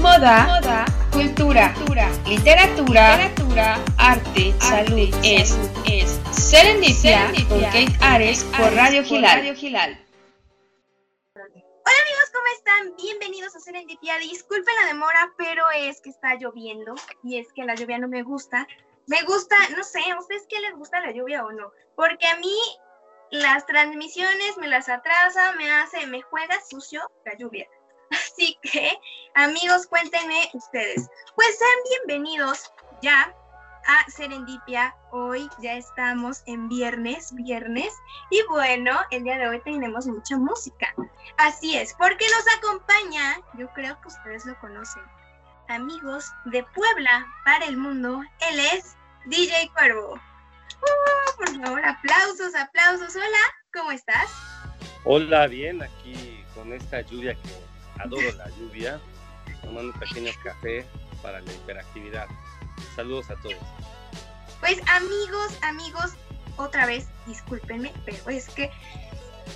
moda, 0.00 0.46
moda 0.46 0.84
cultura, 1.12 1.74
literatura, 2.26 3.16
literatura, 3.16 3.78
arte, 3.98 4.54
salud, 4.58 5.10
es, 5.22 5.58
es 5.84 6.18
Serendipia, 6.32 7.30
con 7.48 7.60
Kate 7.64 7.92
Ares 8.00 8.44
por 8.56 8.72
Radio 8.74 9.04
Gilal. 9.04 9.40
Hola 9.40 9.54
amigos, 11.44 12.30
¿cómo 12.32 12.46
están? 12.56 12.96
Bienvenidos 12.96 13.54
a 13.56 13.60
Serendipia. 13.60 14.16
Disculpen 14.18 14.74
la 14.80 14.86
demora, 14.86 15.32
pero 15.36 15.70
es 15.70 16.00
que 16.00 16.08
está 16.08 16.34
lloviendo 16.36 16.94
y 17.22 17.38
es 17.38 17.52
que 17.52 17.64
la 17.64 17.74
lluvia 17.74 17.98
no 17.98 18.08
me 18.08 18.22
gusta. 18.22 18.66
Me 19.06 19.22
gusta, 19.24 19.56
no 19.76 19.84
sé, 19.84 20.00
¿a 20.10 20.18
ustedes 20.18 20.46
qué 20.48 20.60
les 20.60 20.74
gusta 20.76 21.00
la 21.00 21.12
lluvia 21.12 21.44
o 21.44 21.52
no? 21.52 21.72
Porque 21.94 22.26
a 22.26 22.36
mí 22.36 22.56
las 23.30 23.66
transmisiones 23.66 24.56
me 24.56 24.68
las 24.68 24.88
atrasa, 24.88 25.52
me 25.52 25.70
hace, 25.70 26.06
me 26.06 26.22
juega 26.22 26.58
sucio 26.68 27.02
la 27.26 27.36
lluvia. 27.36 27.68
Así 28.10 28.58
que, 28.62 28.98
amigos, 29.34 29.86
cuéntenme 29.86 30.50
ustedes. 30.52 31.08
Pues 31.36 31.58
sean 31.58 32.06
bienvenidos 32.06 32.72
ya 33.02 33.32
a 33.86 34.10
Serendipia. 34.10 34.94
Hoy 35.12 35.48
ya 35.60 35.74
estamos 35.74 36.42
en 36.46 36.68
viernes, 36.68 37.32
viernes. 37.34 37.92
Y 38.30 38.42
bueno, 38.48 38.98
el 39.10 39.24
día 39.24 39.38
de 39.38 39.48
hoy 39.48 39.60
tenemos 39.62 40.06
mucha 40.06 40.36
música. 40.36 40.92
Así 41.36 41.76
es, 41.76 41.94
porque 41.94 42.24
nos 42.36 42.56
acompaña, 42.58 43.40
yo 43.56 43.68
creo 43.74 44.00
que 44.00 44.08
ustedes 44.08 44.44
lo 44.44 44.58
conocen, 44.58 45.02
amigos 45.68 46.32
de 46.46 46.64
Puebla 46.74 47.26
para 47.44 47.66
el 47.66 47.76
mundo. 47.76 48.22
Él 48.50 48.58
es 48.74 48.96
DJ 49.26 49.70
Cuervo. 49.72 50.14
Uh, 50.14 51.36
por 51.36 51.62
favor, 51.62 51.84
aplausos, 51.84 52.54
aplausos. 52.54 53.14
Hola, 53.14 53.54
¿cómo 53.72 53.92
estás? 53.92 54.30
Hola, 55.04 55.46
bien, 55.46 55.82
aquí 55.82 56.44
con 56.54 56.72
esta 56.72 57.00
lluvia 57.02 57.34
que 57.34 57.69
adoro 58.02 58.32
la 58.32 58.48
lluvia, 58.50 59.00
tomando 59.62 59.92
un 59.92 59.98
pequeño 60.00 60.30
café 60.42 60.86
para 61.22 61.40
la 61.40 61.52
hiperactividad. 61.52 62.26
Saludos 62.96 63.30
a 63.30 63.36
todos. 63.36 63.56
Pues 64.60 64.80
amigos, 64.88 65.58
amigos, 65.62 66.12
otra 66.56 66.86
vez, 66.86 67.08
discúlpenme, 67.26 67.92
pero 68.04 68.28
es 68.28 68.48
que 68.50 68.70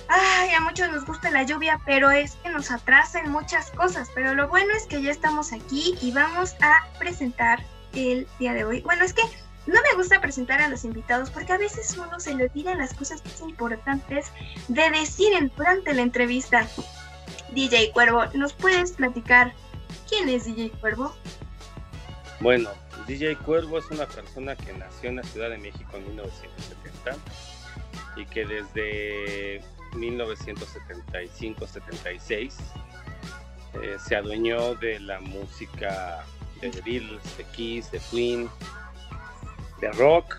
ay, 0.07 0.51
a 0.51 0.59
muchos 0.61 0.89
nos 0.89 1.05
gusta 1.05 1.31
la 1.31 1.43
lluvia, 1.43 1.79
pero 1.85 2.11
es 2.11 2.35
que 2.43 2.49
nos 2.49 2.71
atrasa 2.71 3.19
en 3.19 3.31
muchas 3.31 3.71
cosas. 3.71 4.09
Pero 4.13 4.33
lo 4.33 4.47
bueno 4.47 4.73
es 4.75 4.85
que 4.85 5.01
ya 5.01 5.11
estamos 5.11 5.53
aquí 5.53 5.97
y 6.01 6.11
vamos 6.11 6.55
a 6.61 6.87
presentar 6.99 7.63
el 7.93 8.27
día 8.39 8.53
de 8.53 8.65
hoy. 8.65 8.81
Bueno, 8.81 9.03
es 9.03 9.13
que 9.13 9.23
no 9.67 9.79
me 9.81 9.95
gusta 9.95 10.21
presentar 10.21 10.61
a 10.61 10.67
los 10.67 10.85
invitados 10.85 11.31
porque 11.31 11.53
a 11.53 11.57
veces 11.57 11.97
uno 11.97 12.19
se 12.19 12.35
le 12.35 12.45
olvidan 12.45 12.77
las 12.77 12.93
cosas 12.93 13.23
más 13.25 13.41
importantes 13.41 14.27
de 14.67 14.89
decir 14.91 15.33
durante 15.55 15.93
la 15.93 16.01
entrevista. 16.01 16.67
DJ 17.53 17.91
Cuervo, 17.91 18.25
¿nos 18.33 18.53
puedes 18.53 18.93
platicar 18.93 19.53
quién 20.09 20.29
es 20.29 20.45
DJ 20.45 20.71
Cuervo? 20.79 21.13
Bueno, 22.39 22.69
DJ 23.07 23.35
Cuervo 23.37 23.79
es 23.79 23.89
una 23.91 24.05
persona 24.05 24.55
que 24.55 24.71
nació 24.73 25.09
en 25.09 25.17
la 25.17 25.23
Ciudad 25.23 25.49
de 25.49 25.57
México 25.57 25.97
en 25.97 26.07
1970 26.07 27.17
y 28.15 28.25
que 28.25 28.45
desde 28.45 29.61
1975-76 29.93 32.53
eh, 33.81 33.97
se 34.05 34.15
adueñó 34.15 34.75
de 34.75 34.99
la 34.99 35.19
música 35.19 36.23
de 36.61 36.69
The 36.69 36.81
Beatles, 36.81 37.37
de 37.37 37.43
Kiss, 37.55 37.89
de 37.91 37.99
Queen, 38.11 38.47
de 39.81 39.91
rock, 39.93 40.35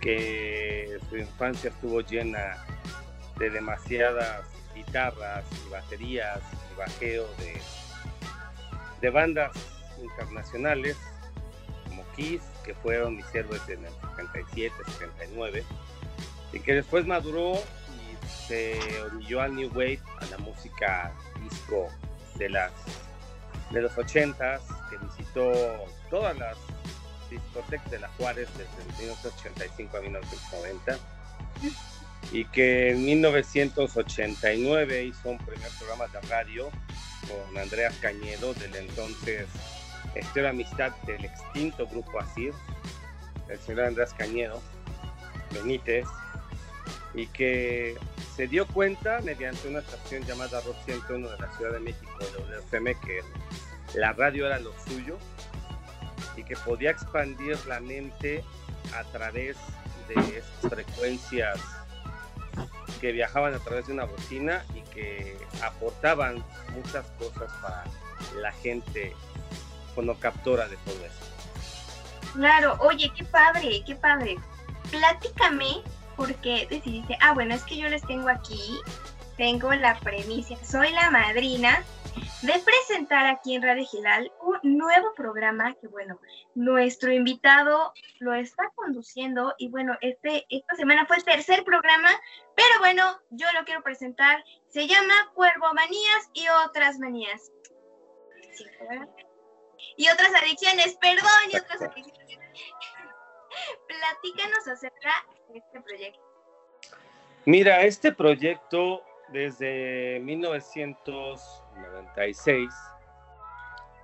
que 0.00 0.98
su 1.08 1.16
infancia 1.16 1.70
estuvo 1.70 2.00
llena 2.00 2.64
de 3.38 3.50
demasiadas 3.50 4.44
guitarras 4.74 5.44
y 5.66 5.70
baterías 5.70 6.40
y 6.72 6.78
bajeo 6.78 7.26
de, 7.38 7.60
de 9.00 9.10
bandas 9.10 9.52
internacionales 10.00 10.96
como 11.88 12.04
Kiss, 12.14 12.42
que 12.64 12.74
fueron 12.74 13.16
mis 13.16 13.34
héroes 13.34 13.62
en 13.68 13.84
el 13.84 13.92
77, 14.16 14.74
79, 14.86 15.64
y 16.52 16.60
que 16.60 16.74
después 16.74 17.06
maduró 17.06 17.54
y 17.54 18.26
se 18.48 18.78
orilló 19.02 19.42
al 19.42 19.54
New 19.54 19.70
Wave, 19.70 20.00
a 20.20 20.26
la 20.26 20.38
música 20.38 21.12
disco 21.42 21.88
de 22.36 22.48
las 22.50 22.72
de 23.70 23.82
los 23.82 23.92
80s, 23.92 24.60
que 24.90 24.96
visitó 24.96 25.52
todas 26.10 26.36
las 26.36 26.56
discotecas 27.30 27.90
de 27.90 28.00
la 28.00 28.08
Juárez 28.18 28.48
desde 28.56 29.02
1985 29.02 29.96
a 29.96 30.00
1990 30.00 30.98
y 32.32 32.44
que 32.46 32.90
en 32.90 33.04
1989 33.04 35.04
hizo 35.04 35.30
un 35.30 35.38
primer 35.38 35.68
programa 35.78 36.06
de 36.08 36.20
radio 36.28 36.70
con 37.28 37.58
Andrea 37.58 37.90
Cañedo 38.00 38.54
del 38.54 38.74
entonces 38.76 39.46
Estero 40.14 40.48
Amistad 40.48 40.92
del 41.06 41.24
extinto 41.24 41.86
grupo 41.86 42.20
Asir, 42.20 42.52
el 43.48 43.58
señor 43.58 43.86
Andrés 43.86 44.14
Cañedo 44.14 44.62
Benítez, 45.52 46.06
y 47.14 47.26
que 47.28 47.96
se 48.36 48.46
dio 48.46 48.66
cuenta 48.66 49.20
mediante 49.20 49.68
una 49.68 49.80
estación 49.80 50.24
llamada 50.24 50.60
Rock 50.60 50.76
101 50.84 51.28
de 51.28 51.38
la 51.38 51.56
Ciudad 51.56 51.72
de 51.72 51.80
México, 51.80 52.10
WFM, 52.38 52.94
que 53.00 53.20
la 53.94 54.12
radio 54.12 54.46
era 54.46 54.60
lo 54.60 54.72
suyo 54.86 55.18
y 56.36 56.44
que 56.44 56.56
podía 56.56 56.92
expandir 56.92 57.58
la 57.66 57.80
mente 57.80 58.44
a 58.96 59.04
través 59.12 59.56
de 60.08 60.38
estas 60.38 60.70
frecuencias 60.70 61.58
que 63.00 63.12
viajaban 63.12 63.54
a 63.54 63.58
través 63.58 63.86
de 63.86 63.92
una 63.92 64.04
bocina 64.04 64.64
y 64.74 64.82
que 64.92 65.38
aportaban 65.62 66.44
muchas 66.74 67.06
cosas 67.18 67.50
para 67.62 67.84
la 68.40 68.52
gente 68.52 69.14
captora 70.20 70.68
de 70.68 70.76
todo 70.78 70.96
eso. 71.04 72.32
Claro, 72.34 72.76
oye, 72.80 73.10
qué 73.16 73.24
padre, 73.24 73.82
qué 73.84 73.94
padre. 73.96 74.38
Platícame 74.90 75.82
por 76.16 76.34
qué 76.36 76.66
decidiste, 76.70 77.16
ah, 77.20 77.32
bueno, 77.34 77.54
es 77.54 77.62
que 77.64 77.76
yo 77.76 77.88
les 77.88 78.02
tengo 78.06 78.28
aquí, 78.28 78.78
tengo 79.36 79.72
la 79.74 79.98
premisa, 80.00 80.54
soy 80.64 80.90
la 80.92 81.10
madrina 81.10 81.82
de 82.42 82.58
presentar 82.58 83.26
aquí 83.26 83.54
en 83.54 83.62
Radio 83.62 83.84
Gilal 83.84 84.32
un 84.40 84.78
nuevo 84.78 85.12
programa 85.14 85.74
que, 85.74 85.88
bueno, 85.88 86.18
nuestro 86.54 87.12
invitado 87.12 87.92
lo 88.18 88.34
está 88.34 88.70
conduciendo 88.74 89.54
y, 89.58 89.68
bueno, 89.68 89.96
este, 90.00 90.46
esta 90.48 90.74
semana 90.76 91.06
fue 91.06 91.16
el 91.16 91.24
tercer 91.24 91.64
programa, 91.64 92.08
pero 92.56 92.78
bueno, 92.78 93.20
yo 93.30 93.46
lo 93.52 93.64
quiero 93.64 93.82
presentar. 93.82 94.42
Se 94.68 94.86
llama 94.86 95.14
Cuervo 95.34 95.72
Manías 95.74 96.30
y 96.32 96.46
otras 96.66 96.98
manías. 96.98 97.52
y 99.96 100.08
otras 100.08 100.34
adicciones, 100.34 100.96
perdón, 101.00 101.50
y 101.52 101.56
otras 101.56 101.82
adicciones. 101.82 102.38
Platícanos 103.88 104.68
acerca 104.68 105.26
de 105.48 105.58
este 105.58 105.80
proyecto. 105.80 106.20
Mira, 107.44 107.82
este 107.82 108.12
proyecto 108.12 109.02
desde 109.28 110.20
1996, 111.74 112.72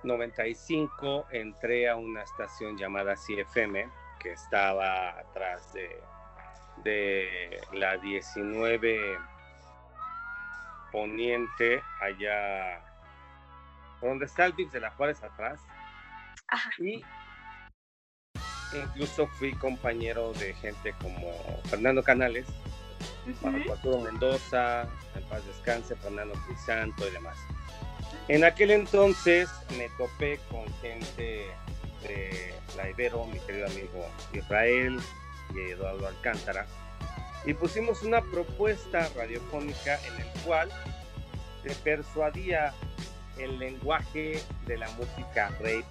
95, 0.03 1.27
entré 1.31 1.89
a 1.89 1.95
una 1.95 2.23
estación 2.23 2.77
llamada 2.77 3.15
CFM, 3.15 3.89
que 4.19 4.33
estaba 4.33 5.19
atrás 5.19 5.73
de, 5.73 6.01
de 6.83 7.61
la 7.73 7.97
19 7.97 9.17
Poniente, 10.91 11.81
allá 12.01 12.81
donde 14.01 14.25
está 14.25 14.45
el 14.45 14.53
Vips 14.53 14.71
de 14.71 14.79
la 14.79 14.91
Juárez 14.91 15.21
atrás. 15.23 15.59
Y 16.79 17.03
incluso 18.73 19.27
fui 19.27 19.53
compañero 19.53 20.33
de 20.33 20.53
gente 20.55 20.93
como 21.01 21.31
Fernando 21.65 22.03
Canales, 22.03 22.47
Arturo 23.69 23.99
Mendoza, 23.99 24.87
en 25.15 25.23
paz 25.29 25.45
descanse, 25.45 25.95
Fernando 25.95 26.33
Crisanto 26.47 27.07
y 27.07 27.11
demás. 27.11 27.37
En 28.27 28.43
aquel 28.43 28.71
entonces 28.71 29.49
me 29.77 29.87
topé 29.97 30.39
con 30.51 30.65
gente 30.81 31.47
de 32.03 32.53
la 32.75 32.89
Ibero, 32.89 33.25
mi 33.25 33.39
querido 33.39 33.67
amigo 33.67 34.05
Israel 34.33 34.99
y 35.55 35.71
Eduardo 35.71 36.07
Alcántara, 36.07 36.65
y 37.45 37.53
pusimos 37.53 38.03
una 38.03 38.21
propuesta 38.21 39.09
radiofónica 39.15 39.97
en 40.07 40.21
el 40.21 40.43
cual 40.43 40.69
se 41.63 41.73
persuadía 41.75 42.73
el 43.37 43.59
lenguaje 43.59 44.43
de 44.65 44.77
la 44.77 44.89
música 44.91 45.49
rape 45.59 45.85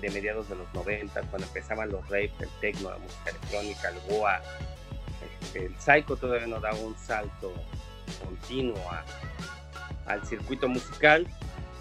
de, 0.00 0.10
mediados 0.10 0.48
de 0.48 0.54
los 0.54 0.72
90, 0.72 1.20
cuando 1.22 1.48
empezaban 1.48 1.90
los 1.90 2.02
rape, 2.04 2.32
el 2.38 2.48
techno, 2.60 2.90
la 2.90 2.98
música 2.98 3.30
electrónica, 3.30 3.88
el 3.88 4.00
goa, 4.08 4.40
el 5.54 5.74
psycho 5.80 6.16
todavía 6.16 6.46
no 6.46 6.60
daba 6.60 6.78
un 6.78 6.96
salto 6.96 7.52
continuo 8.24 8.78
al 10.06 10.26
circuito 10.26 10.68
musical 10.68 11.26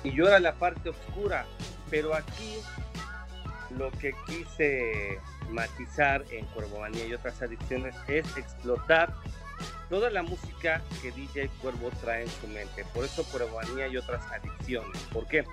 y 0.04 0.12
yo 0.12 0.28
era 0.28 0.40
la 0.40 0.54
parte 0.56 0.90
oscura, 0.90 1.46
pero 1.90 2.14
aquí 2.14 2.60
lo 3.78 3.92
que 3.92 4.14
quise 4.28 5.20
matizar 5.50 6.24
en 6.32 6.46
Cuervomanía 6.48 7.06
y 7.06 7.14
otras 7.14 7.42
adicciones 7.42 7.96
es 8.08 8.26
explotar 8.38 9.14
toda 9.90 10.10
la 10.10 10.24
música 10.24 10.82
que 11.02 11.12
DJ 11.12 11.50
Cuervo 11.62 11.90
trae 12.02 12.24
en 12.24 12.30
su 12.30 12.48
mente. 12.48 12.84
Por 12.94 13.06
eso 13.06 13.24
Cuervomanía 13.26 13.88
y 13.88 13.98
otras 13.98 14.24
adicciones. 14.32 15.00
¿Por 15.12 15.28
qué? 15.28 15.46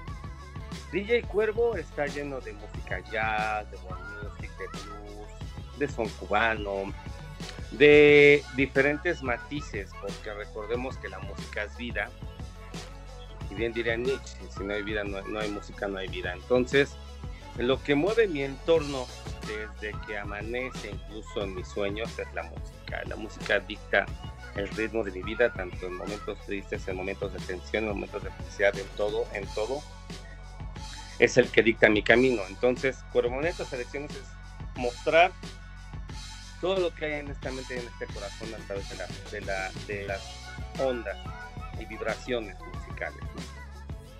DJ 0.93 1.23
Cuervo 1.23 1.76
está 1.76 2.06
lleno 2.06 2.40
de 2.40 2.52
música 2.55 3.00
jazz, 3.11 3.70
de 3.70 3.76
world 3.78 4.02
music, 4.23 4.50
de 4.58 4.66
blues, 4.66 5.78
de 5.78 5.88
son 5.88 6.08
cubano, 6.08 6.93
de 7.73 8.43
diferentes 8.56 9.23
matices, 9.23 9.90
porque 10.00 10.34
recordemos 10.34 10.96
que 10.96 11.08
la 11.08 11.20
música 11.20 11.64
es 11.64 11.76
vida. 11.76 12.11
Y 13.50 13.55
bien 13.55 13.73
diría 13.73 13.97
Nietzsche, 13.97 14.37
si 14.56 14.64
no 14.64 14.75
hay 14.75 14.82
vida, 14.82 15.05
no, 15.05 15.20
no 15.23 15.41
hay 15.41 15.50
música, 15.50 15.88
no 15.88 15.99
hay 15.99 16.08
vida. 16.08 16.32
Entonces, 16.32 16.97
lo 17.58 17.82
que 17.82 17.94
mueve 17.94 18.29
mi 18.29 18.43
entorno 18.43 19.06
desde 19.47 19.94
que 20.06 20.19
amanece, 20.19 20.91
incluso 20.91 21.43
en 21.43 21.55
mis 21.55 21.69
sueños, 21.69 22.17
es 22.19 22.32
la 22.32 22.44
música. 22.44 23.02
La 23.06 23.17
música 23.17 23.58
dicta 23.61 24.06
el 24.55 24.69
ritmo 24.69 25.05
de 25.05 25.11
mi 25.12 25.23
vida, 25.23 25.52
tanto 25.52 25.87
en 25.87 25.97
momentos 25.97 26.38
tristes, 26.47 26.87
en 26.88 26.97
momentos 26.97 27.32
de 27.32 27.38
tensión, 27.41 27.85
en 27.85 27.91
momentos 27.91 28.23
de 28.23 28.31
felicidad, 28.31 28.79
en 28.79 28.87
todo, 28.97 29.26
en 29.35 29.47
todo. 29.55 29.82
Es 31.19 31.37
el 31.37 31.50
que 31.50 31.62
dicta 31.62 31.88
mi 31.88 32.02
camino. 32.02 32.43
Entonces, 32.49 32.99
estas 33.44 33.73
elecciones 33.73 34.12
es 34.12 34.23
mostrar 34.76 35.32
todo 36.61 36.79
lo 36.79 36.94
que 36.94 37.06
hay 37.06 37.12
en 37.20 37.29
esta 37.29 37.50
mente 37.50 37.75
y 37.75 37.79
en 37.79 37.87
este 37.88 38.06
corazón 38.06 38.55
a 38.55 38.67
través 38.67 38.88
de, 38.91 38.97
la, 38.97 39.06
de, 39.31 39.41
la, 39.41 39.70
de 39.87 40.05
las 40.06 40.23
ondas 40.79 41.17
y 41.79 41.85
vibraciones 41.87 42.56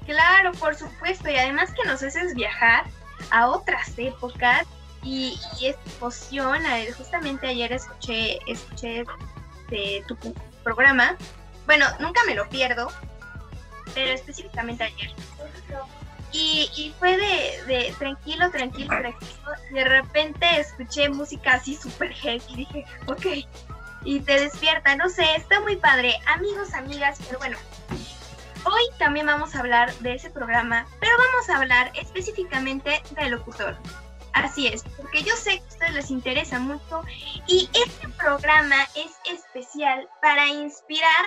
Claro, 0.06 0.53
por 0.53 0.75
supuesto, 0.75 1.31
y 1.31 1.37
además 1.37 1.71
que 1.73 1.88
nos 1.88 2.03
haces 2.03 2.35
viajar 2.35 2.85
a 3.31 3.49
otras 3.49 3.93
épocas 3.99 4.67
y, 5.03 5.38
y 5.59 5.75
emoción, 5.97 6.62
justamente 6.97 7.47
ayer 7.47 7.73
escuché, 7.73 8.38
escuché 8.47 9.05
tu 10.09 10.17
programa, 10.65 11.17
bueno, 11.67 11.87
nunca 12.00 12.21
me 12.27 12.35
lo 12.35 12.49
pierdo, 12.49 12.91
pero 13.94 14.12
específicamente 14.12 14.85
ayer. 14.85 15.11
Y, 16.32 16.94
fue 16.99 17.17
de, 17.17 17.65
de, 17.67 17.94
tranquilo, 17.99 18.50
tranquilo, 18.50 18.88
tranquilo. 18.88 19.50
De 19.73 19.85
repente 19.85 20.47
escuché 20.61 21.09
música 21.09 21.55
así 21.55 21.75
súper 21.75 22.12
heavy 22.12 22.43
y 22.49 22.56
dije, 22.56 22.85
ok. 23.06 23.27
Y 24.05 24.21
te 24.21 24.41
despierta, 24.41 24.94
no 24.97 25.09
sé, 25.09 25.25
está 25.35 25.61
muy 25.61 25.77
padre. 25.77 26.19
Amigos, 26.27 26.73
amigas, 26.75 27.19
pero 27.27 27.38
bueno. 27.38 27.59
Hoy 28.65 28.83
también 28.99 29.27
vamos 29.27 29.55
a 29.55 29.61
hablar 29.61 29.93
de 30.01 30.15
ese 30.15 30.31
programa, 30.31 30.87
pero 31.01 31.12
vamos 31.17 31.49
a 31.49 31.57
hablar 31.57 31.93
específicamente 31.95 33.03
del 33.17 33.31
locutor. 33.31 33.77
Así 34.35 34.67
es, 34.67 34.83
porque 34.97 35.23
yo 35.23 35.35
sé 35.35 35.59
que 35.59 35.65
a 35.65 35.69
ustedes 35.69 35.95
les 35.95 36.11
interesa 36.11 36.59
mucho 36.59 37.03
y 37.47 37.69
este 37.73 38.09
programa 38.19 38.85
es 38.95 39.12
especial 39.25 40.09
para 40.21 40.47
inspirar 40.49 41.27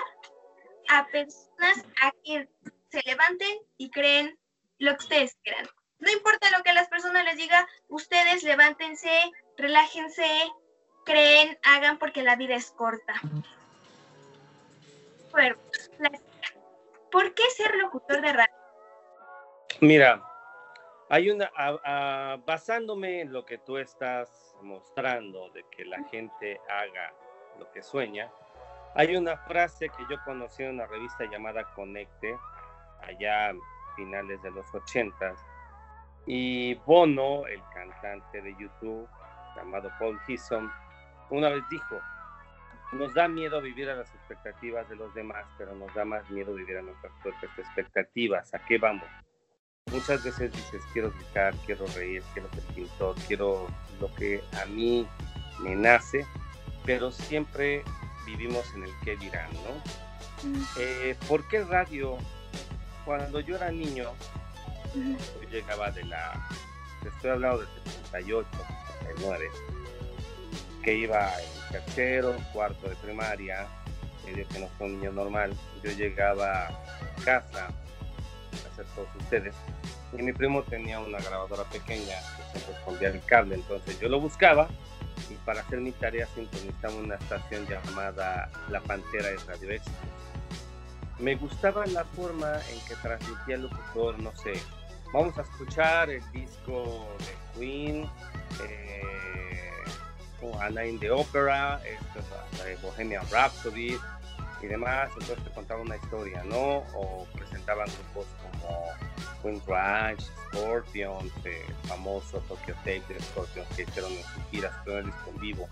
a 0.88 1.06
personas 1.08 1.84
a 2.02 2.12
que 2.24 2.48
se 2.90 3.02
levanten 3.04 3.58
y 3.78 3.90
creen 3.90 4.38
lo 4.78 4.92
que 4.92 5.04
ustedes 5.04 5.36
quieran. 5.42 5.66
No 5.98 6.10
importa 6.12 6.50
lo 6.56 6.62
que 6.62 6.72
las 6.72 6.88
personas 6.88 7.24
les 7.24 7.36
diga, 7.36 7.66
ustedes 7.88 8.44
levántense, 8.44 9.32
relájense, 9.56 10.28
creen, 11.04 11.58
hagan 11.64 11.98
porque 11.98 12.22
la 12.22 12.36
vida 12.36 12.54
es 12.54 12.70
corta. 12.70 13.14
Bueno, 15.32 15.56
¿por 17.14 17.32
qué 17.32 17.44
ser 17.56 17.76
locutor 17.76 18.20
de 18.20 18.32
radio? 18.32 18.54
Mira, 19.80 20.20
hay 21.08 21.30
una, 21.30 21.48
basándome 22.44 23.20
en 23.20 23.32
lo 23.32 23.46
que 23.46 23.58
tú 23.58 23.78
estás 23.78 24.56
mostrando 24.62 25.48
de 25.50 25.64
que 25.70 25.84
la 25.84 26.02
gente 26.08 26.60
haga 26.68 27.14
lo 27.60 27.70
que 27.70 27.84
sueña, 27.84 28.32
hay 28.96 29.14
una 29.14 29.36
frase 29.36 29.88
que 29.90 30.04
yo 30.10 30.16
conocí 30.24 30.64
en 30.64 30.70
una 30.70 30.86
revista 30.86 31.24
llamada 31.30 31.72
Conecte, 31.74 32.36
allá 33.02 33.52
finales 33.94 34.42
de 34.42 34.50
los 34.50 34.66
80 34.74 35.34
y 36.26 36.74
Bono, 36.86 37.46
el 37.46 37.62
cantante 37.72 38.42
de 38.42 38.56
YouTube 38.58 39.08
llamado 39.54 39.88
Paul 40.00 40.18
Hisson, 40.26 40.68
una 41.30 41.48
vez 41.48 41.62
dijo, 41.70 41.96
nos 42.92 43.12
da 43.14 43.28
miedo 43.28 43.60
vivir 43.60 43.88
a 43.90 43.96
las 43.96 44.08
expectativas 44.14 44.88
de 44.88 44.96
los 44.96 45.12
demás, 45.14 45.44
pero 45.58 45.74
nos 45.74 45.92
da 45.94 46.04
más 46.04 46.28
miedo 46.30 46.54
vivir 46.54 46.76
a 46.76 46.82
nuestras 46.82 47.12
propias 47.22 47.58
expectativas. 47.58 48.54
¿A 48.54 48.58
qué 48.64 48.78
vamos? 48.78 49.06
Muchas 49.90 50.24
veces 50.24 50.52
dices, 50.52 50.82
quiero 50.92 51.12
gritar, 51.12 51.54
quiero 51.66 51.86
reír, 51.94 52.22
quiero 52.32 52.48
ser 52.52 52.62
pintor, 52.74 53.16
quiero 53.26 53.66
lo 54.00 54.14
que 54.14 54.42
a 54.62 54.66
mí 54.66 55.06
me 55.60 55.76
nace, 55.76 56.26
pero 56.84 57.10
siempre 57.10 57.82
vivimos 58.26 58.64
en 58.74 58.84
el 58.84 58.90
qué 59.04 59.16
dirán, 59.16 59.50
¿no? 59.52 60.48
Mm. 60.48 60.64
Eh, 60.78 61.16
¿Por 61.28 61.46
qué 61.48 61.64
radio 61.64 62.18
cuando 63.04 63.40
yo 63.40 63.56
era 63.56 63.70
niño, 63.70 64.12
yo 64.94 65.48
llegaba 65.50 65.90
de 65.90 66.04
la, 66.04 66.48
estoy 67.04 67.30
hablando 67.30 67.58
de 67.58 67.66
78, 68.10 68.48
79, 69.00 69.50
que 70.84 70.94
iba 70.94 71.32
en 71.40 71.72
tercero, 71.72 72.36
cuarto 72.52 72.88
de 72.88 72.96
primaria, 72.96 73.66
que 74.24 74.58
no 74.58 74.68
soy 74.78 74.90
un 74.90 75.00
niño 75.00 75.12
normal, 75.12 75.54
yo 75.82 75.90
llegaba 75.92 76.66
a 76.66 77.24
casa, 77.24 77.66
a 77.66 78.72
hacer 78.72 78.86
todos 78.94 79.08
ustedes, 79.18 79.54
y 80.16 80.22
mi 80.22 80.32
primo 80.32 80.62
tenía 80.62 81.00
una 81.00 81.18
grabadora 81.18 81.64
pequeña 81.64 82.16
que 82.52 82.58
se 82.58 82.66
respondía 82.72 83.08
el 83.08 83.24
cable, 83.24 83.56
entonces 83.56 83.98
yo 83.98 84.08
lo 84.08 84.20
buscaba 84.20 84.68
y 85.30 85.34
para 85.46 85.60
hacer 85.60 85.80
mi 85.80 85.92
tarea 85.92 86.26
sintonizaba 86.34 86.94
una 86.94 87.14
estación 87.14 87.66
llamada 87.66 88.50
La 88.68 88.80
Pantera 88.80 89.28
de 89.28 89.36
Radio 89.46 89.70
Éxito. 89.70 89.96
Me 91.18 91.36
gustaba 91.36 91.86
la 91.86 92.04
forma 92.04 92.58
en 92.70 92.80
que 92.86 92.96
transmitía 92.96 93.54
el 93.54 93.62
locutor, 93.62 94.18
no 94.18 94.34
sé, 94.36 94.54
vamos 95.12 95.38
a 95.38 95.42
escuchar 95.42 96.10
el 96.10 96.32
disco 96.32 97.06
de 97.18 97.58
Queen, 97.58 98.10
eh, 98.68 98.83
o 100.44 100.60
Anna 100.60 100.84
in 100.84 100.98
the 101.00 101.10
Opera, 101.10 101.80
esto, 101.84 102.20
de 102.62 102.76
Bohemian 102.76 103.24
Rhapsody 103.30 103.96
y 104.62 104.66
demás, 104.66 105.10
entonces 105.18 105.44
te 105.44 105.50
contaba 105.50 105.80
una 105.80 105.96
historia, 105.96 106.42
¿no? 106.44 106.78
O 106.94 107.26
presentaban 107.34 107.86
grupos 107.86 108.26
como 108.42 108.84
Queen 109.42 109.60
Crash, 109.60 110.24
Scorpions, 110.48 111.32
eh, 111.44 111.66
famoso 111.84 112.38
Tokyo 112.48 112.74
Tape 112.76 113.02
de 113.08 113.20
Scorpions 113.20 113.68
que 113.74 113.82
hicieron 113.82 114.12
en 114.12 114.22
sus 114.22 114.42
giras, 114.50 114.72
el 114.86 115.06
disco 115.06 115.30
en 115.34 115.40
vivo 115.40 115.68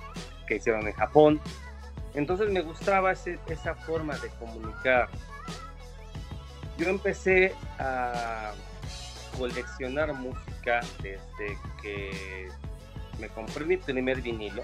que 0.46 0.56
hicieron 0.56 0.86
en 0.86 0.92
Japón. 0.94 1.40
Entonces 2.14 2.50
me 2.50 2.60
gustaba 2.60 3.12
esa 3.12 3.74
forma 3.74 4.16
de 4.18 4.28
comunicar 4.38 5.08
yo 6.78 6.88
empecé 6.88 7.54
a 7.78 8.52
coleccionar 9.38 10.12
música 10.14 10.80
desde 11.02 11.58
que 11.80 12.48
me 13.22 13.28
compré 13.28 13.64
mi 13.64 13.76
primer 13.76 14.20
vinilo. 14.20 14.62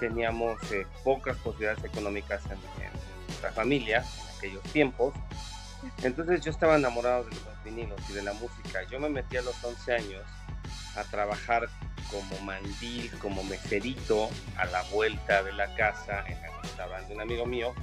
Teníamos 0.00 0.60
eh, 0.72 0.86
pocas 1.04 1.36
posibilidades 1.38 1.84
económicas 1.84 2.42
en, 2.46 2.58
nuestra 3.28 3.52
familia 3.52 3.98
en 3.98 4.36
aquellos 4.36 4.62
tiempos. 4.64 5.14
Entonces 6.02 6.40
yo 6.40 6.50
estaba 6.50 6.76
enamorado 6.76 7.24
de 7.24 7.30
los 7.30 7.64
vinilos 7.64 8.00
y 8.10 8.14
de 8.14 8.22
la 8.22 8.32
música. 8.32 8.82
Yo 8.90 8.98
me 8.98 9.08
metí 9.08 9.36
a 9.36 9.42
los 9.42 9.62
11 9.62 9.94
años 9.94 10.22
a 10.96 11.04
trabajar 11.04 11.68
como 12.10 12.40
mandil, 12.44 13.08
como 13.20 13.44
meserito 13.44 14.28
a 14.56 14.64
la 14.66 14.82
vuelta 14.90 15.44
de 15.44 15.52
la 15.52 15.72
casa 15.76 16.24
en 16.26 16.38
el 16.38 17.08
de 17.08 17.14
un 17.14 17.20
amigo 17.20 17.44
mío 17.44 17.74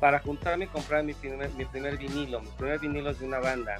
para 0.00 0.20
juntarme 0.20 0.66
y 0.66 0.68
comprar 0.68 1.02
mi 1.02 1.14
primer, 1.14 1.50
mi 1.54 1.64
primer 1.64 1.96
vinilo. 1.96 2.40
Mi 2.40 2.50
primer 2.50 2.78
vinilo 2.78 3.10
es 3.10 3.18
de 3.18 3.26
una 3.26 3.40
banda 3.40 3.76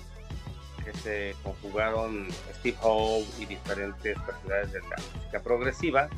que 0.90 0.99
se 0.99 1.37
conjugaron 1.42 2.28
Steve 2.59 2.76
Howe 2.80 3.25
y 3.38 3.47
diferentes 3.47 4.18
personalidades 4.18 4.73
de 4.73 4.80
la 4.80 4.97
música 5.14 5.40
progresiva. 5.40 6.09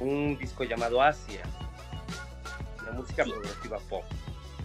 Un 0.00 0.36
disco 0.38 0.64
llamado 0.64 1.00
Asia, 1.00 1.42
la 2.84 2.92
música 2.92 3.24
progresiva 3.24 3.78
pop. 3.88 4.04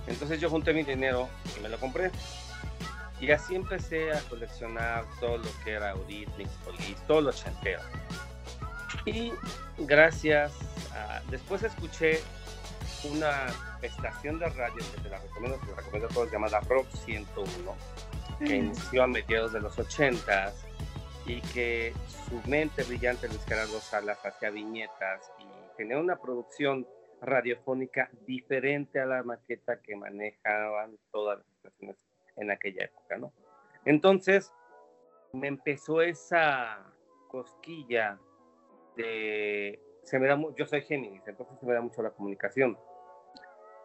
Entonces 0.07 0.39
yo 0.39 0.49
junté 0.49 0.73
mi 0.73 0.83
dinero 0.83 1.29
y 1.55 1.59
me 1.61 1.69
lo 1.69 1.79
compré. 1.79 2.09
Y 3.19 3.29
así 3.31 3.55
empecé 3.55 4.11
a 4.11 4.21
coleccionar 4.21 5.05
todo 5.19 5.37
lo 5.37 5.49
que 5.63 5.71
era 5.71 5.91
Eurythmics, 5.91 6.51
Police, 6.65 6.97
todo 7.07 7.21
lo 7.21 7.31
chantero. 7.31 7.81
Y 9.05 9.33
gracias 9.77 10.51
a... 10.93 11.21
Después 11.29 11.63
escuché 11.63 12.21
una 13.03 13.47
estación 13.81 14.39
de 14.39 14.49
radio 14.49 14.83
que 14.95 15.01
te 15.01 15.09
la 15.09 15.19
recomiendo, 15.19 15.57
te 15.57 15.67
la 15.67 15.75
recomiendo 15.77 16.07
a 16.07 16.09
todos, 16.09 16.31
llamada 16.31 16.59
Rock 16.61 16.87
101, 17.05 17.75
que 18.39 18.55
inició 18.55 19.03
a 19.03 19.07
mediados 19.07 19.53
de 19.53 19.61
los 19.61 19.77
80 19.77 20.53
y 21.25 21.41
que 21.41 21.93
su 22.07 22.49
mente 22.49 22.83
brillante 22.83 23.27
Luis 23.27 23.43
Gerardo 23.45 23.79
Salas 23.79 24.25
hacía 24.25 24.49
viñetas 24.49 25.31
y 25.39 25.77
tenía 25.77 25.97
una 25.97 26.17
producción 26.17 26.87
radiofónica 27.21 28.09
diferente 28.25 28.99
a 28.99 29.05
la 29.05 29.23
maqueta 29.23 29.81
que 29.81 29.95
manejaban 29.95 30.97
todas 31.11 31.39
las 31.39 31.47
estaciones 31.55 31.97
en 32.35 32.51
aquella 32.51 32.85
época, 32.85 33.17
¿no? 33.17 33.33
Entonces, 33.85 34.53
me 35.33 35.47
empezó 35.47 36.01
esa 36.01 36.93
cosquilla 37.27 38.19
de 38.95 39.81
se 40.03 40.19
me 40.19 40.27
da 40.27 40.39
yo 40.55 40.65
soy 40.65 40.81
Géminis, 40.81 41.27
entonces 41.27 41.59
se 41.59 41.65
me 41.65 41.73
da 41.73 41.81
mucho 41.81 42.01
la 42.01 42.11
comunicación. 42.11 42.77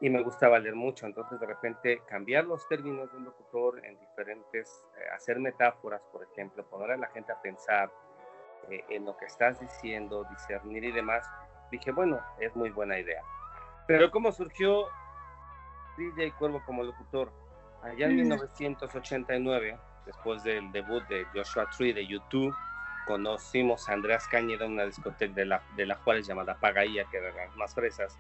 Y 0.02 0.10
me 0.10 0.20
gustaba 0.20 0.58
leer 0.58 0.74
mucho, 0.74 1.06
entonces 1.06 1.38
de 1.38 1.46
repente 1.46 2.02
cambiar 2.08 2.44
los 2.44 2.66
términos 2.66 3.10
del 3.12 3.22
locutor 3.22 3.80
en 3.86 3.96
diferentes, 4.00 4.84
eh, 4.98 5.04
hacer 5.14 5.38
metáforas, 5.38 6.02
por 6.10 6.24
ejemplo, 6.24 6.66
poner 6.68 6.90
a 6.90 6.96
la 6.96 7.06
gente 7.10 7.30
a 7.30 7.40
pensar 7.40 7.88
eh, 8.68 8.84
en 8.88 9.04
lo 9.04 9.16
que 9.16 9.26
estás 9.26 9.60
diciendo, 9.60 10.26
discernir 10.28 10.82
y 10.82 10.90
demás, 10.90 11.24
dije, 11.70 11.92
bueno, 11.92 12.20
es 12.40 12.54
muy 12.56 12.70
buena 12.70 12.98
idea. 12.98 13.22
Pero 13.86 14.10
¿cómo 14.10 14.32
surgió 14.32 14.88
DJ 15.96 16.32
Cuervo 16.32 16.60
como 16.66 16.82
locutor? 16.82 17.32
Allá 17.84 18.06
en 18.06 18.16
1989, 18.16 19.78
después 20.04 20.42
del 20.42 20.72
debut 20.72 21.04
de 21.04 21.24
Joshua 21.32 21.70
Tree 21.70 21.92
de 21.92 22.04
YouTube, 22.08 22.52
conocimos 23.06 23.88
a 23.88 23.92
Andreas 23.92 24.26
Cañeda 24.26 24.64
en 24.64 24.72
una 24.72 24.84
discoteca 24.84 25.32
de 25.32 25.44
la, 25.44 25.62
de 25.76 25.86
la 25.86 25.94
Juárez 25.94 26.26
llamada 26.26 26.56
Pagaía, 26.58 27.04
que 27.04 27.18
era 27.18 27.32
las 27.32 27.54
más 27.54 27.72
fresas 27.72 28.18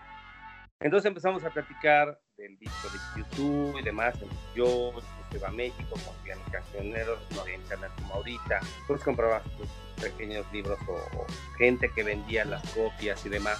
entonces 0.82 1.06
empezamos 1.06 1.44
a 1.44 1.50
platicar 1.50 2.18
del 2.36 2.58
disco 2.58 2.88
de 2.88 3.20
YouTube 3.20 3.78
y 3.78 3.82
demás. 3.82 4.14
Yo 4.54 4.92
iba 5.32 5.48
a 5.48 5.52
México, 5.52 5.90
conseguía 5.90 6.36
mis 6.36 6.52
cancioneros, 6.52 7.18
no 7.34 7.40
había 7.42 7.54
internet 7.54 7.90
como 7.96 8.14
ahorita. 8.14 8.60
Pues 8.88 9.02
compraba 9.02 9.42
sus 9.56 9.68
pequeños 10.02 10.44
libros 10.52 10.78
o, 10.88 11.26
gente 11.56 11.88
que 11.94 12.02
vendía 12.02 12.44
las 12.44 12.62
copias 12.70 13.24
y 13.24 13.28
demás. 13.28 13.58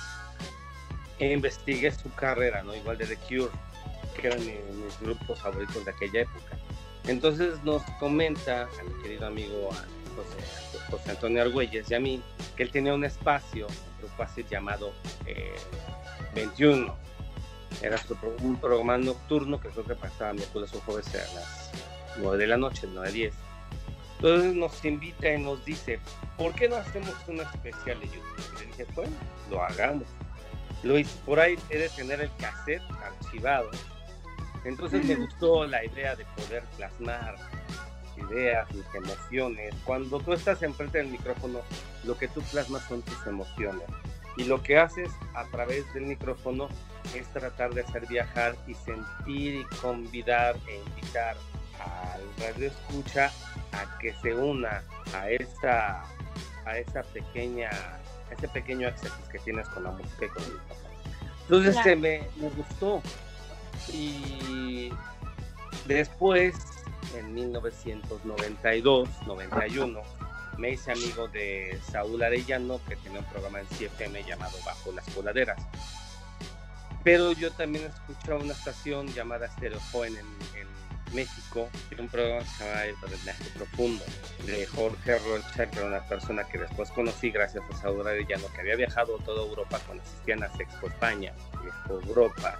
E 1.20 1.32
investigué 1.32 1.92
su 1.92 2.12
carrera, 2.14 2.64
¿no? 2.64 2.74
Igual 2.74 2.98
de 2.98 3.06
The 3.06 3.16
Cure, 3.16 3.50
que 4.20 4.26
eran 4.26 4.40
mis, 4.40 5.00
grupos 5.00 5.38
favoritos 5.40 5.84
de 5.84 5.90
aquella 5.92 6.22
época. 6.22 6.58
Entonces 7.06 7.62
nos 7.62 7.82
comenta 8.00 8.62
a 8.62 8.82
mi 8.82 9.02
querido 9.02 9.26
amigo 9.26 9.70
José, 10.16 11.10
Antonio 11.10 11.42
Argüelles 11.42 11.90
y 11.90 11.94
a 11.94 12.00
mí 12.00 12.22
que 12.56 12.64
él 12.64 12.70
tenía 12.70 12.94
un 12.94 13.04
espacio, 13.04 13.66
un 14.00 14.06
espacio 14.06 14.44
llamado 14.48 14.92
eh, 15.26 15.54
21 16.34 16.94
era 17.80 17.98
un 18.42 18.56
programa 18.56 18.98
nocturno 18.98 19.60
que 19.60 19.68
creo 19.68 19.84
que 19.84 19.94
pasaba 19.94 20.32
miércoles 20.32 20.72
o 20.74 20.80
jueves 20.80 21.08
a 21.14 21.34
las 21.34 21.70
9 22.18 22.38
de 22.38 22.46
la 22.46 22.56
noche, 22.56 22.86
9 22.92 23.08
a 23.08 23.10
10. 23.10 23.34
Entonces 24.16 24.54
nos 24.54 24.84
invita 24.84 25.32
y 25.32 25.42
nos 25.42 25.64
dice, 25.64 25.98
¿por 26.36 26.54
qué 26.54 26.68
no 26.68 26.76
hacemos 26.76 27.14
una 27.26 27.42
especial 27.42 27.98
de 28.00 28.06
YouTube? 28.06 28.56
Y 28.56 28.60
le 28.60 28.66
dije, 28.66 28.86
bueno, 28.94 29.12
lo 29.50 29.62
hagamos. 29.62 30.06
Lo 30.82 30.98
hice, 30.98 31.18
por 31.24 31.40
ahí 31.40 31.58
he 31.70 31.78
de 31.78 31.88
tener 31.88 32.20
el 32.20 32.30
cassette 32.38 32.82
archivado. 33.02 33.70
Entonces 34.64 35.04
me 35.04 35.16
gustó 35.16 35.66
la 35.66 35.84
idea 35.84 36.14
de 36.14 36.24
poder 36.36 36.62
plasmar 36.76 37.36
ideas, 38.16 38.72
mis 38.74 38.94
emociones. 38.94 39.74
Cuando 39.84 40.20
tú 40.20 40.32
estás 40.32 40.62
enfrente 40.62 40.98
del 40.98 41.08
micrófono, 41.08 41.60
lo 42.04 42.16
que 42.16 42.28
tú 42.28 42.40
plasmas 42.42 42.86
son 42.88 43.02
tus 43.02 43.26
emociones. 43.26 43.88
Y 44.36 44.44
lo 44.44 44.62
que 44.62 44.78
haces 44.78 45.10
a 45.34 45.44
través 45.46 45.92
del 45.94 46.04
micrófono 46.06 46.68
es 47.14 47.26
tratar 47.32 47.74
de 47.74 47.82
hacer 47.82 48.06
viajar 48.06 48.56
y 48.66 48.74
sentir 48.74 49.54
y 49.54 49.64
convidar 49.76 50.56
e 50.68 50.76
invitar 50.88 51.36
al 51.78 52.22
radio 52.38 52.68
escucha 52.68 53.30
a 53.72 53.98
que 53.98 54.14
se 54.22 54.34
una 54.34 54.82
a 55.14 55.30
esa 55.30 56.04
a 56.64 56.78
esa 56.78 57.02
pequeña 57.02 57.70
ese 58.30 58.48
pequeño 58.48 58.88
acceso 58.88 59.16
que 59.30 59.38
tienes 59.40 59.68
con 59.70 59.84
la 59.84 59.90
música 59.90 60.26
y 60.26 60.28
con 60.28 60.44
el 60.44 60.60
entonces 61.42 61.76
este, 61.76 61.96
me, 61.96 62.22
me 62.36 62.48
gustó. 62.50 63.02
Y 63.92 64.90
después 65.86 66.54
en 67.14 67.34
1992 67.34 69.08
91 69.26 70.00
me 70.56 70.70
hice 70.70 70.92
amigo 70.92 71.28
de 71.28 71.78
Saúl 71.90 72.22
Arellano 72.22 72.80
que 72.88 72.96
tenía 72.96 73.20
un 73.20 73.26
programa 73.26 73.60
en 73.60 73.66
CFM 73.66 74.22
llamado 74.24 74.56
Bajo 74.64 74.92
las 74.92 75.04
Coladeras 75.10 75.60
pero 77.04 77.32
yo 77.32 77.50
también 77.52 77.86
escuché 77.86 78.32
una 78.32 78.52
estación 78.52 79.08
llamada 79.08 79.48
Stereo 79.48 79.80
Joven 79.90 80.16
en, 80.16 80.72
México, 81.12 81.68
un 81.98 82.08
programa 82.08 82.40
que 82.40 82.48
se 82.48 82.64
llama 82.64 82.84
El 82.84 82.96
Drenaje 83.00 83.44
Profundo, 83.54 84.04
de 84.46 84.66
Jorge 84.66 85.18
Rocha, 85.18 85.70
que 85.70 85.78
era 85.78 85.86
una 85.86 86.00
persona 86.08 86.44
que 86.44 86.56
después 86.56 86.90
conocí 86.90 87.30
gracias 87.30 87.62
a 87.70 87.76
Saúl 87.76 88.06
Arellano, 88.06 88.46
que 88.54 88.62
había 88.62 88.76
viajado 88.76 89.18
a 89.20 89.24
toda 89.24 89.42
Europa 89.42 89.78
cuando 89.86 90.02
existían 90.02 90.40
las 90.40 90.58
Expo 90.58 90.86
España 90.86 91.34
Expo 91.66 92.00
Europa, 92.00 92.58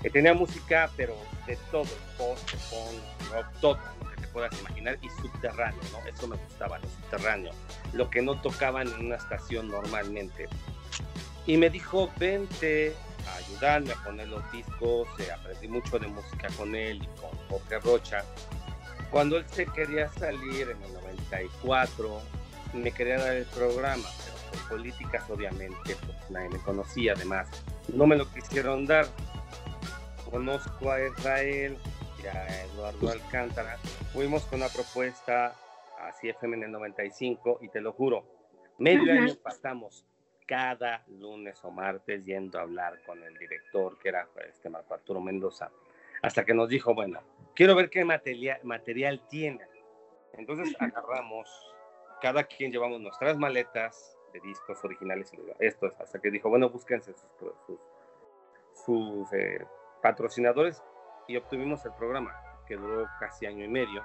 que 0.00 0.10
tenía 0.10 0.34
música, 0.34 0.90
pero 0.96 1.14
de 1.46 1.56
todo, 1.70 1.84
post, 2.16 2.50
punk, 2.70 3.30
rock, 3.30 3.46
todo 3.60 3.78
lo 4.02 4.10
que 4.10 4.22
te 4.22 4.26
puedas 4.28 4.60
imaginar, 4.60 4.98
y 5.02 5.08
subterráneo, 5.10 5.80
¿no? 5.92 6.08
Eso 6.08 6.26
me 6.26 6.36
gustaba, 6.36 6.78
lo 6.78 6.88
subterráneo, 6.88 7.52
lo 7.92 8.10
que 8.10 8.22
no 8.22 8.40
tocaban 8.40 8.88
en 8.88 9.06
una 9.06 9.16
estación 9.16 9.68
normalmente. 9.68 10.48
Y 11.46 11.56
me 11.56 11.70
dijo, 11.70 12.10
vente 12.18 12.94
a 13.26 13.36
ayudarme 13.36 13.92
a 13.92 14.04
poner 14.04 14.28
los 14.28 14.50
discos, 14.52 15.08
eh, 15.18 15.30
aprendí 15.32 15.68
mucho 15.68 15.98
de 15.98 16.08
música 16.08 16.48
con 16.56 16.74
él 16.74 17.02
y 17.02 17.20
con 17.20 17.30
Jorge 17.48 17.78
Rocha. 17.80 18.24
Cuando 19.10 19.36
él 19.36 19.44
se 19.48 19.66
quería 19.66 20.08
salir 20.08 20.70
en 20.70 20.82
el 20.82 20.94
94, 20.94 22.20
me 22.72 22.92
quería 22.92 23.18
dar 23.18 23.36
el 23.36 23.44
programa, 23.46 24.08
pero 24.24 24.36
por 24.50 24.68
políticas 24.76 25.28
obviamente, 25.28 25.96
pues 26.06 26.30
nadie 26.30 26.48
me 26.48 26.58
conocía 26.58 27.12
además. 27.12 27.48
No 27.92 28.06
me 28.06 28.16
lo 28.16 28.30
quisieron 28.32 28.86
dar. 28.86 29.06
Conozco 30.30 30.90
a 30.90 31.06
Israel 31.06 31.76
y 32.22 32.26
a 32.26 32.64
Eduardo 32.64 33.10
Alcántara. 33.10 33.76
Fuimos 34.12 34.44
con 34.44 34.60
una 34.60 34.70
propuesta 34.70 35.54
a 35.98 36.12
CFM 36.12 36.56
en 36.56 36.62
el 36.64 36.72
95 36.72 37.58
y 37.62 37.68
te 37.68 37.80
lo 37.80 37.92
juro, 37.92 38.24
medio 38.78 39.12
año 39.12 39.34
pasamos 39.42 40.06
cada 40.52 41.02
lunes 41.08 41.64
o 41.64 41.70
martes 41.70 42.26
yendo 42.26 42.58
a 42.58 42.62
hablar 42.62 43.02
con 43.06 43.22
el 43.22 43.38
director, 43.38 43.98
que 43.98 44.10
era 44.10 44.28
este 44.46 44.68
Marco 44.68 44.92
Arturo 44.92 45.18
Mendoza, 45.18 45.70
hasta 46.20 46.44
que 46.44 46.52
nos 46.52 46.68
dijo, 46.68 46.94
bueno, 46.94 47.20
quiero 47.54 47.74
ver 47.74 47.88
qué 47.88 48.04
material, 48.04 48.60
material 48.62 49.26
tiene. 49.30 49.66
Entonces 50.34 50.76
agarramos, 50.78 51.48
cada 52.20 52.44
quien 52.44 52.70
llevamos 52.70 53.00
nuestras 53.00 53.38
maletas 53.38 54.14
de 54.34 54.40
discos 54.40 54.84
originales, 54.84 55.32
esto 55.58 55.86
es, 55.86 55.98
hasta 55.98 56.20
que 56.20 56.30
dijo, 56.30 56.50
bueno, 56.50 56.68
búsquense 56.68 57.14
sus, 57.14 57.70
sus, 58.84 59.32
eh, 59.32 59.64
patrocinadores 60.02 60.82
y 61.28 61.38
obtuvimos 61.38 61.82
el 61.86 61.94
programa, 61.94 62.36
que 62.68 62.76
duró 62.76 63.08
casi 63.18 63.46
año 63.46 63.64
y 63.64 63.68
medio. 63.68 64.02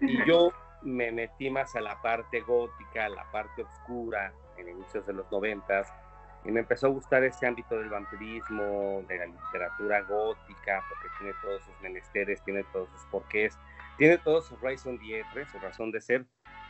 Y 0.00 0.26
yo 0.26 0.50
me 0.84 1.10
metí 1.10 1.50
más 1.50 1.74
a 1.76 1.80
la 1.80 2.00
parte 2.02 2.40
gótica, 2.40 3.06
a 3.06 3.08
la 3.08 3.30
parte 3.30 3.62
oscura, 3.62 4.32
en 4.56 4.68
inicios 4.68 5.06
de 5.06 5.14
los 5.14 5.30
noventas, 5.32 5.92
y 6.44 6.50
me 6.50 6.60
empezó 6.60 6.88
a 6.88 6.90
gustar 6.90 7.24
ese 7.24 7.46
ámbito 7.46 7.78
del 7.78 7.88
vampirismo, 7.88 9.02
de 9.08 9.18
la 9.18 9.26
literatura 9.26 10.02
gótica, 10.02 10.84
porque 10.88 11.08
tiene 11.18 11.34
todos 11.42 11.62
sus 11.62 11.80
menesteres, 11.80 12.42
tiene 12.44 12.64
todos 12.64 12.88
sus 12.90 13.02
porqués, 13.06 13.56
tiene 13.96 14.18
todos 14.18 14.46
sus 14.46 14.60
raison 14.60 14.98
d'être, 14.98 15.46
su 15.46 15.58
razón 15.58 15.90
de 15.90 16.00
ser. 16.02 16.26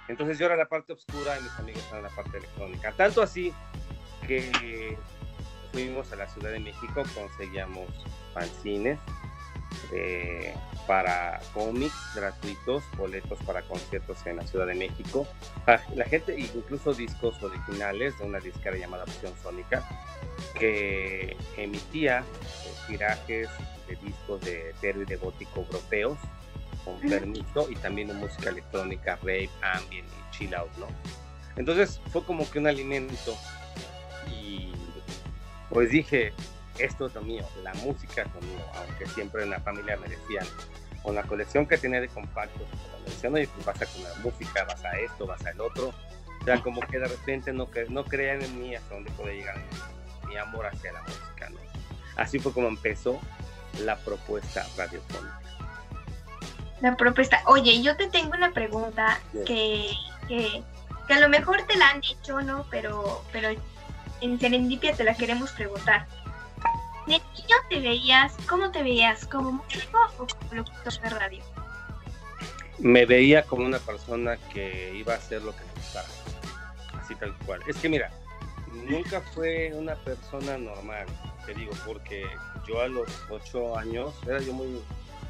Entonces 0.07 0.39
yo 0.39 0.47
era 0.47 0.57
la 0.57 0.67
parte 0.67 0.93
oscura 0.93 1.39
y 1.39 1.43
mis 1.43 1.59
amigos 1.59 1.89
eran 1.91 2.05
la 2.05 2.11
parte 2.11 2.39
electrónica. 2.39 2.93
Tanto 2.93 3.21
así 3.23 3.53
que 4.29 4.97
fuimos 5.73 6.13
a 6.13 6.17
la 6.17 6.29
Ciudad 6.29 6.53
de 6.53 6.61
México, 6.61 7.03
conseguíamos 7.15 7.89
fanzines, 8.33 9.01
eh, 9.93 10.55
para 10.87 11.41
cómics 11.53 11.95
gratuitos, 12.15 12.85
boletos 12.97 13.39
para 13.45 13.63
conciertos 13.63 14.27
en 14.27 14.37
la 14.37 14.47
Ciudad 14.47 14.67
de 14.67 14.75
México. 14.75 15.27
La 15.95 16.05
gente, 16.05 16.39
incluso 16.39 16.93
discos 16.93 17.43
originales 17.43 18.19
de 18.19 18.25
una 18.25 18.39
disquera 18.39 18.77
llamada 18.77 19.05
Opción 19.05 19.33
Sónica, 19.43 19.83
que 20.59 21.37
emitía 21.57 22.21
eh, 22.21 22.73
tirajes 22.89 23.49
de 23.89 23.97
discos 23.97 24.41
de 24.43 24.75
terry 24.81 25.05
de 25.05 25.17
gótico 25.17 25.61
europeos 25.61 26.19
con 26.85 27.01
permiso 27.01 27.71
y 27.71 27.77
también 27.77 28.09
de 28.09 28.15
música 28.15 28.51
electrónica, 28.51 29.17
rave, 29.23 29.51
ambient 29.63 30.07
y 30.09 30.37
chill 30.37 30.55
out, 30.55 30.71
¿no? 30.77 30.87
Entonces 31.57 32.01
fue 32.11 32.25
como 32.25 32.51
que 32.51 32.59
un 32.59 32.67
alimento 32.67 33.35
y 34.31 34.73
pues 35.71 35.91
dije, 35.91 36.33
esto 36.79 37.07
es 37.07 37.15
lo 37.15 37.23
mío, 37.23 37.45
la 37.63 37.73
música 37.75 38.23
es 38.23 38.35
lo 38.35 38.41
mío, 38.41 38.65
aunque 38.75 39.07
siempre 39.07 39.45
en 39.45 39.51
la 39.51 39.61
familia 39.61 39.97
me 39.97 40.09
decían, 40.09 40.47
con 41.03 41.15
la 41.15 41.23
colección 41.23 41.67
que 41.67 41.79
tenía 41.79 42.01
de 42.01 42.09
compactos, 42.09 42.67
me 43.05 43.11
decían, 43.11 43.35
oye, 43.35 43.49
pues 43.55 43.67
vas 43.67 43.83
a 43.83 43.87
con 43.87 44.03
la 44.03 44.15
música, 44.23 44.65
vas 44.65 44.85
a 44.85 44.99
esto, 44.99 45.27
vas 45.27 45.45
al 45.47 45.61
otro, 45.61 45.93
o 46.45 46.45
sea, 46.45 46.61
como 46.61 46.81
que 46.83 46.99
de 46.99 47.09
repente 47.09 47.53
no, 47.53 47.69
no 47.89 48.05
creían 48.05 48.43
en 48.43 48.61
mí 48.61 48.75
hasta 48.75 48.95
dónde 48.95 49.11
puede 49.13 49.37
llegar 49.37 49.57
mi, 50.29 50.37
amor 50.37 50.67
hacia 50.67 50.93
la 50.93 51.01
música, 51.03 51.49
¿no? 51.49 51.59
Así 52.17 52.39
fue 52.41 52.53
como 52.53 52.69
empezó 52.69 53.21
la 53.81 53.97
propuesta 53.97 54.67
radiofónica. 54.77 55.41
La 56.81 56.97
propuesta. 56.97 57.41
Oye, 57.47 57.81
yo 57.83 57.97
te 57.97 58.09
tengo 58.09 58.33
una 58.33 58.51
pregunta 58.51 59.21
que, 59.47 59.91
que, 60.29 60.63
que, 61.07 61.15
a 61.15 61.21
lo 61.21 61.29
mejor 61.29 61.63
te 61.63 61.77
la 61.77 61.91
han 61.91 62.01
dicho, 62.01 62.43
¿no? 62.43 62.67
Pero, 62.71 63.25
pero 63.33 63.49
en 64.21 64.41
Serendipia 64.41 64.93
te 64.93 65.05
la 65.05 65.15
queremos 65.15 65.53
preguntar. 65.53 66.07
¿De 67.07 67.13
niño 67.13 67.57
te 67.69 67.81
veías, 67.81 68.35
cómo 68.49 68.71
te 68.71 68.83
veías? 68.83 69.27
¿Como 69.27 69.53
músico 69.53 69.99
o 70.19 70.27
como 70.27 70.55
locutor 70.55 71.01
de 71.01 71.11
radio? 71.11 71.45
Me 72.79 73.05
veía 73.05 73.43
como 73.43 73.67
una 73.67 73.79
persona 73.79 74.37
que 74.53 74.95
iba 74.95 75.13
a 75.13 75.17
hacer 75.17 75.43
lo 75.43 75.55
que 75.55 75.65
me 75.65 75.73
gustara. 75.75 76.09
Así 76.99 77.15
tal 77.17 77.37
cual. 77.45 77.61
Es 77.67 77.77
que 77.77 77.89
mira, 77.89 78.11
nunca 78.89 79.21
fue 79.21 79.73
una 79.75 79.95
persona 79.97 80.57
normal. 80.57 81.07
te 81.45 81.55
digo, 81.55 81.73
porque 81.87 82.25
yo 82.67 82.81
a 82.81 82.89
los 82.89 83.09
ocho 83.29 83.77
años 83.77 84.15
era 84.27 84.41
yo 84.41 84.55
muy, 84.55 84.81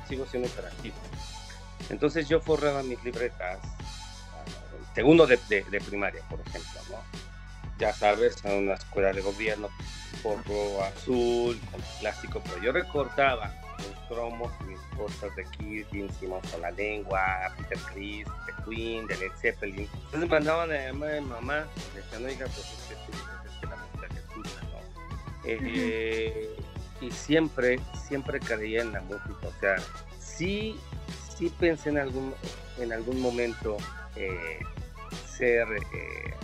sigo 0.09 0.27
siendo 0.27 0.49
interactivo. 0.49 0.95
Entonces 1.91 2.29
yo 2.29 2.41
forraba 2.41 2.83
mis 2.83 3.03
libretas, 3.05 3.59
segundo 4.95 5.27
de, 5.27 5.39
de, 5.49 5.81
primaria, 5.81 6.23
por 6.31 6.41
ejemplo, 6.41 6.81
¿no? 6.91 7.34
Ya 7.79 7.93
sabes, 7.93 8.45
en 8.45 8.65
una 8.65 8.75
escuela 8.75 9.13
de 9.13 9.21
gobierno, 9.21 9.69
forro 10.23 10.83
azul, 10.85 11.61
con 11.71 11.81
plástico, 12.01 12.41
pero 12.45 12.63
yo 12.63 12.73
recortaba 12.73 13.53
mis 13.79 14.09
cromos 14.09 14.53
mis 14.67 14.79
cosas 14.97 15.35
de 15.37 15.45
Kiss, 15.45 15.87
hicimos 15.93 16.47
con 16.51 16.61
la 16.63 16.71
lengua, 16.71 17.53
Peter 17.57 17.79
Chris, 17.93 18.27
de 18.27 18.65
Queen, 18.65 19.07
de 19.07 19.17
Led 19.17 19.33
Zeppelin. 19.41 19.89
Entonces 19.93 20.21
me 20.21 20.27
mandaban 20.27 20.71
a 20.71 20.77
llamar 20.77 21.17
a 21.17 21.21
mi 21.21 21.27
mamá, 21.27 21.67
y 21.93 21.97
decían, 21.97 22.25
oiga, 22.25 22.47
pues 22.47 22.59
es 22.59 22.87
que, 22.89 22.95
es 22.95 23.71
la 23.71 23.77
música 23.77 24.09
que 24.09 24.19
escucha, 24.21 24.61
¿no? 24.71 24.79
Eh, 25.45 26.57
y 27.01 27.11
siempre, 27.11 27.81
siempre 28.07 28.41
creía 28.41 28.83
en 28.83 28.93
la 28.93 29.01
música, 29.01 29.35
o 29.43 29.61
sea, 29.61 29.77
sí, 30.19 30.79
sí 31.37 31.53
pensé 31.59 31.91
en 31.91 31.99
algún, 31.99 32.35
en 32.79 32.93
algún 32.93 33.21
momento 33.21 33.77
eh, 34.17 34.61
ser 35.27 35.67
eh, 35.93 36.35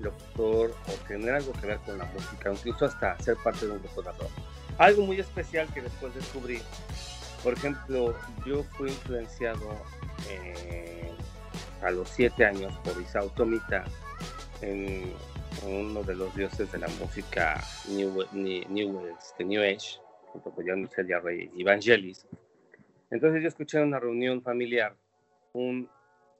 locutor 0.00 0.74
o 0.88 1.06
tener 1.06 1.34
algo 1.34 1.52
que 1.52 1.66
ver 1.66 1.78
con 1.78 1.98
la 1.98 2.04
música, 2.06 2.52
incluso 2.52 2.86
hasta 2.86 3.18
ser 3.20 3.36
parte 3.42 3.66
de 3.66 3.72
un 3.72 3.78
grupo 3.78 4.02
de 4.02 4.12
rock. 4.12 4.30
Algo 4.78 5.06
muy 5.06 5.20
especial 5.20 5.68
que 5.72 5.82
después 5.82 6.14
descubrí, 6.14 6.60
por 7.42 7.52
ejemplo, 7.52 8.14
yo 8.44 8.64
fui 8.76 8.90
influenciado 8.90 9.76
eh, 10.30 11.12
a 11.82 11.90
los 11.90 12.08
siete 12.08 12.44
años 12.44 12.72
por 12.78 13.00
Isao 13.00 13.28
Tomita 13.30 13.84
en, 14.60 15.12
uno 15.66 16.02
de 16.02 16.14
los 16.14 16.34
dioses 16.34 16.70
de 16.72 16.78
la 16.78 16.88
música 16.88 17.62
New, 17.88 18.22
este, 18.22 19.44
New 19.44 19.62
Age, 19.62 19.98
junto 20.26 20.50
con 20.50 20.66
John 20.66 20.90
Rey 21.22 21.50
Evangelis. 21.56 22.26
Entonces 23.10 23.42
yo 23.42 23.48
escuché 23.48 23.78
en 23.78 23.84
una 23.84 24.00
reunión 24.00 24.42
familiar 24.42 24.96
un 25.52 25.88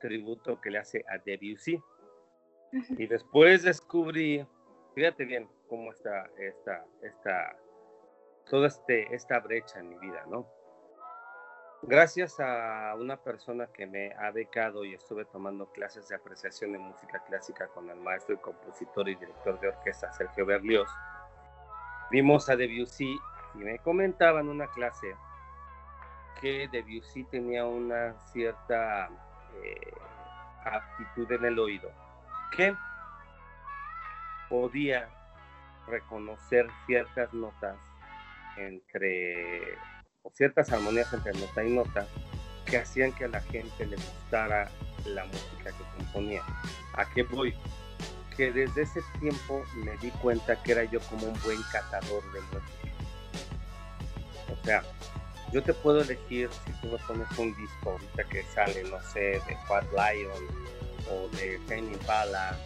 tributo 0.01 0.61
que 0.61 0.71
le 0.71 0.79
hace 0.79 1.05
a 1.09 1.19
Debussy. 1.19 1.81
Y 2.99 3.07
después 3.07 3.63
descubrí, 3.63 4.45
fíjate 4.95 5.25
bien 5.25 5.49
cómo 5.69 5.93
está 5.93 6.29
esta, 6.39 6.85
esta, 7.03 7.57
toda 8.51 8.69
este, 8.69 9.15
esta 9.15 9.39
brecha 9.41 9.79
en 9.79 9.91
mi 9.91 9.99
vida, 9.99 10.25
¿no? 10.29 10.47
Gracias 11.83 12.41
a 12.41 12.95
una 12.99 13.19
persona 13.19 13.67
que 13.67 13.87
me 13.87 14.15
ha 14.15 14.31
becado 14.31 14.85
y 14.87 14.95
estuve 14.95 15.27
tomando 15.27 15.71
clases 15.71 16.09
de 16.09 16.17
apreciación 16.17 16.73
de 16.73 16.79
música 16.79 17.23
clásica 17.27 17.69
con 17.69 17.91
el 17.91 17.99
maestro 17.99 18.35
y 18.35 18.39
compositor 18.39 19.09
y 19.09 19.17
director 19.17 19.61
de 19.61 19.69
orquesta 19.69 20.11
Sergio 20.13 20.47
Berlioz, 20.47 20.89
vimos 22.11 22.49
a 22.49 22.57
Debussy 22.57 23.19
y 23.55 23.59
me 23.59 23.79
comentaba 23.81 24.41
en 24.41 24.49
una 24.49 24.67
clase 24.69 25.15
que 26.41 26.69
Debussy 26.73 27.25
tenía 27.25 27.67
una 27.67 28.19
cierta 28.33 29.11
eh, 29.63 29.93
aptitud 30.65 31.31
en 31.33 31.45
el 31.45 31.59
oído, 31.59 31.91
que 32.57 32.75
podía 34.49 35.09
reconocer 35.87 36.67
ciertas 36.87 37.33
notas 37.33 37.77
entre, 38.57 39.77
o 40.23 40.31
ciertas 40.31 40.73
armonías 40.73 41.13
entre 41.13 41.33
nota 41.35 41.65
y 41.65 41.71
nota, 41.73 42.07
que 42.65 42.79
hacían 42.79 43.13
que 43.13 43.25
a 43.25 43.29
la 43.29 43.41
gente 43.41 43.87
le 43.87 43.97
gustara 43.97 44.71
la 45.07 45.25
música 45.27 45.71
que 45.71 45.99
componía. 45.99 46.43
¿A 46.95 47.05
qué 47.11 47.25
voy? 47.25 47.55
Que 48.37 48.53
desde 48.53 48.83
ese 48.83 49.01
tiempo 49.21 49.63
me 49.77 49.97
di 49.99 50.11
cuenta 50.23 50.61
que 50.63 50.73
era 50.73 50.85
yo 50.85 51.01
como 51.01 51.27
un 51.27 51.41
buen 51.43 51.61
catador 51.73 52.23
de 52.33 52.41
música. 52.41 52.89
O 54.51 54.65
sea, 54.65 54.83
yo 55.53 55.63
te 55.63 55.75
puedo 55.75 56.01
elegir 56.01 56.49
si 56.65 56.73
tú 56.81 56.89
me 56.89 56.99
pones 56.99 57.39
un 57.39 57.55
disco 57.57 57.91
ahorita 57.91 58.25
que 58.25 58.43
sale, 58.55 58.83
no 58.85 59.01
sé, 59.03 59.21
de 59.21 59.57
Fat 59.69 59.85
Lion 59.93 60.84
o 61.11 61.29
de 61.37 61.59
Tame 61.69 61.93
Impala 61.93 62.57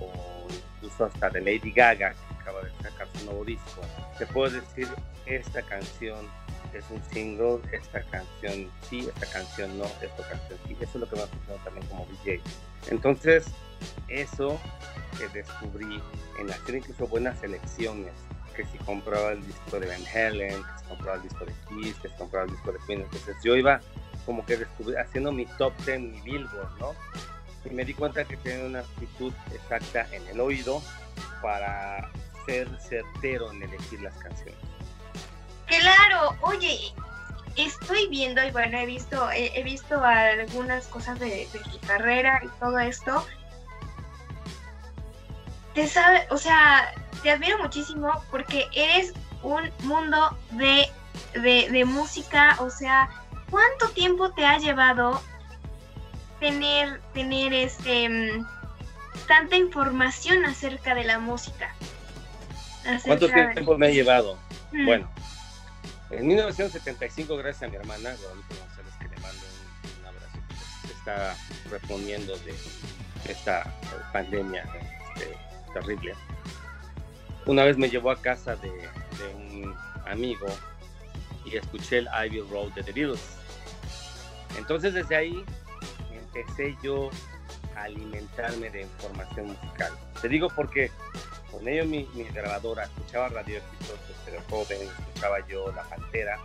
o 0.00 0.46
incluso 0.76 1.04
hasta 1.04 1.30
de 1.30 1.40
Lady 1.40 1.72
Gaga 1.72 2.12
que 2.12 2.34
acaba 2.40 2.62
de 2.62 2.70
sacar 2.82 3.08
su 3.14 3.24
nuevo 3.24 3.44
disco. 3.44 3.82
Te 4.18 4.26
puedo 4.26 4.50
decir 4.50 4.88
esta 5.26 5.62
canción 5.62 6.26
es 6.74 6.84
un 6.90 7.02
single, 7.12 7.60
esta 7.72 8.02
canción 8.04 8.70
sí, 8.88 9.08
esta 9.14 9.26
canción 9.26 9.78
no, 9.78 9.84
esta 9.84 10.28
canción 10.28 10.58
sí. 10.66 10.76
Eso 10.80 10.92
es 10.94 11.00
lo 11.00 11.08
que 11.08 11.16
me 11.16 11.22
ha 11.22 11.26
pasado 11.26 11.58
también 11.64 11.86
como 11.86 12.06
DJ. 12.06 12.40
Entonces, 12.90 13.46
eso 14.08 14.58
que 15.18 15.28
descubrí 15.28 16.00
en 16.38 16.50
hacer 16.50 16.76
incluso 16.76 17.06
buenas 17.06 17.38
selecciones 17.40 18.12
que 18.56 18.64
si 18.66 18.78
compraba 18.78 19.32
el 19.32 19.46
disco 19.46 19.80
de 19.80 19.86
Van 19.86 20.04
Halen, 20.06 20.62
que 20.62 20.78
si 20.78 20.84
compraba 20.88 21.16
el 21.16 21.22
disco 21.22 21.44
de 21.44 21.52
Kiss, 21.68 21.96
que 21.96 22.08
si 22.08 22.14
compraba 22.16 22.44
el 22.46 22.52
disco 22.52 22.72
de 22.72 22.78
Queen. 22.86 23.00
Entonces 23.02 23.36
yo 23.42 23.56
iba 23.56 23.80
como 24.26 24.44
que 24.44 24.66
haciendo 24.98 25.32
mi 25.32 25.46
top 25.58 25.72
10, 25.84 26.00
mi 26.00 26.20
Billboard, 26.20 26.78
¿no? 26.78 26.94
Y 27.64 27.70
me 27.70 27.84
di 27.84 27.94
cuenta 27.94 28.24
que 28.24 28.36
tenía 28.36 28.64
una 28.64 28.80
actitud 28.80 29.32
exacta 29.52 30.06
en 30.12 30.26
el 30.28 30.40
oído 30.40 30.82
para 31.40 32.10
ser 32.46 32.68
certero 32.80 33.50
en 33.52 33.62
elegir 33.62 34.00
las 34.00 34.14
canciones. 34.14 34.56
Claro, 35.66 36.36
oye, 36.42 36.92
estoy 37.56 38.08
viendo 38.08 38.42
y 38.44 38.50
bueno, 38.50 38.78
he 38.78 38.86
visto, 38.86 39.30
he, 39.30 39.62
visto 39.62 40.02
algunas 40.02 40.86
cosas 40.88 41.18
de, 41.18 41.48
de 41.52 41.58
tu 41.60 41.78
carrera 41.86 42.40
y 42.42 42.48
todo 42.58 42.78
esto. 42.78 43.24
Te 45.74 45.86
sabe, 45.86 46.26
o 46.30 46.36
sea, 46.36 46.92
te 47.22 47.30
admiro 47.30 47.58
muchísimo 47.58 48.22
porque 48.30 48.66
eres 48.74 49.14
un 49.42 49.70
mundo 49.84 50.36
de, 50.52 50.88
de, 51.40 51.84
música, 51.84 52.56
o 52.60 52.70
sea, 52.70 53.08
¿cuánto 53.50 53.88
tiempo 53.90 54.32
te 54.32 54.44
ha 54.44 54.58
llevado 54.58 55.20
tener, 56.42 57.00
tener 57.14 57.54
este, 57.54 58.08
mm, 58.08 58.46
tanta 59.26 59.56
información 59.56 60.44
acerca 60.44 60.94
de 60.94 61.04
la 61.04 61.18
música? 61.18 61.74
¿Cuánto 63.06 63.28
tiempo 63.28 63.78
me 63.78 63.86
ha 63.86 63.90
llevado? 63.90 64.38
Mm. 64.72 64.86
Bueno, 64.86 65.10
en 66.10 66.26
1975, 66.26 67.36
gracias 67.38 67.62
a 67.62 67.68
mi 67.68 67.76
hermana, 67.76 68.14
Guadalupe 68.20 68.54
González, 68.56 68.92
que 68.98 69.08
le 69.08 69.16
mando 69.22 69.42
un, 69.98 70.06
abrazo, 70.06 70.38
pues, 70.82 70.92
está 70.92 71.36
respondiendo 71.70 72.36
de 72.38 72.54
esta 73.30 73.72
pandemia 74.12 74.64
este, 75.14 75.36
terrible 75.72 76.14
una 77.46 77.64
vez 77.64 77.76
me 77.76 77.88
llevó 77.88 78.10
a 78.10 78.20
casa 78.20 78.56
de, 78.56 78.70
un 79.34 79.74
amigo 80.06 80.46
y 81.44 81.56
escuché 81.56 81.98
el 81.98 82.08
Ivy 82.26 82.40
Road 82.50 82.72
de 82.72 82.82
The 82.82 82.92
Beatles. 82.92 83.20
Entonces 84.58 84.94
desde 84.94 85.16
ahí 85.16 85.44
empecé 86.34 86.76
yo 86.82 87.10
alimentarme 87.76 88.70
de 88.70 88.82
información 88.82 89.48
musical. 89.48 89.92
Te 90.20 90.28
digo 90.28 90.48
porque 90.54 90.90
con 91.50 91.66
ello 91.68 91.84
mi, 91.86 92.04
grabadora 92.32 92.84
escuchaba 92.84 93.28
radio 93.28 93.58
exitosos, 93.58 94.16
pero 94.24 94.40
joven, 94.48 94.78
escuchaba 94.82 95.46
yo 95.46 95.72
La 95.72 95.82
Pantera 95.84 96.38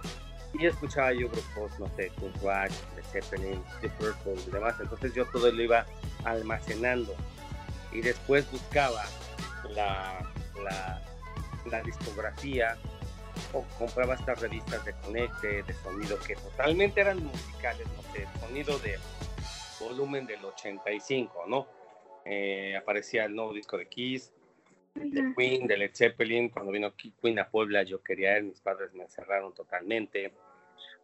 y 0.54 0.65
escuchaba 0.65 1.13
yo 1.13 1.30
grupos, 1.30 1.80
no 1.80 1.89
sé, 1.95 2.12
Punk 2.19 2.36
Rock, 2.41 2.71
The 2.95 3.04
Zeppelin, 3.12 3.63
The 3.82 3.89
Purple 3.89 4.36
y 4.47 4.52
demás. 4.52 4.76
Entonces 4.80 5.13
yo 5.13 5.26
todo 5.26 5.52
lo 5.52 5.62
iba 5.62 5.86
almacenando 6.23 7.15
y 7.91 8.02
después 8.02 8.50
buscaba 8.52 9.04
la 9.69 10.28
la, 10.63 11.82
discografía 11.84 12.78
o 13.54 13.63
compraba 13.78 14.15
estas 14.15 14.39
revistas 14.41 14.84
de 14.86 14.93
conecte, 14.93 15.63
de 15.63 15.73
sonido 15.84 16.17
que 16.19 16.36
totalmente 16.36 17.02
eran 17.02 17.23
musicales, 17.23 17.88
no 17.95 18.13
sé, 18.13 18.28
sonido 18.39 18.80
de 18.80 18.97
volumen 19.80 20.26
del 20.26 20.44
85, 20.44 21.46
¿no? 21.48 21.68
Eh, 22.26 22.76
aparecía 22.76 23.26
el 23.26 23.36
nuevo 23.36 23.54
disco 23.54 23.78
de 23.78 23.88
Kiss, 23.88 24.34
de 24.96 25.34
Queen, 25.36 25.68
de 25.68 25.78
Led 25.78 25.92
Zeppelin. 25.94 26.50
Cuando 26.50 26.72
vino 26.72 26.94
Queen 26.96 27.40
a 27.40 27.50
Puebla, 27.50 27.84
yo 27.84 28.02
quería 28.02 28.38
ir, 28.38 28.44
mis 28.44 28.60
padres 28.60 28.94
me 28.94 29.04
encerraron 29.04 29.54
totalmente. 29.54 30.34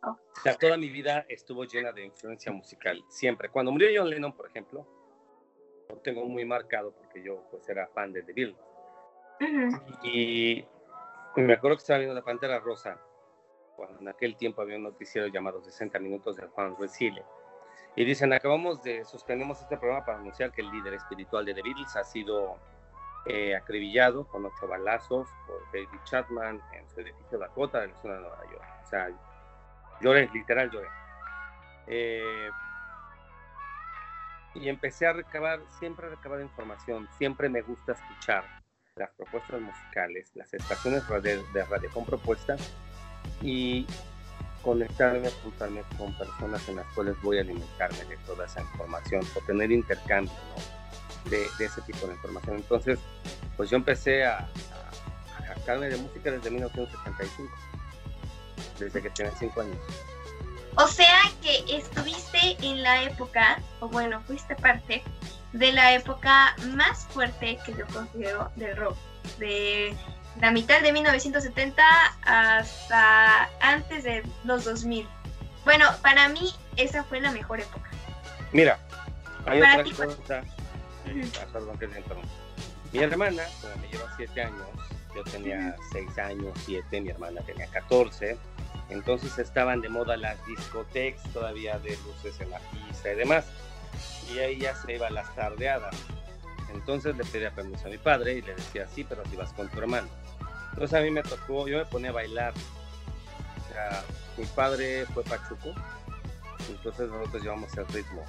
Oh. 0.03 0.09
O 0.09 0.41
sea, 0.41 0.55
toda 0.55 0.77
mi 0.77 0.89
vida 0.89 1.25
estuvo 1.29 1.63
llena 1.63 1.91
de 1.91 2.05
influencia 2.05 2.51
musical, 2.51 3.03
siempre. 3.07 3.49
Cuando 3.49 3.71
murió 3.71 3.89
John 3.95 4.09
Lennon, 4.09 4.33
por 4.33 4.47
ejemplo, 4.47 4.85
lo 5.89 5.97
tengo 5.97 6.25
muy 6.25 6.43
marcado 6.43 6.91
porque 6.91 7.23
yo 7.23 7.43
pues 7.49 7.67
era 7.69 7.87
fan 7.87 8.11
de 8.11 8.23
The 8.23 8.33
Beatles. 8.33 8.57
Y 10.03 10.65
me 11.35 11.53
acuerdo 11.53 11.77
que 11.77 11.81
estaba 11.81 11.99
viendo 11.99 12.15
la 12.15 12.23
Pantera 12.23 12.59
Rosa, 12.59 12.99
cuando 13.75 13.99
en 13.99 14.07
aquel 14.07 14.35
tiempo 14.35 14.61
había 14.61 14.77
un 14.77 14.83
noticiero 14.83 15.27
llamado 15.27 15.61
60 15.61 15.99
Minutos 15.99 16.37
de 16.37 16.47
Juan 16.47 16.75
Resile. 16.77 17.23
Y 17.95 18.05
dicen, 18.05 18.33
acabamos 18.33 18.81
de, 18.81 19.05
suspendemos 19.05 19.61
este 19.61 19.77
programa 19.77 20.05
para 20.05 20.17
anunciar 20.17 20.51
que 20.51 20.61
el 20.61 20.71
líder 20.71 20.95
espiritual 20.95 21.45
de 21.45 21.53
The 21.53 21.61
Beatles 21.61 21.95
ha 21.95 22.03
sido 22.03 22.57
eh, 23.25 23.55
acribillado 23.55 24.27
con 24.27 24.45
ocho 24.45 24.67
balazos 24.67 25.29
por 25.45 25.63
David 25.71 25.99
Chapman 26.05 26.59
en 26.73 26.89
su 26.89 27.01
edificio 27.01 27.37
Dakota 27.37 27.81
de 27.81 27.87
la 27.87 28.01
zona 28.01 28.15
de 28.15 28.21
Nueva 28.21 28.43
York. 28.51 28.65
O 28.83 28.87
sea, 28.87 29.09
lloré, 30.01 30.29
literal 30.33 30.71
lloré. 30.71 30.87
Eh, 31.87 32.49
y 34.55 34.69
empecé 34.69 35.05
a 35.07 35.13
recabar, 35.13 35.61
siempre 35.79 36.07
he 36.07 36.09
recabado 36.09 36.41
información, 36.41 37.07
siempre 37.17 37.49
me 37.49 37.61
gusta 37.61 37.93
escuchar 37.93 38.43
las 38.95 39.09
propuestas 39.11 39.61
musicales, 39.61 40.31
las 40.35 40.53
estaciones 40.53 41.07
de 41.07 41.65
radio 41.65 41.89
con 41.91 42.05
propuestas 42.05 42.73
y 43.41 43.87
conectarme, 44.63 45.29
juntarme 45.43 45.83
con 45.97 46.17
personas 46.17 46.67
en 46.69 46.77
las 46.77 46.87
cuales 46.93 47.15
voy 47.21 47.37
a 47.37 47.41
alimentarme 47.41 48.03
de 48.05 48.17
toda 48.25 48.45
esa 48.45 48.61
información 48.61 49.21
o 49.35 49.45
tener 49.45 49.71
intercambio 49.71 50.33
de, 51.29 51.45
ese 51.59 51.81
tipo 51.81 52.07
de 52.07 52.13
información. 52.13 52.55
Entonces, 52.55 52.99
pues 53.55 53.69
yo 53.69 53.77
empecé 53.77 54.25
a, 54.25 54.47
a, 55.67 55.75
de 55.75 55.97
música 55.97 56.31
desde 56.31 56.49
1975, 56.49 57.53
desde 58.79 59.01
que 59.01 59.09
tenía 59.11 59.31
5 59.37 59.61
años. 59.61 59.77
O 60.75 60.87
sea 60.87 61.21
que 61.41 61.77
estuviste 61.77 62.57
en 62.61 62.81
la 62.81 63.03
época, 63.03 63.61
o 63.79 63.87
bueno, 63.89 64.21
fuiste 64.21 64.55
parte 64.55 65.03
de 65.51 65.71
la 65.71 65.93
época 65.93 66.55
más 66.73 67.05
fuerte 67.07 67.59
que 67.63 67.73
yo 67.73 67.85
considero 67.93 68.51
del 68.55 68.75
rock, 68.75 68.97
de 69.37 69.95
la 70.39 70.51
mitad 70.51 70.81
de 70.81 70.91
1970 70.91 71.83
hasta 72.23 73.49
antes 73.61 74.03
de 74.03 74.23
los 74.43 74.65
2000. 74.65 75.07
Bueno, 75.63 75.85
para 76.01 76.29
mí 76.29 76.53
esa 76.75 77.03
fue 77.03 77.21
la 77.21 77.31
mejor 77.31 77.59
época. 77.59 77.89
Mira, 78.51 78.79
hay 79.45 79.59
otra 79.59 79.83
cosa. 79.83 80.43
Eh, 81.05 81.27
perdón 81.51 81.77
que 81.77 81.87
Mi 82.91 82.99
hermana, 82.99 83.43
como 83.61 83.75
me 83.77 83.87
lleva 83.87 84.11
7 84.15 84.41
años, 84.41 84.67
yo 85.15 85.23
tenía 85.25 85.75
6 85.91 86.17
años, 86.17 86.57
7, 86.65 87.01
mi 87.01 87.09
hermana 87.09 87.41
tenía 87.41 87.67
14. 87.67 88.37
Entonces 88.89 89.37
estaban 89.37 89.81
de 89.81 89.89
moda 89.89 90.17
las 90.17 90.45
discotecas 90.45 91.23
todavía 91.31 91.79
de 91.79 91.97
luces 91.97 92.39
en 92.41 92.49
la 92.49 92.59
pista 92.59 93.11
y 93.11 93.15
demás. 93.15 93.45
Y 94.33 94.39
ahí 94.39 94.59
ya 94.59 94.75
se 94.75 94.93
iba 94.93 95.09
las 95.09 95.33
tardeadas. 95.35 95.95
Entonces 96.73 97.15
le 97.15 97.23
pedía 97.23 97.51
permiso 97.51 97.87
a 97.87 97.89
mi 97.89 97.97
padre 97.97 98.33
y 98.33 98.41
le 98.41 98.55
decía, 98.55 98.87
sí, 98.87 99.03
pero 99.03 99.23
si 99.25 99.35
vas 99.35 99.53
con 99.53 99.69
tu 99.69 99.79
hermano. 99.79 100.07
Entonces 100.73 100.99
a 100.99 101.01
mí 101.03 101.11
me 101.11 101.21
tocó, 101.23 101.67
yo 101.67 101.77
me 101.77 101.85
ponía 101.85 102.09
a 102.09 102.13
bailar. 102.13 102.53
O 102.53 103.73
sea, 103.73 104.03
mi 104.37 104.45
padre 104.45 105.05
fue 105.13 105.23
Pachuco, 105.23 105.73
entonces 106.69 107.09
nosotros 107.09 107.43
llevamos 107.43 107.75
el 107.77 107.87
ritmo 107.87 108.23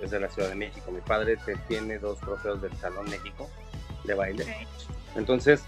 desde 0.00 0.20
la 0.20 0.28
Ciudad 0.28 0.50
de 0.50 0.54
México. 0.54 0.90
Mi 0.90 1.00
padre 1.00 1.38
tiene 1.66 1.98
dos 1.98 2.20
trofeos 2.20 2.60
del 2.60 2.76
Salón 2.76 3.08
México 3.10 3.48
de 4.04 4.14
baile. 4.14 4.68
Entonces, 5.16 5.62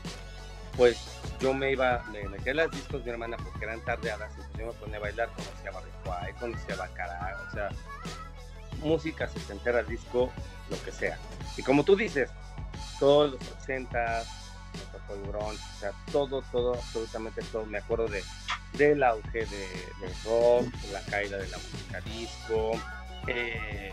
pues 0.77 0.99
yo 1.41 1.55
me 1.55 1.73
iba, 1.73 2.05
me 2.13 2.29
metí 2.29 2.53
las 2.53 2.71
discos 2.71 3.01
de 3.01 3.07
mi 3.07 3.11
hermana 3.13 3.37
porque 3.39 3.65
eran 3.65 3.81
tardeadas, 3.85 4.31
entonces 4.31 4.59
yo 4.59 4.67
me 4.67 4.73
ponía 4.75 4.97
a 4.99 5.01
bailar, 5.01 5.29
conocía 5.31 5.71
Barricuay, 5.71 6.33
conocía 6.35 6.77
Bacará, 6.77 7.39
o 7.49 7.53
sea, 7.53 7.69
música 8.83 9.27
setentera, 9.29 9.83
disco, 9.83 10.31
lo 10.69 10.83
que 10.83 10.93
sea. 10.93 11.19
Y 11.57 11.63
como 11.63 11.85
tú 11.85 11.97
dices, 11.97 12.31
todos 12.99 13.33
los 13.33 13.67
ochentas, 14.75 15.03
el 15.11 15.37
o 15.37 15.53
sea, 15.79 15.93
todo, 16.13 16.43
todo, 16.53 16.75
absolutamente 16.75 17.43
todo. 17.53 17.67
Me 17.67 17.79
acuerdo 17.79 18.09
de, 18.09 18.23
del 18.75 19.03
auge 19.03 19.47
de, 19.47 19.69
rock, 20.25 20.67
la 20.93 21.01
caída 21.03 21.39
de 21.39 21.49
la 21.49 21.59
música 21.59 22.01
disco, 22.03 22.73
eh, 23.27 23.93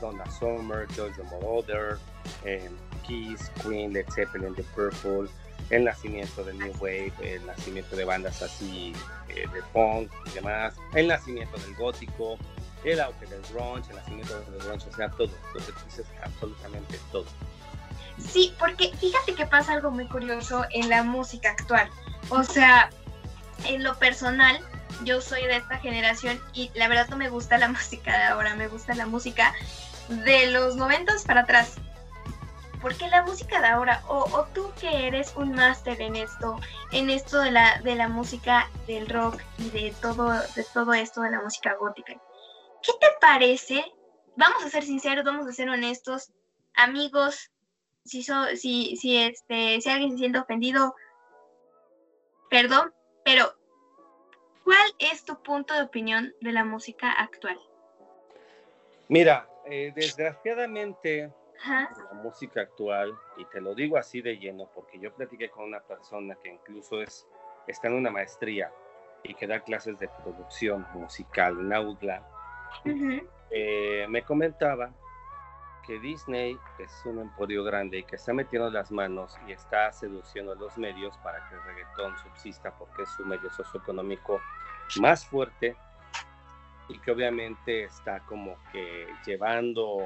Donna 0.00 0.24
Summer, 0.30 0.86
Jojo 0.94 1.24
Moroder, 1.24 1.98
eh, 2.44 2.70
Kiss, 3.06 3.50
Queen, 3.62 3.92
Led 3.92 4.06
Zeppelin, 4.14 4.54
The 4.54 4.62
Purple, 4.74 5.28
el 5.70 5.84
nacimiento 5.84 6.44
del 6.44 6.58
New 6.58 6.72
Wave, 6.78 7.12
el 7.22 7.46
nacimiento 7.46 7.96
de 7.96 8.04
bandas 8.04 8.42
así 8.42 8.92
eh, 9.28 9.46
de 9.52 9.62
punk 9.72 10.10
y 10.26 10.30
demás, 10.30 10.74
el 10.94 11.08
nacimiento 11.08 11.56
del 11.58 11.74
gótico, 11.74 12.38
el 12.84 13.00
auge 13.00 13.26
del 13.26 13.40
grunge, 13.52 13.90
el 13.90 13.96
nacimiento 13.96 14.38
del 14.40 14.60
grunge, 14.60 14.88
o 14.88 14.94
sea, 14.94 15.10
todo, 15.10 15.30
entonces 15.54 16.06
absolutamente 16.22 16.98
todo. 17.10 17.26
Sí, 18.18 18.54
porque 18.58 18.92
fíjate 18.96 19.34
que 19.34 19.46
pasa 19.46 19.72
algo 19.72 19.90
muy 19.90 20.06
curioso 20.06 20.64
en 20.70 20.88
la 20.88 21.02
música 21.02 21.50
actual. 21.50 21.90
O 22.30 22.42
sea, 22.42 22.90
en 23.66 23.82
lo 23.82 23.98
personal, 23.98 24.58
yo 25.02 25.20
soy 25.20 25.42
de 25.42 25.56
esta 25.56 25.78
generación 25.78 26.40
y 26.52 26.70
la 26.74 26.88
verdad 26.88 27.08
no 27.08 27.16
me 27.16 27.28
gusta 27.28 27.58
la 27.58 27.68
música 27.72 28.16
de 28.16 28.24
ahora, 28.24 28.54
me 28.54 28.68
gusta 28.68 28.94
la 28.94 29.06
música 29.06 29.54
de 30.08 30.50
los 30.50 30.76
noventas 30.76 31.24
para 31.24 31.42
atrás. 31.42 31.74
Porque 32.80 33.08
la 33.08 33.22
música 33.22 33.62
de 33.62 33.68
ahora, 33.68 34.02
o, 34.08 34.46
tú 34.52 34.70
que 34.78 35.06
eres 35.06 35.32
un 35.36 35.52
máster 35.52 36.02
en 36.02 36.16
esto, 36.16 36.60
en 36.92 37.08
esto 37.08 37.40
de 37.40 37.50
la, 37.50 37.80
de 37.80 37.94
la 37.94 38.08
música 38.08 38.68
del 38.86 39.08
rock 39.08 39.40
y 39.56 39.70
de 39.70 39.94
todo, 40.02 40.30
de 40.54 40.66
todo 40.74 40.92
esto 40.92 41.22
de 41.22 41.30
la 41.30 41.40
música 41.40 41.74
gótica, 41.80 42.12
¿qué 42.82 42.92
te 43.00 43.06
parece? 43.22 43.90
Vamos 44.36 44.62
a 44.62 44.68
ser 44.68 44.84
sinceros, 44.84 45.24
vamos 45.24 45.46
a 45.48 45.52
ser 45.52 45.70
honestos, 45.70 46.30
amigos, 46.74 47.50
si, 48.04 48.22
si, 48.22 48.96
si, 48.96 49.16
este, 49.16 49.80
si 49.80 49.90
alguien 49.90 50.12
se 50.12 50.18
siente 50.18 50.38
ofendido, 50.38 50.94
perdón, 52.50 52.92
pero 53.24 53.54
¿cuál 54.62 54.86
es 54.98 55.24
tu 55.24 55.40
punto 55.42 55.74
de 55.74 55.82
opinión 55.82 56.34
de 56.40 56.52
la 56.52 56.64
música 56.64 57.12
actual? 57.12 57.58
Mira, 59.08 59.48
eh, 59.66 59.92
desgraciadamente 59.94 61.32
la 61.66 62.20
música 62.22 62.60
actual, 62.60 63.14
y 63.38 63.44
te 63.46 63.60
lo 63.60 63.74
digo 63.74 63.96
así 63.96 64.20
de 64.20 64.36
lleno, 64.36 64.68
porque 64.74 64.98
yo 64.98 65.14
platiqué 65.14 65.48
con 65.48 65.64
una 65.64 65.80
persona 65.80 66.36
que 66.42 66.50
incluso 66.50 67.00
es, 67.00 67.26
está 67.66 67.88
en 67.88 67.94
una 67.94 68.10
maestría 68.10 68.70
y 69.22 69.34
que 69.34 69.46
da 69.46 69.60
clases 69.60 69.98
de 69.98 70.08
producción 70.22 70.86
musical 70.92 71.58
en 71.58 71.72
Audla, 71.72 72.22
eh, 73.50 74.06
me 74.08 74.22
comentaba 74.22 74.92
que 75.86 75.98
Disney 75.98 76.58
es 76.78 76.90
un 77.04 77.20
emporio 77.20 77.64
grande 77.64 77.98
y 77.98 78.02
que 78.04 78.16
está 78.16 78.32
metiendo 78.32 78.70
las 78.70 78.90
manos 78.90 79.36
y 79.46 79.52
está 79.52 79.92
seduciendo 79.92 80.52
a 80.52 80.54
los 80.56 80.76
medios 80.78 81.16
para 81.18 81.48
que 81.48 81.54
el 81.54 81.62
reggaetón 81.62 82.16
subsista 82.18 82.74
porque 82.76 83.02
es 83.02 83.10
su 83.10 83.24
medio 83.24 83.50
socioeconómico 83.50 84.40
más 85.00 85.26
fuerte 85.26 85.76
y 86.88 86.98
que 86.98 87.10
obviamente 87.10 87.84
está 87.84 88.20
como 88.20 88.56
que 88.72 89.06
llevando 89.26 89.98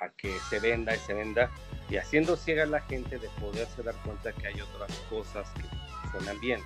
a 0.00 0.08
que 0.10 0.38
se 0.50 0.60
venda 0.60 0.94
y 0.94 0.98
se 0.98 1.14
venda 1.14 1.50
y 1.88 1.96
haciendo 1.96 2.36
ciega 2.36 2.64
a 2.64 2.66
la 2.66 2.80
gente 2.80 3.18
de 3.18 3.28
poderse 3.40 3.82
dar 3.82 3.94
cuenta 4.04 4.32
que 4.32 4.48
hay 4.48 4.60
otras 4.60 4.92
cosas 5.08 5.50
que 5.54 6.10
suenan 6.10 6.38
bien. 6.40 6.60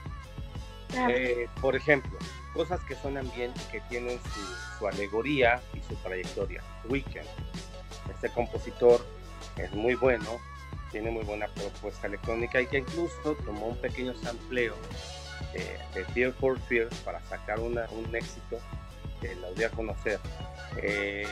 Eh, 1.08 1.48
por 1.60 1.76
ejemplo, 1.76 2.18
cosas 2.52 2.80
que 2.84 2.96
suenan 2.96 3.30
bien 3.36 3.52
y 3.54 3.72
que 3.72 3.80
tienen 3.82 4.18
su, 4.20 4.78
su 4.78 4.88
alegoría 4.88 5.60
y 5.74 5.80
su 5.82 5.94
trayectoria. 6.02 6.62
Weekend 6.88 7.28
este 8.10 8.30
compositor 8.30 9.04
es 9.56 9.72
muy 9.72 9.94
bueno, 9.94 10.38
tiene 10.90 11.10
muy 11.10 11.24
buena 11.24 11.46
propuesta 11.48 12.06
electrónica 12.06 12.60
y 12.60 12.66
que 12.66 12.78
incluso 12.78 13.36
tomó 13.44 13.68
un 13.68 13.76
pequeño 13.76 14.14
sampleo 14.14 14.74
de, 15.52 16.04
Fear 16.06 16.32
for 16.32 16.58
Fear 16.60 16.88
para 17.04 17.20
sacar 17.26 17.60
un 17.60 17.78
éxito 18.14 18.58
que 19.20 19.34
la 19.36 19.50
voy 19.50 19.64
a 19.64 19.70
conocer. 19.70 20.18
Eh, 20.76 21.26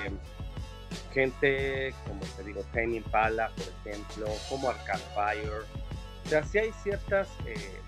gente 1.12 1.94
como 2.06 2.20
te 2.36 2.44
digo, 2.44 2.62
Tiny 2.72 2.98
Impala, 2.98 3.50
por 3.50 3.92
ejemplo, 3.92 4.26
como 4.48 4.70
Arcade 4.70 5.02
Fire. 5.14 5.64
O 6.24 6.28
sea, 6.28 6.44
sí 6.44 6.58
hay 6.58 6.72
ciertas 6.82 7.28
eh, 7.46 7.80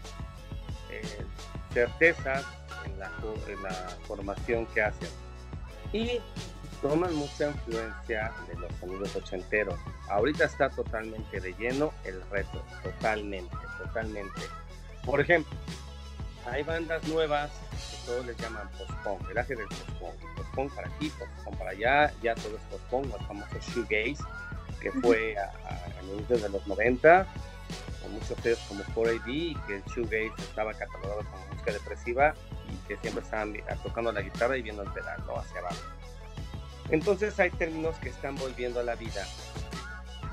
eh, 0.90 1.24
certezas 1.72 2.44
en 2.86 2.98
la, 2.98 3.12
en 3.48 3.62
la 3.62 3.96
formación 4.06 4.66
que 4.66 4.82
hacen. 4.82 5.08
Y 5.92 6.20
toman 6.80 7.14
mucha 7.14 7.48
influencia 7.48 8.32
de 8.48 8.54
los 8.58 8.72
sonidos 8.80 9.14
ochenteros. 9.16 9.78
Ahorita 10.08 10.44
está 10.44 10.70
totalmente 10.70 11.40
de 11.40 11.52
lleno 11.54 11.92
el 12.04 12.20
reto, 12.30 12.62
totalmente, 12.82 13.56
totalmente. 13.78 14.40
Por 15.04 15.20
ejemplo, 15.20 15.56
hay 16.46 16.62
bandas 16.62 17.06
nuevas 17.08 17.50
que 17.70 18.06
todos 18.06 18.26
les 18.26 18.36
llaman 18.38 18.68
post-punk, 18.78 19.30
el 19.30 19.38
aje 19.38 19.54
del 19.54 19.68
post-punk, 19.68 20.36
post-punk 20.36 20.74
para 20.74 20.88
aquí, 20.88 21.10
post-punk 21.10 21.58
para 21.58 21.70
allá, 21.70 22.12
ya 22.22 22.34
todo 22.34 22.56
es 22.56 22.62
post-punk, 22.70 23.14
el 23.18 23.26
famoso 23.26 23.58
shoegaze, 23.60 24.24
que 24.80 24.90
fue 24.92 25.36
a, 25.36 25.52
a, 25.68 26.02
inicios 26.02 26.42
de 26.42 26.48
los 26.48 26.66
90, 26.66 27.26
con 28.02 28.12
muchos 28.12 28.38
sellos 28.42 28.58
como 28.68 28.82
4AD, 28.84 29.22
y 29.26 29.54
que 29.66 29.76
el 29.76 29.84
shoegaze 29.84 30.42
estaba 30.42 30.72
catalogado 30.72 31.22
como 31.24 31.46
música 31.52 31.72
depresiva 31.72 32.34
y 32.70 32.88
que 32.88 32.96
siempre 32.96 33.22
estaban 33.22 33.54
tocando 33.82 34.12
la 34.12 34.22
guitarra 34.22 34.56
y 34.56 34.62
viendo 34.62 34.82
el 34.82 34.90
pedal, 34.92 35.22
¿no? 35.26 35.36
Hacia 35.36 35.60
abajo. 35.60 35.99
Entonces 36.90 37.38
hay 37.38 37.50
términos 37.50 37.96
que 37.98 38.08
están 38.08 38.36
volviendo 38.36 38.80
a 38.80 38.82
la 38.82 38.94
vida, 38.96 39.26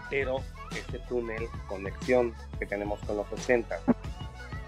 pero 0.09 0.43
este 0.75 0.99
túnel, 0.99 1.47
conexión 1.67 2.33
que 2.59 2.65
tenemos 2.65 2.99
con 3.01 3.17
los 3.17 3.31
80. 3.31 3.79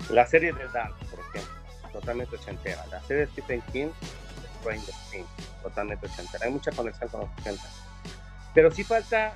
La 0.10 0.25
serie 0.28 0.54
de 0.54 0.67
Dark, 0.69 0.95
por 1.10 1.19
ejemplo, 1.19 1.54
totalmente 1.91 2.36
ochentera. 2.36 2.86
La 2.88 3.02
serie 3.02 3.25
de 3.25 3.32
Stephen 3.32 3.62
King, 3.71 3.89
Stranger 4.60 4.95
Things, 5.12 5.28
totalmente 5.63 6.06
ochentera. 6.06 6.45
Hay 6.45 6.52
mucha 6.52 6.71
conexión 6.71 7.10
con 7.10 7.21
los 7.21 7.30
80. 7.41 7.63
Pero 8.54 8.71
sí 8.71 8.84
falta, 8.84 9.34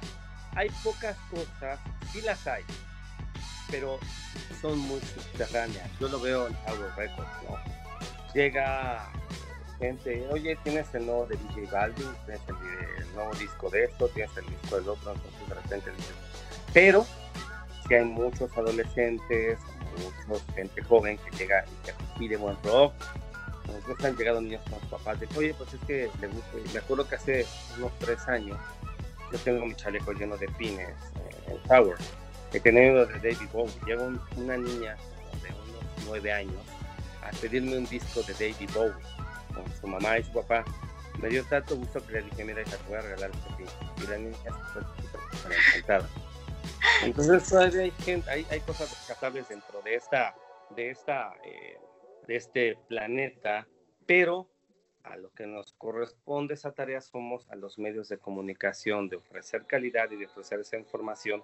hay 0.56 0.70
pocas 0.84 1.18
cosas, 1.30 1.80
sí 2.12 2.22
las 2.22 2.46
hay, 2.48 2.64
pero 3.70 4.00
son 4.62 4.78
muy 4.80 5.00
subterráneas. 5.02 5.90
Yo 6.00 6.08
lo 6.08 6.20
veo 6.20 6.48
en 6.48 6.54
Power 6.56 6.92
Records, 6.96 7.30
¿no? 7.50 7.58
Llega 8.34 9.12
gente, 9.84 10.26
oye, 10.32 10.58
tienes 10.64 10.88
el 10.96 11.06
nuevo 11.06 11.26
de 11.26 11.36
DJ 11.36 11.70
Balvin, 11.70 12.08
tienes 12.26 12.42
el, 12.48 13.16
nuevo 13.16 13.34
disco 13.36 13.70
de 13.70 13.84
esto, 13.84 14.08
tienes 14.10 14.36
el 14.38 14.46
disco 14.46 14.78
del 14.78 14.90
otro, 14.90 15.12
entonces 15.12 15.50
de 15.50 15.56
repente 15.56 15.92
dices, 15.92 16.16
pero 16.74 17.06
que 17.90 17.98
hay 17.98 18.06
muchos 18.06 18.50
adolescentes, 18.58 19.60
mucha 20.28 20.54
gente 20.54 20.82
joven 20.84 21.18
que 21.18 21.38
llega 21.38 21.66
y 21.66 21.86
que 21.86 21.94
pide 22.18 22.38
buen 22.38 22.56
rock. 22.64 22.94
Nosotros 23.68 24.06
han 24.06 24.16
llegado 24.16 24.42
niños 24.42 24.62
con 24.70 24.80
sus 24.80 24.90
papás 24.90 25.20
de, 25.20 25.28
oye, 25.36 25.54
pues 25.54 25.74
es 25.74 25.82
que 25.82 26.10
me 26.74 26.80
acuerdo 26.80 27.08
que 27.08 27.16
hace 27.16 27.46
unos 27.78 27.92
tres 28.00 28.26
años 28.28 28.58
yo 29.32 29.40
tengo 29.40 29.66
mi 29.66 29.76
chaleco 29.76 30.14
lleno 30.14 30.38
de 30.38 30.48
pines 30.48 30.90
eh, 30.90 31.52
en 31.52 31.58
Tower, 31.68 31.98
he 32.54 32.60
tenido 32.60 33.06
de 33.06 33.16
David 33.16 33.50
Bowie. 33.52 33.74
Llega 33.86 34.04
una 34.38 34.58
niña 34.58 34.96
de 35.42 35.50
unos 35.50 35.84
nueve 36.06 36.32
años 36.32 36.62
a 37.22 37.32
pedirme 37.42 37.78
un 37.78 37.86
disco 37.86 38.22
de 38.24 38.34
David 38.34 38.70
Bowie 38.74 39.14
con 39.54 39.72
su 39.76 39.88
mamá 39.88 40.20
y 40.20 40.24
su 40.24 40.32
papá. 40.34 40.64
Me 41.22 41.30
dio 41.30 41.44
tanto 41.46 41.78
gusto 41.78 42.06
que 42.06 42.14
le 42.14 42.22
dije, 42.24 42.44
mira, 42.44 42.62
hija, 42.62 42.78
te 42.78 42.90
voy 42.90 42.98
a 42.98 43.02
regalar 43.02 43.32
este. 43.32 44.04
Y 44.04 44.08
la 44.08 44.18
niña 44.18 44.38
fue 44.74 44.82
encantada. 45.78 46.10
Entonces 47.04 47.48
todavía 47.48 47.82
hay, 47.82 47.92
gente, 47.92 48.30
hay, 48.30 48.46
hay 48.50 48.60
cosas 48.62 48.90
rescatables 48.90 49.48
dentro 49.50 49.82
de 49.82 49.96
esta, 49.96 50.36
de 50.76 50.90
esta, 50.90 51.34
eh, 51.44 51.78
de 52.28 52.36
este 52.36 52.78
planeta, 52.88 53.68
pero 54.06 54.50
a 55.04 55.18
lo 55.18 55.32
que 55.32 55.46
nos 55.46 55.74
corresponde 55.74 56.54
esa 56.54 56.72
tarea 56.72 57.02
somos 57.02 57.50
a 57.50 57.56
los 57.56 57.78
medios 57.78 58.10
de 58.10 58.18
comunicación, 58.18 59.10
de 59.10 59.18
ofrecer 59.18 59.66
calidad 59.66 60.10
y 60.12 60.16
de 60.16 60.26
ofrecer 60.26 60.60
esa 60.60 60.78
información. 60.78 61.44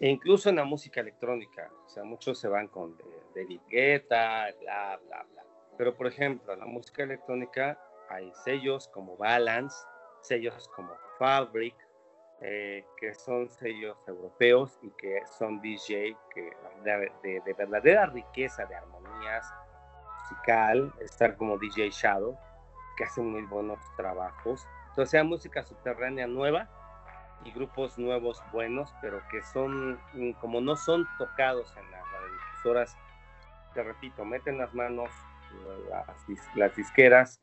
E 0.00 0.08
incluso 0.08 0.48
en 0.48 0.56
la 0.56 0.64
música 0.64 1.00
electrónica, 1.00 1.70
o 1.84 1.88
sea, 1.88 2.04
muchos 2.04 2.38
se 2.38 2.46
van 2.46 2.68
con 2.68 2.96
David 3.34 3.60
Guetta, 3.68 4.46
bla, 4.60 5.00
bla, 5.04 5.26
bla. 5.32 5.47
Pero, 5.78 5.94
por 5.94 6.08
ejemplo, 6.08 6.52
en 6.52 6.58
la 6.58 6.66
música 6.66 7.04
electrónica 7.04 7.78
hay 8.10 8.32
sellos 8.44 8.88
como 8.88 9.16
Balance, 9.16 9.76
sellos 10.20 10.68
como 10.74 10.92
Fabric, 11.18 11.76
eh, 12.40 12.84
que 12.96 13.14
son 13.14 13.48
sellos 13.48 13.96
europeos 14.06 14.78
y 14.82 14.90
que 14.90 15.22
son 15.38 15.60
DJ 15.60 16.16
que 16.34 16.52
de, 16.84 17.40
de, 17.44 17.52
verdadera 17.54 18.06
riqueza 18.06 18.66
de 18.66 18.74
armonías 18.74 19.52
musical, 20.20 20.92
estar 21.00 21.36
como 21.36 21.58
DJ 21.58 21.90
Shadow, 21.90 22.36
que 22.96 23.04
hacen 23.04 23.30
muy 23.30 23.42
buenos 23.42 23.78
trabajos. 23.96 24.66
Entonces, 24.88 25.10
sea 25.10 25.24
música 25.24 25.62
subterránea 25.62 26.26
nueva 26.26 26.68
y 27.44 27.52
grupos 27.52 27.98
nuevos 27.98 28.42
buenos, 28.52 28.92
pero 29.00 29.22
que 29.30 29.42
son, 29.42 30.00
mm, 30.12 30.32
como 30.40 30.60
no 30.60 30.74
son 30.74 31.06
tocados 31.18 31.76
en 31.76 31.90
las 31.90 32.02
radiodifusoras, 32.12 32.96
te 33.74 33.82
repito, 33.84 34.24
meten 34.24 34.58
las 34.58 34.74
manos 34.74 35.10
las, 35.90 36.56
las 36.56 36.76
disqueras 36.76 37.40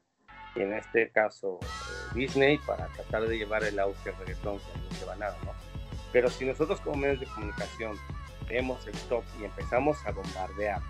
y 0.55 0.61
en 0.61 0.73
este 0.73 1.11
caso 1.11 1.59
eh, 1.61 1.65
Disney 2.13 2.57
para 2.59 2.87
tratar 2.87 3.27
de 3.27 3.37
llevar 3.37 3.63
el 3.63 3.79
auge 3.79 4.09
al 4.09 4.17
reggaetón 4.17 4.59
que 4.59 4.79
no 4.79 4.99
lleva 4.99 5.15
nada, 5.15 5.37
¿no? 5.43 5.51
Pero 6.11 6.29
si 6.29 6.45
nosotros 6.45 6.79
como 6.81 6.97
medios 6.97 7.19
de 7.19 7.25
comunicación 7.27 7.97
vemos 8.47 8.85
el 8.87 8.97
top 9.09 9.23
y 9.39 9.45
empezamos 9.45 9.97
a 10.05 10.11
bombardear 10.11 10.81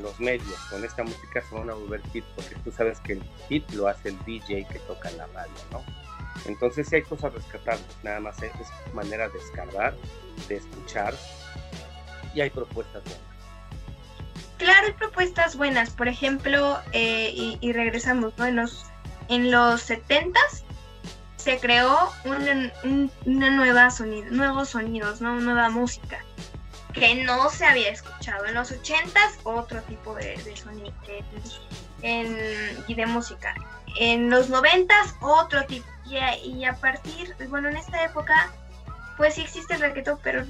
los 0.00 0.18
medios 0.20 0.58
con 0.70 0.84
esta 0.84 1.02
música 1.02 1.42
se 1.42 1.54
van 1.54 1.70
a 1.70 1.74
volver 1.74 2.02
hit 2.12 2.24
porque 2.34 2.54
tú 2.56 2.70
sabes 2.70 3.00
que 3.00 3.14
el 3.14 3.22
hit 3.48 3.68
lo 3.72 3.88
hace 3.88 4.10
el 4.10 4.24
DJ 4.24 4.66
que 4.70 4.78
toca 4.80 5.10
en 5.10 5.18
la 5.18 5.26
radio, 5.28 5.52
¿no? 5.72 5.82
Entonces 6.44 6.88
sí 6.88 6.96
hay 6.96 7.02
cosas 7.02 7.32
rescatables, 7.32 7.86
nada 8.02 8.20
más 8.20 8.40
es 8.42 8.52
manera 8.92 9.28
de 9.28 9.38
escarbar, 9.38 9.94
de 10.48 10.56
escuchar 10.56 11.14
y 12.34 12.40
hay 12.40 12.50
propuestas 12.50 13.02
buenas. 13.04 13.35
Claro, 14.58 14.86
hay 14.86 14.92
propuestas 14.94 15.56
buenas. 15.56 15.90
Por 15.90 16.08
ejemplo, 16.08 16.78
eh, 16.92 17.58
y, 17.60 17.72
regresamos, 17.72 18.32
¿no? 18.38 18.46
En 18.46 18.56
los, 18.56 18.86
en 19.28 19.50
los 19.50 19.88
70s 19.88 20.62
se 21.36 21.58
creó 21.58 22.12
una 22.24 23.50
nueva 23.50 23.90
sonido, 23.90 24.30
nuevos 24.30 24.70
sonidos, 24.70 25.20
¿no? 25.20 25.38
Nueva 25.40 25.68
música 25.68 26.18
que 26.98 27.14
no 27.24 27.50
se 27.50 27.66
había 27.66 27.90
escuchado. 27.90 28.46
En 28.46 28.54
los 28.54 28.72
80s 28.72 29.40
otro 29.44 29.82
tipo 29.82 30.14
de, 30.14 30.56
sonido 30.56 30.92
y 32.02 32.94
de 32.94 33.06
música. 33.06 33.54
En 33.98 34.30
los 34.30 34.50
90s 34.50 35.16
otro 35.20 35.64
tipo. 35.66 35.86
Y 36.06 36.16
a, 36.16 36.38
y 36.38 36.64
a 36.64 36.74
partir, 36.74 37.34
bueno, 37.48 37.68
en 37.68 37.76
esta 37.76 38.04
época, 38.04 38.52
pues 39.16 39.34
sí 39.34 39.42
existe 39.42 39.74
el 39.74 39.80
reggaetón, 39.80 40.18
pero 40.22 40.44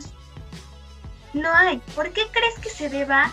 no 1.33 1.53
hay. 1.53 1.79
¿Por 1.95 2.11
qué 2.13 2.27
crees 2.31 2.59
que 2.61 2.71
se 2.71 2.89
deba 2.89 3.33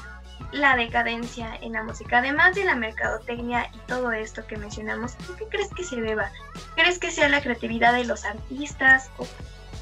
la 0.54 0.76
decadencia 0.76 1.56
en 1.62 1.74
la 1.74 1.84
música, 1.84 2.20
además 2.20 2.56
de 2.56 2.64
la 2.64 2.76
mercadotecnia 2.76 3.70
y 3.74 3.78
todo 3.88 4.12
esto 4.12 4.46
que 4.46 4.56
mencionamos, 4.56 5.16
qué 5.38 5.46
crees 5.48 5.70
que 5.76 5.84
se 5.84 6.00
deba? 6.00 6.32
¿Crees 6.76 7.00
que 7.00 7.12
sea 7.12 7.28
la 7.28 7.42
creatividad 7.42 7.94
de 7.94 8.06
los 8.06 8.24
artistas? 8.24 9.10
¿O 9.18 9.28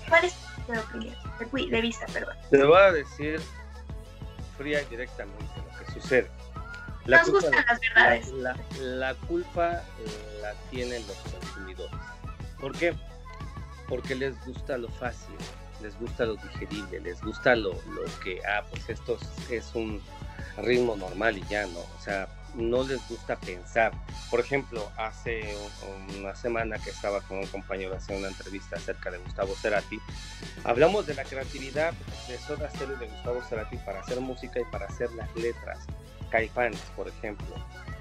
¿Cuál 0.07 0.25
es 0.25 0.35
tu 0.65 0.79
opinión? 0.79 1.15
De, 1.71 1.81
vista, 1.81 2.05
perdón. 2.07 2.35
Te 2.49 2.63
voy 2.63 2.77
a 2.77 2.91
decir 2.91 3.41
fría 4.57 4.81
y 4.81 4.85
directamente 4.85 5.43
lo 5.57 5.85
que 5.85 5.91
sucede. 5.91 6.29
La 7.05 7.17
Nos 7.17 7.31
gustan 7.31 7.65
las 7.67 7.79
verdades. 7.79 8.31
La, 8.79 9.15
culpa 9.27 9.81
la 10.41 10.53
tienen 10.69 11.05
los 11.07 11.17
consumidores. 11.17 11.95
¿Por 12.59 12.77
qué? 12.77 12.93
Porque 13.89 14.15
les 14.15 14.39
gusta 14.45 14.77
lo 14.77 14.87
fácil, 14.89 15.35
les 15.81 15.99
gusta 15.99 16.25
lo 16.25 16.35
digerible, 16.35 16.99
les 17.01 17.19
gusta 17.21 17.55
lo, 17.55 17.73
lo 17.73 18.03
que, 18.23 18.39
ah, 18.45 18.63
pues 18.69 18.87
esto 18.87 19.17
es 19.49 19.71
un 19.73 20.01
ritmo 20.57 20.95
normal 20.95 21.37
y 21.37 21.43
ya, 21.47 21.65
¿no? 21.67 21.79
O 21.79 22.01
sea, 22.03 22.27
no 22.55 22.83
les 22.83 23.07
gusta 23.07 23.37
pensar. 23.37 23.93
Por 24.29 24.39
ejemplo, 24.39 24.91
hace 24.97 25.55
una 26.17 26.35
semana 26.35 26.77
que 26.79 26.89
estaba 26.89 27.21
con 27.21 27.39
un 27.39 27.47
compañero 27.47 27.95
haciendo 27.95 28.27
una 28.27 28.35
entrevista 28.35 28.75
acerca 28.75 29.11
de 29.11 29.17
Gustavo 29.19 29.55
Cerati, 29.55 29.99
hablamos 30.63 31.05
de 31.05 31.15
la 31.15 31.23
creatividad 31.23 31.93
de 32.27 32.37
Soda 32.37 32.69
Stereo 32.69 32.97
de 32.97 33.07
Gustavo 33.07 33.41
Cerati 33.43 33.77
para 33.77 34.01
hacer 34.01 34.19
música 34.19 34.59
y 34.59 34.65
para 34.71 34.85
hacer 34.85 35.11
las 35.13 35.33
letras. 35.35 35.79
Caifanes, 36.29 36.79
por 36.95 37.09
ejemplo. 37.09 37.55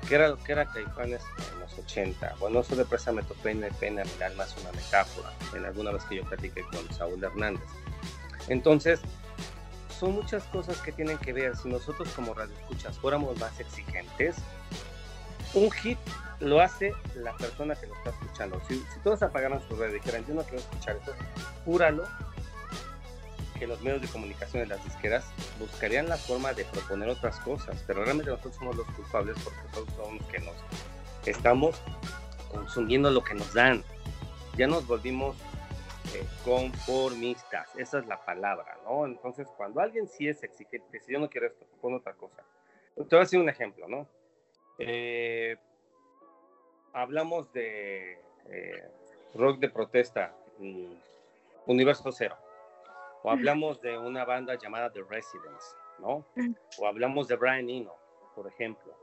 ¿Qué 0.08 0.14
era 0.14 0.36
que 0.44 0.52
era 0.52 0.64
Caifanes 0.66 1.22
en 1.52 1.60
los 1.60 1.78
80? 1.78 2.36
Bueno, 2.38 2.60
eso 2.60 2.76
de 2.76 2.84
Préstame 2.84 3.22
tu 3.24 3.34
pena 3.34 3.66
y 3.68 3.72
pena, 3.72 4.04
mi 4.04 4.22
alma 4.22 4.44
es 4.44 4.56
una 4.60 4.72
metáfora, 4.72 5.32
en 5.54 5.64
alguna 5.64 5.90
vez 5.90 6.04
que 6.04 6.16
yo 6.16 6.24
platiqué 6.24 6.62
con 6.62 6.92
Saúl 6.94 7.22
Hernández. 7.22 7.68
Entonces, 8.48 9.00
son 10.00 10.14
muchas 10.14 10.42
cosas 10.44 10.78
que 10.78 10.92
tienen 10.92 11.18
que 11.18 11.34
ver. 11.34 11.54
Si 11.56 11.68
nosotros 11.68 12.08
como 12.16 12.32
radioescuchas 12.32 12.98
fuéramos 12.98 13.38
más 13.38 13.60
exigentes, 13.60 14.36
un 15.52 15.70
hit 15.70 15.98
lo 16.40 16.60
hace 16.60 16.94
la 17.14 17.36
persona 17.36 17.74
que 17.74 17.86
lo 17.86 17.94
está 17.96 18.10
escuchando. 18.10 18.60
Si, 18.66 18.82
todos 19.04 19.22
apagaran 19.22 19.60
su 19.68 19.76
radio 19.76 19.96
y 19.96 19.98
dijeran, 19.98 20.26
yo 20.26 20.34
no 20.34 20.42
quiero 20.42 20.58
escuchar 20.58 20.96
eso, 20.96 21.12
júralo 21.66 22.08
que 23.58 23.66
los 23.66 23.82
medios 23.82 24.00
de 24.00 24.08
comunicación 24.08 24.62
de 24.62 24.68
las 24.68 24.82
disqueras 24.82 25.26
buscarían 25.58 26.08
la 26.08 26.16
forma 26.16 26.54
de 26.54 26.64
proponer 26.64 27.10
otras 27.10 27.38
cosas, 27.40 27.84
pero 27.86 28.02
realmente 28.02 28.30
nosotros 28.30 28.56
somos 28.56 28.74
los 28.74 28.86
culpables 28.92 29.36
porque 29.44 29.60
nosotros 29.68 29.96
somos 29.96 30.20
los 30.22 30.30
que 30.30 30.38
nos 30.38 30.54
estamos 31.26 31.76
consumiendo 32.50 33.10
lo 33.10 33.22
que 33.22 33.34
nos 33.34 33.52
dan. 33.52 33.84
Ya 34.56 34.66
nos 34.66 34.86
volvimos 34.86 35.36
eh, 36.12 36.26
conformistas, 36.44 37.74
esa 37.76 37.98
es 37.98 38.06
la 38.06 38.24
palabra, 38.24 38.78
¿no? 38.84 39.06
Entonces, 39.06 39.46
cuando 39.56 39.80
alguien 39.80 40.08
sí 40.08 40.28
es 40.28 40.42
exigente, 40.42 41.00
si 41.00 41.12
yo 41.12 41.18
no 41.18 41.28
quiero 41.28 41.46
esto, 41.46 41.66
pon 41.80 41.94
otra 41.94 42.14
cosa. 42.14 42.42
Te 42.96 43.02
voy 43.02 43.18
a 43.18 43.20
decir 43.20 43.38
un 43.40 43.48
ejemplo, 43.48 43.86
¿no? 43.86 44.06
Eh, 44.78 45.56
hablamos 46.92 47.52
de 47.52 48.18
eh, 48.46 48.84
rock 49.34 49.58
de 49.58 49.68
protesta, 49.68 50.34
Universo 51.66 52.10
Cero, 52.12 52.36
o 53.22 53.30
hablamos 53.30 53.80
de 53.80 53.96
una 53.96 54.24
banda 54.24 54.56
llamada 54.56 54.90
The 54.90 55.02
Residents, 55.02 55.76
¿no? 55.98 56.24
O 56.78 56.86
hablamos 56.86 57.28
de 57.28 57.36
Brian 57.36 57.70
Eno, 57.70 57.94
por 58.34 58.48
ejemplo, 58.48 58.94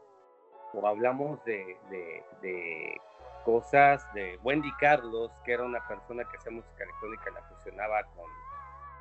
o 0.73 0.85
hablamos 0.85 1.43
de, 1.45 1.77
de, 1.89 2.23
de 2.41 3.01
cosas 3.47 4.05
de 4.13 4.37
Wendy 4.43 4.73
Carlos, 4.73 5.31
que 5.45 5.53
era 5.53 5.63
una 5.63 5.79
persona 5.87 6.25
que 6.25 6.35
hacía 6.35 6.51
música 6.51 6.83
electrónica 6.83 7.31
la 7.31 7.41
fusionaba 7.43 8.03
con 8.13 8.25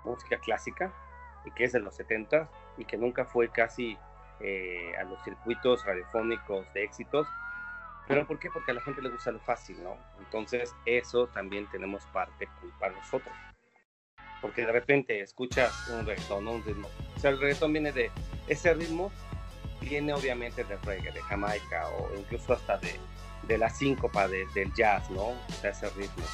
música 0.04 0.38
clásica, 0.38 0.92
y 1.44 1.50
que 1.50 1.64
es 1.64 1.72
de 1.72 1.80
los 1.80 1.96
70 1.96 2.48
y 2.78 2.84
que 2.84 2.96
nunca 2.96 3.24
fue 3.24 3.48
casi 3.48 3.98
eh, 4.38 4.94
a 5.00 5.02
los 5.02 5.20
circuitos 5.24 5.84
radiofónicos 5.84 6.72
de 6.74 6.84
éxitos. 6.84 7.26
¿Pero 8.06 8.24
por 8.24 8.38
qué? 8.38 8.48
Porque 8.48 8.70
a 8.70 8.74
la 8.74 8.80
gente 8.82 9.02
le 9.02 9.08
gusta 9.08 9.32
lo 9.32 9.40
fácil, 9.40 9.82
¿no? 9.82 9.96
Entonces 10.20 10.76
eso 10.84 11.26
también 11.26 11.68
tenemos 11.72 12.06
parte 12.06 12.48
culpa 12.60 12.88
nosotros. 12.90 13.34
Porque 14.40 14.64
de 14.64 14.70
repente 14.70 15.20
escuchas 15.20 15.88
un 15.88 16.06
reggaetón, 16.06 16.46
un 16.46 16.62
ritmo. 16.62 16.88
O 17.16 17.18
sea, 17.18 17.30
el 17.32 17.40
reggaetón 17.40 17.72
viene 17.72 17.90
de 17.90 18.12
ese 18.46 18.74
ritmo, 18.74 19.10
viene 19.80 20.12
obviamente 20.12 20.62
de 20.62 20.76
reggae, 20.76 21.10
de 21.10 21.22
Jamaica 21.22 21.88
o 21.88 22.16
incluso 22.16 22.52
hasta 22.52 22.78
de, 22.78 22.96
de 23.46 23.58
la 23.58 23.70
síncopa 23.70 24.28
del 24.28 24.72
jazz, 24.74 25.10
¿no? 25.10 25.28
O 25.28 25.52
sea, 25.60 25.70
ese 25.70 25.88
ritmo. 25.90 26.24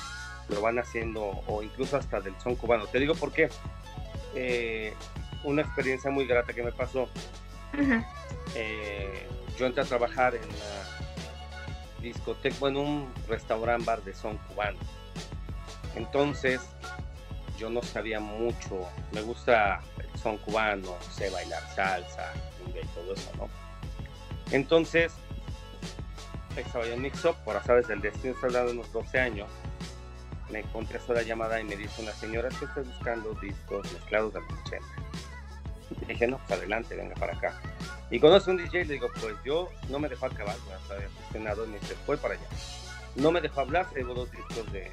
Lo 0.49 0.61
van 0.61 0.79
haciendo, 0.79 1.43
o 1.47 1.63
incluso 1.63 1.97
hasta 1.97 2.21
del 2.21 2.35
son 2.41 2.57
cubano. 2.57 2.87
Te 2.87 2.99
digo 2.99 3.15
por 3.15 3.33
qué. 3.33 3.49
Eh, 4.35 4.95
una 5.45 5.63
experiencia 5.63 6.11
muy 6.11 6.27
grata 6.27 6.53
que 6.53 6.63
me 6.63 6.73
pasó. 6.73 7.09
Eh, 8.55 9.27
yo 9.59 9.67
entré 9.67 9.83
a 9.83 9.87
trabajar 9.87 10.35
en 10.35 10.45
una 10.45 12.01
discoteca, 12.03 12.57
bueno, 12.61 12.81
un 12.81 13.15
restaurante 13.29 13.87
bar 13.87 14.03
de 14.03 14.15
son 14.15 14.37
cubano. 14.39 14.79
Entonces, 15.95 16.61
yo 17.59 17.71
no 17.71 17.83
sabía 17.83 18.21
mucho. 18.21 18.89
Me 19.13 19.23
gusta 19.23 19.81
el 19.99 20.19
son 20.19 20.37
cubano, 20.39 20.97
sé 21.11 21.31
bailar 21.31 21.63
salsa, 21.75 22.33
y 22.67 22.87
todo 22.89 23.15
eso, 23.15 23.31
¿no? 23.39 23.49
Entonces, 24.51 25.13
estaba 26.61 26.87
en 26.87 27.01
Mix 27.01 27.25
Up, 27.25 27.37
por 27.45 27.63
sabes 27.65 27.89
del 27.89 28.01
destino, 28.01 28.35
estoy 28.35 28.49
hablando 28.49 28.73
unos 28.73 28.93
12 28.93 29.19
años, 29.19 29.49
me 30.51 30.63
contestó 30.65 31.15
la 31.15 31.23
llamada 31.23 31.61
y 31.61 31.65
me 31.65 31.77
dice 31.77 32.03
una 32.03 32.13
señora 32.13 32.49
que 32.51 32.67
está 32.67 32.83
buscando 32.83 33.35
discos 33.41 33.91
mezclados 33.93 34.35
de 34.35 34.41
los 34.41 34.53
80. 34.67 34.87
Y 36.03 36.05
dije, 36.07 36.27
no, 36.27 36.39
pues 36.47 36.59
adelante, 36.59 36.95
venga 36.95 37.15
para 37.15 37.35
acá. 37.35 37.61
Y 38.11 38.21
conoce 38.21 38.51
un 38.51 38.59
DJ, 38.59 38.85
le 38.85 38.95
digo, 38.95 39.09
pues 39.21 39.35
yo 39.45 39.71
no 39.89 39.99
me 39.99 40.09
dejó 40.09 40.27
acabar, 40.27 40.57
ya 40.69 40.95
había 40.95 41.09
gestionado, 41.09 41.65
y 41.65 41.69
me 41.69 41.79
dice, 41.79 41.95
fue 42.07 42.19
para 42.19 42.35
allá. 42.35 42.47
No 43.15 43.31
me 43.31 43.41
dejó 43.41 43.61
hablar, 43.61 43.87
tengo 43.93 44.15
dos 44.15 44.31
discos 44.31 44.71
de, 44.73 44.91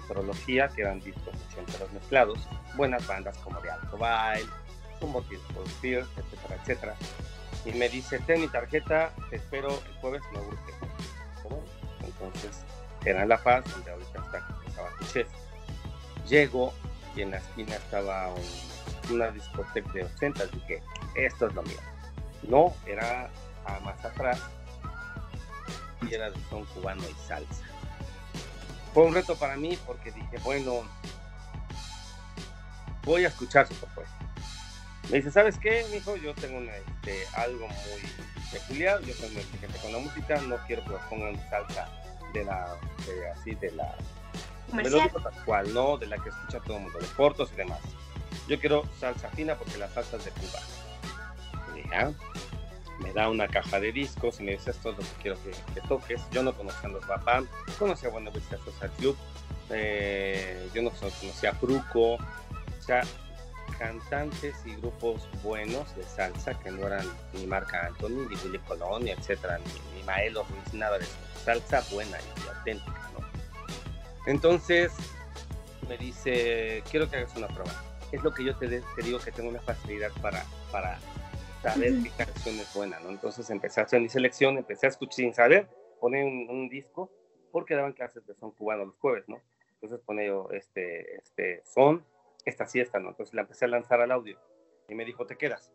astrología, 0.00 0.68
que 0.68 0.82
eran 0.82 1.00
discos 1.00 1.34
ochenteros 1.50 1.92
mezclados, 1.92 2.38
buenas 2.76 3.06
bandas 3.06 3.36
como 3.38 3.60
de 3.60 3.70
Alto 3.70 3.98
como 5.00 5.20
Disco 5.22 5.64
Fear, 5.80 6.06
etcétera, 6.16 6.56
etcétera. 6.62 6.94
Y 7.64 7.72
me 7.72 7.88
dice, 7.88 8.18
ten 8.20 8.40
mi 8.40 8.48
tarjeta, 8.48 9.12
te 9.30 9.36
espero 9.36 9.68
el 9.70 9.94
jueves, 10.00 10.22
me 10.32 10.40
guste. 10.40 10.83
Entonces, 12.26 12.64
era 13.04 13.26
La 13.26 13.42
Paz, 13.42 13.64
donde 13.70 13.90
ahorita 13.90 14.18
está, 14.18 14.46
estaba 14.66 14.90
chef. 15.12 15.28
Llego 16.28 16.72
y 17.14 17.22
en 17.22 17.32
la 17.32 17.36
esquina 17.38 17.76
estaba 17.76 18.30
una 19.10 19.30
discoteca 19.30 19.92
de 19.92 20.04
80, 20.04 20.46
dije, 20.46 20.82
esto 21.14 21.48
es 21.48 21.54
lo 21.54 21.62
mío. 21.62 21.78
No, 22.42 22.74
era 22.86 23.30
a 23.66 23.80
más 23.80 24.02
atrás, 24.04 24.40
y 26.02 26.14
era 26.14 26.30
de 26.30 26.38
son 26.48 26.64
cubano 26.66 27.02
y 27.02 27.26
salsa. 27.26 27.64
Fue 28.92 29.04
un 29.04 29.14
reto 29.14 29.36
para 29.36 29.56
mí 29.56 29.78
porque 29.86 30.12
dije, 30.12 30.38
bueno, 30.42 30.82
voy 33.04 33.24
a 33.24 33.28
escuchar 33.28 33.66
su 33.66 33.74
propuesta. 33.74 34.14
Me 35.10 35.18
dice, 35.18 35.30
¿sabes 35.30 35.58
qué, 35.58 35.84
mijo? 35.92 36.16
Yo 36.16 36.34
tengo 36.34 36.60
este, 36.60 37.26
algo 37.34 37.68
muy 37.68 38.02
peculiar, 38.50 39.00
yo 39.02 39.12
soy 39.14 39.30
muy 39.30 39.42
exigente 39.42 39.78
con 39.78 39.92
la 39.92 39.98
música, 39.98 40.40
no 40.42 40.56
quiero 40.66 40.82
que 40.84 40.90
lo 40.90 41.08
pongan 41.10 41.50
salsa 41.50 41.88
de 42.34 42.44
la, 42.44 42.76
de, 43.06 43.30
así, 43.30 43.54
de 43.54 43.70
la 43.70 43.96
tal 44.70 45.44
cual, 45.44 45.72
no, 45.72 45.96
de 45.96 46.06
la 46.06 46.18
que 46.18 46.28
escucha 46.28 46.60
todo 46.60 46.76
el 46.76 46.82
mundo, 46.82 46.98
de 46.98 47.06
cortos 47.16 47.50
y 47.54 47.56
demás. 47.56 47.80
Yo 48.48 48.58
quiero 48.58 48.84
salsa 48.98 49.30
fina 49.30 49.54
porque 49.54 49.78
la 49.78 49.88
salsa 49.88 50.16
es 50.16 50.24
de 50.24 50.30
Cuba. 50.32 50.58
Y 51.72 51.82
dije, 51.82 51.94
ah, 51.94 52.12
me 53.00 53.12
da 53.12 53.30
una 53.30 53.46
caja 53.48 53.80
de 53.80 53.92
discos 53.92 54.40
y 54.40 54.42
me 54.42 54.52
dice 54.52 54.72
esto 54.72 54.90
es 54.90 54.98
lo 54.98 55.02
que 55.02 55.22
quiero 55.22 55.38
que, 55.42 55.80
toques. 55.82 56.20
Yo 56.32 56.42
no 56.42 56.52
conocía 56.52 56.88
a 56.88 56.92
los 56.92 57.04
papás, 57.04 57.44
conocía 57.78 58.08
a 58.08 58.12
Buena 58.12 58.30
Vista 58.30 58.58
Social 58.64 58.90
Club, 58.98 59.16
eh, 59.70 60.68
yo 60.74 60.82
no 60.82 60.90
conocía 60.90 61.50
a 61.50 61.54
Fruco, 61.54 62.14
o 62.14 62.82
sea, 62.82 63.02
cantantes 63.78 64.54
y 64.64 64.74
grupos 64.76 65.28
buenos 65.42 65.94
de 65.96 66.04
salsa 66.04 66.58
que 66.60 66.70
no 66.70 66.86
eran 66.86 67.06
ni 67.32 67.46
Marca 67.46 67.86
Anthony, 67.86 68.28
ni 68.28 68.36
Willy 68.36 68.58
Colón, 68.66 69.04
ni 69.04 69.10
etcétera, 69.10 69.58
ni, 69.58 69.98
ni 69.98 70.02
Maelo 70.04 70.44
Ruiz, 70.44 70.74
nada 70.74 70.98
de 70.98 71.04
eso. 71.04 71.14
Salsa 71.44 71.82
buena 71.92 72.18
y 72.20 72.48
auténtica, 72.48 73.10
¿no? 73.18 73.24
Entonces 74.26 74.92
me 75.88 75.96
dice, 75.98 76.82
quiero 76.90 77.10
que 77.10 77.16
hagas 77.16 77.36
una 77.36 77.48
prueba. 77.48 77.72
Es 78.12 78.22
lo 78.22 78.32
que 78.32 78.44
yo 78.44 78.56
te, 78.56 78.68
te 78.68 79.02
digo 79.02 79.18
que 79.18 79.32
tengo 79.32 79.50
una 79.50 79.60
facilidad 79.60 80.10
para, 80.22 80.44
para 80.70 80.98
saber 81.62 81.94
qué 82.02 82.10
canción 82.10 82.56
es 82.56 82.72
buena, 82.74 83.00
¿no? 83.00 83.10
Entonces 83.10 83.48
empecé 83.50 83.80
a 83.80 83.84
hacer 83.84 84.00
mi 84.00 84.08
selección, 84.08 84.58
empecé 84.58 84.86
a 84.86 84.90
escuchar 84.90 85.14
sin 85.14 85.34
saber, 85.34 85.68
poner 86.00 86.24
un, 86.24 86.68
disco, 86.68 87.10
porque 87.50 87.74
daban 87.74 87.92
clases 87.92 88.26
de 88.26 88.34
son 88.34 88.52
cubano 88.52 88.84
los 88.84 88.96
jueves, 88.96 89.24
¿no? 89.28 89.40
Entonces 89.74 90.00
pone 90.04 90.26
yo 90.26 90.48
este, 90.52 91.16
este 91.16 91.62
son, 91.64 92.04
esta 92.44 92.66
siesta, 92.66 92.98
¿no? 92.98 93.10
Entonces 93.10 93.34
la 93.34 93.42
empecé 93.42 93.64
a 93.64 93.68
lanzar 93.68 94.00
al 94.00 94.12
audio 94.12 94.38
y 94.88 94.94
me 94.94 95.04
dijo, 95.04 95.26
te 95.26 95.36
quedas. 95.36 95.72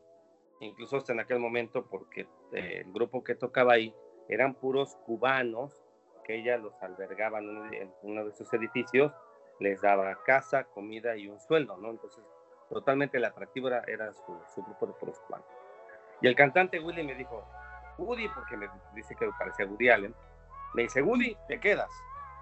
Incluso 0.59 0.97
hasta 0.97 1.13
en 1.13 1.21
aquel 1.21 1.39
momento, 1.39 1.85
porque 1.87 2.27
eh, 2.53 2.83
el 2.85 2.91
grupo 2.91 3.23
que 3.23 3.35
tocaba 3.35 3.73
ahí 3.73 3.95
eran 4.27 4.53
puros 4.55 4.95
cubanos, 5.05 5.83
que 6.23 6.35
ella 6.35 6.57
los 6.57 6.73
albergaba 6.83 7.39
en 7.39 7.91
uno 8.03 8.25
de 8.25 8.33
sus 8.33 8.53
edificios, 8.53 9.11
les 9.59 9.81
daba 9.81 10.21
casa, 10.23 10.65
comida 10.65 11.15
y 11.15 11.27
un 11.27 11.39
sueldo, 11.39 11.77
¿no? 11.77 11.89
Entonces, 11.89 12.23
totalmente 12.69 13.17
el 13.17 13.25
atractivo 13.25 13.67
era, 13.69 13.83
era 13.87 14.13
su, 14.13 14.39
su 14.53 14.61
grupo 14.63 14.87
de 14.87 14.93
puros 14.93 15.19
cubanos. 15.21 15.47
Y 16.21 16.27
el 16.27 16.35
cantante 16.35 16.79
Willy 16.79 17.03
me 17.03 17.15
dijo, 17.15 17.43
Woody, 17.97 18.27
porque 18.29 18.57
me 18.57 18.69
dice 18.93 19.15
que 19.15 19.29
parecía 19.37 19.65
Woody 19.65 19.89
Allen, 19.89 20.15
me 20.73 20.83
dice, 20.83 21.01
Woody, 21.01 21.35
te 21.47 21.59
quedas. 21.59 21.89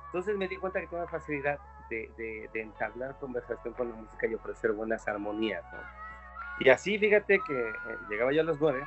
Entonces 0.07 0.37
me 0.37 0.47
di 0.47 0.57
cuenta 0.57 0.79
que 0.79 0.87
tengo 0.87 1.03
la 1.03 1.09
facilidad 1.09 1.59
de, 1.89 2.49
de, 2.53 2.61
entablar 2.61 3.17
conversación 3.19 3.73
con 3.73 3.89
la 3.89 3.95
música 3.95 4.27
y 4.27 4.35
ofrecer 4.35 4.71
buenas 4.71 5.07
armonías. 5.07 5.63
Y 6.59 6.69
así, 6.69 6.97
fíjate 6.97 7.39
que 7.45 7.69
eh, 7.69 7.73
llegaba 8.09 8.33
yo 8.33 8.41
a 8.41 8.45
las 8.45 8.59
nueve, 8.59 8.85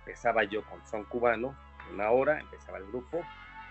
empezaba 0.00 0.44
yo 0.44 0.62
con 0.64 0.84
son 0.86 1.04
cubano, 1.04 1.56
una 1.92 2.10
hora, 2.10 2.40
empezaba 2.40 2.78
el 2.78 2.86
grupo, 2.86 3.22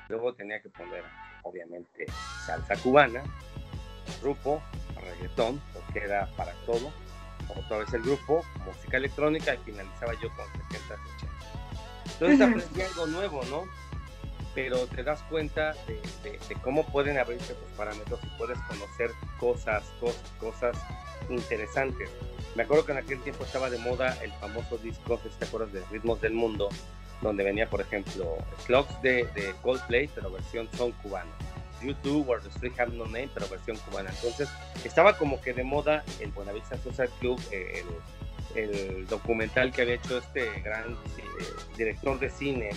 luego 0.10 0.34
tenía 0.34 0.62
que 0.62 0.70
poner, 0.70 1.04
obviamente, 1.44 2.06
salsa 2.46 2.76
cubana, 2.78 3.24
grupo, 4.22 4.62
reggaetón, 4.96 5.62
porque 5.74 6.00
era 6.00 6.28
para 6.36 6.54
todo, 6.66 6.92
otra 7.56 7.80
vez 7.80 7.94
el 7.94 8.02
grupo, 8.02 8.44
música 8.66 8.98
electrónica, 8.98 9.56
y 9.56 9.58
finalizaba 9.60 10.14
yo 10.16 10.30
con 10.36 10.46
70, 10.70 10.96
80. 11.18 11.32
Entonces 12.14 12.42
aprendí 12.42 12.82
algo 12.82 13.08
nuevo, 13.08 13.42
¿no? 13.50 13.64
Pero 14.54 14.86
te 14.88 15.04
das 15.04 15.22
cuenta 15.24 15.74
de, 15.88 16.40
cómo 16.62 16.86
pueden 16.86 17.18
abrirse 17.18 17.54
tus 17.54 17.70
parámetros 17.78 18.20
y 18.24 18.38
puedes 18.38 18.58
conocer 18.60 19.12
cosas, 19.40 19.84
cosas, 20.00 20.32
cosas 20.40 20.78
interesantes. 21.30 22.10
Me 22.56 22.64
acuerdo 22.64 22.86
que 22.86 22.92
en 22.92 22.98
aquel 22.98 23.22
tiempo 23.22 23.46
estaba 23.46 23.70
de 23.70 23.78
moda 23.78 24.18
el 24.22 24.32
famoso 24.34 24.78
disco, 24.78 25.20
¿te 25.40 25.46
acuerdas 25.46 25.72
de 25.72 25.82
Ritmos 25.90 26.20
del 26.20 26.34
Mundo? 26.34 26.70
Donde 27.22 27.44
venía, 27.44 27.70
por 27.70 27.80
ejemplo, 27.80 28.38
Slugs 28.66 29.02
de, 29.02 29.26
de 29.36 29.54
Coldplay, 29.62 30.10
pero 30.14 30.32
versión 30.32 30.68
son 30.76 30.92
cubano 30.94 31.32
YouTube 31.82 32.30
o 32.30 32.40
The 32.40 32.50
Street 32.50 32.74
Have 32.80 32.94
No 32.94 33.06
Name, 33.06 33.30
pero 33.34 33.48
versión 33.48 33.78
cubana. 33.78 34.10
Entonces, 34.10 34.50
estaba 34.84 35.18
como 35.18 35.42
que 35.42 35.54
de 35.54 35.64
moda 35.64 36.04
el 36.20 36.32
Buenavista 36.32 36.78
Social 36.78 37.10
Club, 37.20 37.42
eh, 37.52 37.84
el, 38.56 39.08
documental 39.08 39.72
que 39.72 39.84
había 39.84 39.96
hecho 39.96 40.18
este 40.18 40.60
gran 40.62 40.92
eh, 40.92 41.46
director 41.78 42.20
de 42.20 42.30
cine 42.30 42.70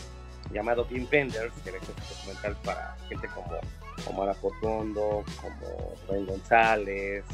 llamado 0.52 0.86
Kim 0.86 1.06
Penders, 1.06 1.52
que 1.62 1.70
había 1.70 1.82
hecho 1.82 1.92
este 1.98 2.14
documental 2.14 2.56
para 2.64 2.96
gente 3.08 3.28
como, 3.28 4.22
Ana 4.22 4.34
Potondo, 4.34 5.24
como 5.40 5.94
Rubén 6.06 6.26
González, 6.26 7.24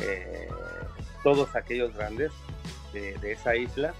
eh, 0.00 0.48
todos 1.22 1.54
aquellos 1.54 1.94
grandes 1.94 2.32
de, 2.92 3.16
de 3.18 3.32
esa 3.32 3.54
isla 3.56 3.92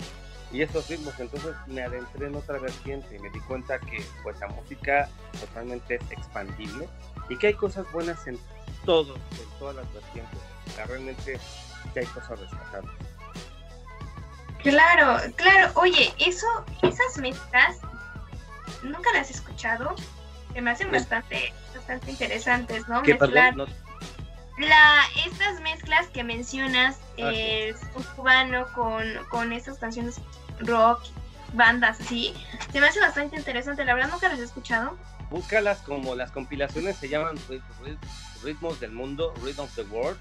y 0.52 0.62
esos 0.62 0.88
ritmos. 0.88 1.18
Entonces 1.18 1.54
me 1.66 1.82
adentré 1.82 2.26
en 2.26 2.34
otra 2.34 2.58
vertiente 2.58 3.16
y 3.16 3.18
me 3.18 3.30
di 3.30 3.40
cuenta 3.40 3.78
que 3.78 4.04
pues 4.22 4.38
la 4.40 4.48
música 4.48 5.08
totalmente 5.40 5.96
es 5.96 6.10
expandible 6.10 6.88
y 7.28 7.36
que 7.36 7.48
hay 7.48 7.54
cosas 7.54 7.90
buenas 7.92 8.26
en 8.26 8.38
todos, 8.84 9.16
en 9.16 9.58
todas 9.58 9.76
las 9.76 9.92
vertientes. 9.92 10.38
realmente 10.86 11.38
hay 11.96 12.06
cosas 12.06 12.40
rescatables. 12.40 12.92
Claro, 14.62 15.32
claro. 15.36 15.72
Oye, 15.76 16.12
eso, 16.18 16.46
esas 16.82 17.18
mezclas, 17.18 17.78
nunca 18.82 19.10
las 19.12 19.30
he 19.30 19.34
escuchado. 19.34 19.94
Se 20.52 20.60
me 20.60 20.70
hacen 20.70 20.90
bastante, 20.90 21.52
bastante 21.74 22.10
interesantes, 22.10 22.88
¿no? 22.88 23.02
Mezclar 23.02 23.54
la, 24.58 25.02
estas 25.26 25.60
mezclas 25.60 26.08
que 26.08 26.24
mencionas, 26.24 26.98
eh, 27.16 27.74
un 27.94 28.02
cubano 28.16 28.66
con, 28.74 29.04
con 29.28 29.52
estas 29.52 29.78
canciones 29.78 30.20
rock, 30.60 31.00
bandas 31.52 32.00
así, 32.00 32.34
se 32.72 32.80
me 32.80 32.88
hace 32.88 33.00
bastante 33.00 33.36
interesante. 33.36 33.84
La 33.84 33.94
verdad 33.94 34.10
nunca 34.10 34.28
las 34.28 34.40
he 34.40 34.44
escuchado. 34.44 34.96
Búscalas 35.30 35.78
como 35.82 36.14
las 36.14 36.32
compilaciones 36.32 36.96
se 36.96 37.08
llaman 37.08 37.36
Ritmos 38.42 38.80
del 38.80 38.92
Mundo, 38.92 39.32
Rhythm 39.42 39.60
of 39.60 39.74
the 39.74 39.82
World. 39.82 40.18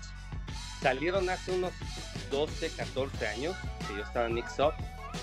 Salieron 0.82 1.30
hace 1.30 1.54
unos 1.54 1.72
12, 2.30 2.70
14 2.72 3.28
años 3.28 3.56
que 3.88 3.96
yo 3.96 4.04
estaba 4.04 4.28
en 4.28 4.36
Mix 4.36 4.60
Up. 4.60 4.74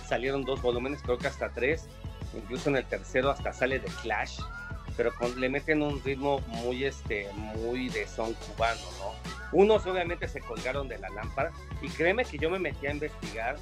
Salieron 0.08 0.44
dos 0.44 0.60
volúmenes, 0.60 1.00
creo 1.02 1.18
que 1.18 1.28
hasta 1.28 1.50
tres. 1.50 1.86
Incluso 2.36 2.70
en 2.70 2.76
el 2.76 2.84
tercero 2.84 3.30
hasta 3.30 3.52
sale 3.52 3.78
de 3.78 3.88
Clash 4.02 4.40
pero 4.96 5.12
le 5.36 5.48
meten 5.48 5.82
un 5.82 6.02
ritmo 6.02 6.40
muy, 6.46 6.84
este, 6.84 7.28
muy 7.32 7.88
de 7.88 8.06
son 8.06 8.34
cubano, 8.34 8.80
¿no? 8.98 9.12
Unos 9.52 9.86
obviamente 9.86 10.28
se 10.28 10.40
colgaron 10.40 10.88
de 10.88 10.98
la 10.98 11.08
lámpara 11.10 11.52
y 11.82 11.88
créeme 11.88 12.24
que 12.24 12.38
yo 12.38 12.50
me 12.50 12.58
metí 12.58 12.86
a 12.86 12.92
investigar 12.92 13.56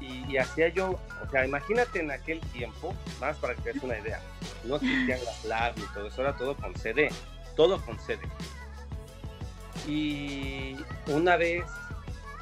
y, 0.00 0.38
hacía 0.38 0.68
yo, 0.68 0.98
o 1.22 1.30
sea, 1.30 1.44
imagínate 1.44 2.00
en 2.00 2.10
aquel 2.10 2.40
tiempo, 2.40 2.94
más 3.20 3.36
para 3.36 3.54
que 3.54 3.60
te 3.60 3.72
des 3.74 3.82
una 3.82 3.98
idea, 3.98 4.20
no 4.64 4.76
existían 4.76 5.22
las 5.24 5.44
labs 5.44 5.78
y 5.78 5.94
todo 5.94 6.06
eso, 6.06 6.22
era 6.22 6.34
todo 6.36 6.56
con 6.56 6.74
CD, 6.74 7.10
todo 7.54 7.78
con 7.84 7.98
CD. 8.00 8.20
Y 9.86 10.76
una 11.06 11.36
vez, 11.36 11.64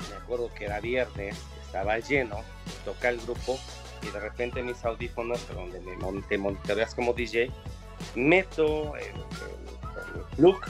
me 0.09 0.17
acuerdo 0.17 0.55
que 0.55 0.67
era 0.67 0.79
viernes, 0.79 1.37
estaba 1.67 1.99
lleno, 1.99 2.43
toca 2.85 3.09
el 3.09 3.21
grupo 3.23 3.59
y 4.03 4.11
de 4.11 4.21
repente 4.21 4.63
mis 4.63 4.85
audífonos, 4.85 5.47
donde 5.55 5.81
me 5.81 6.39
monitoreas 6.39 6.95
como 6.95 7.13
DJ, 7.13 7.51
meto 8.15 8.97
el, 8.97 9.13
look 10.37 10.61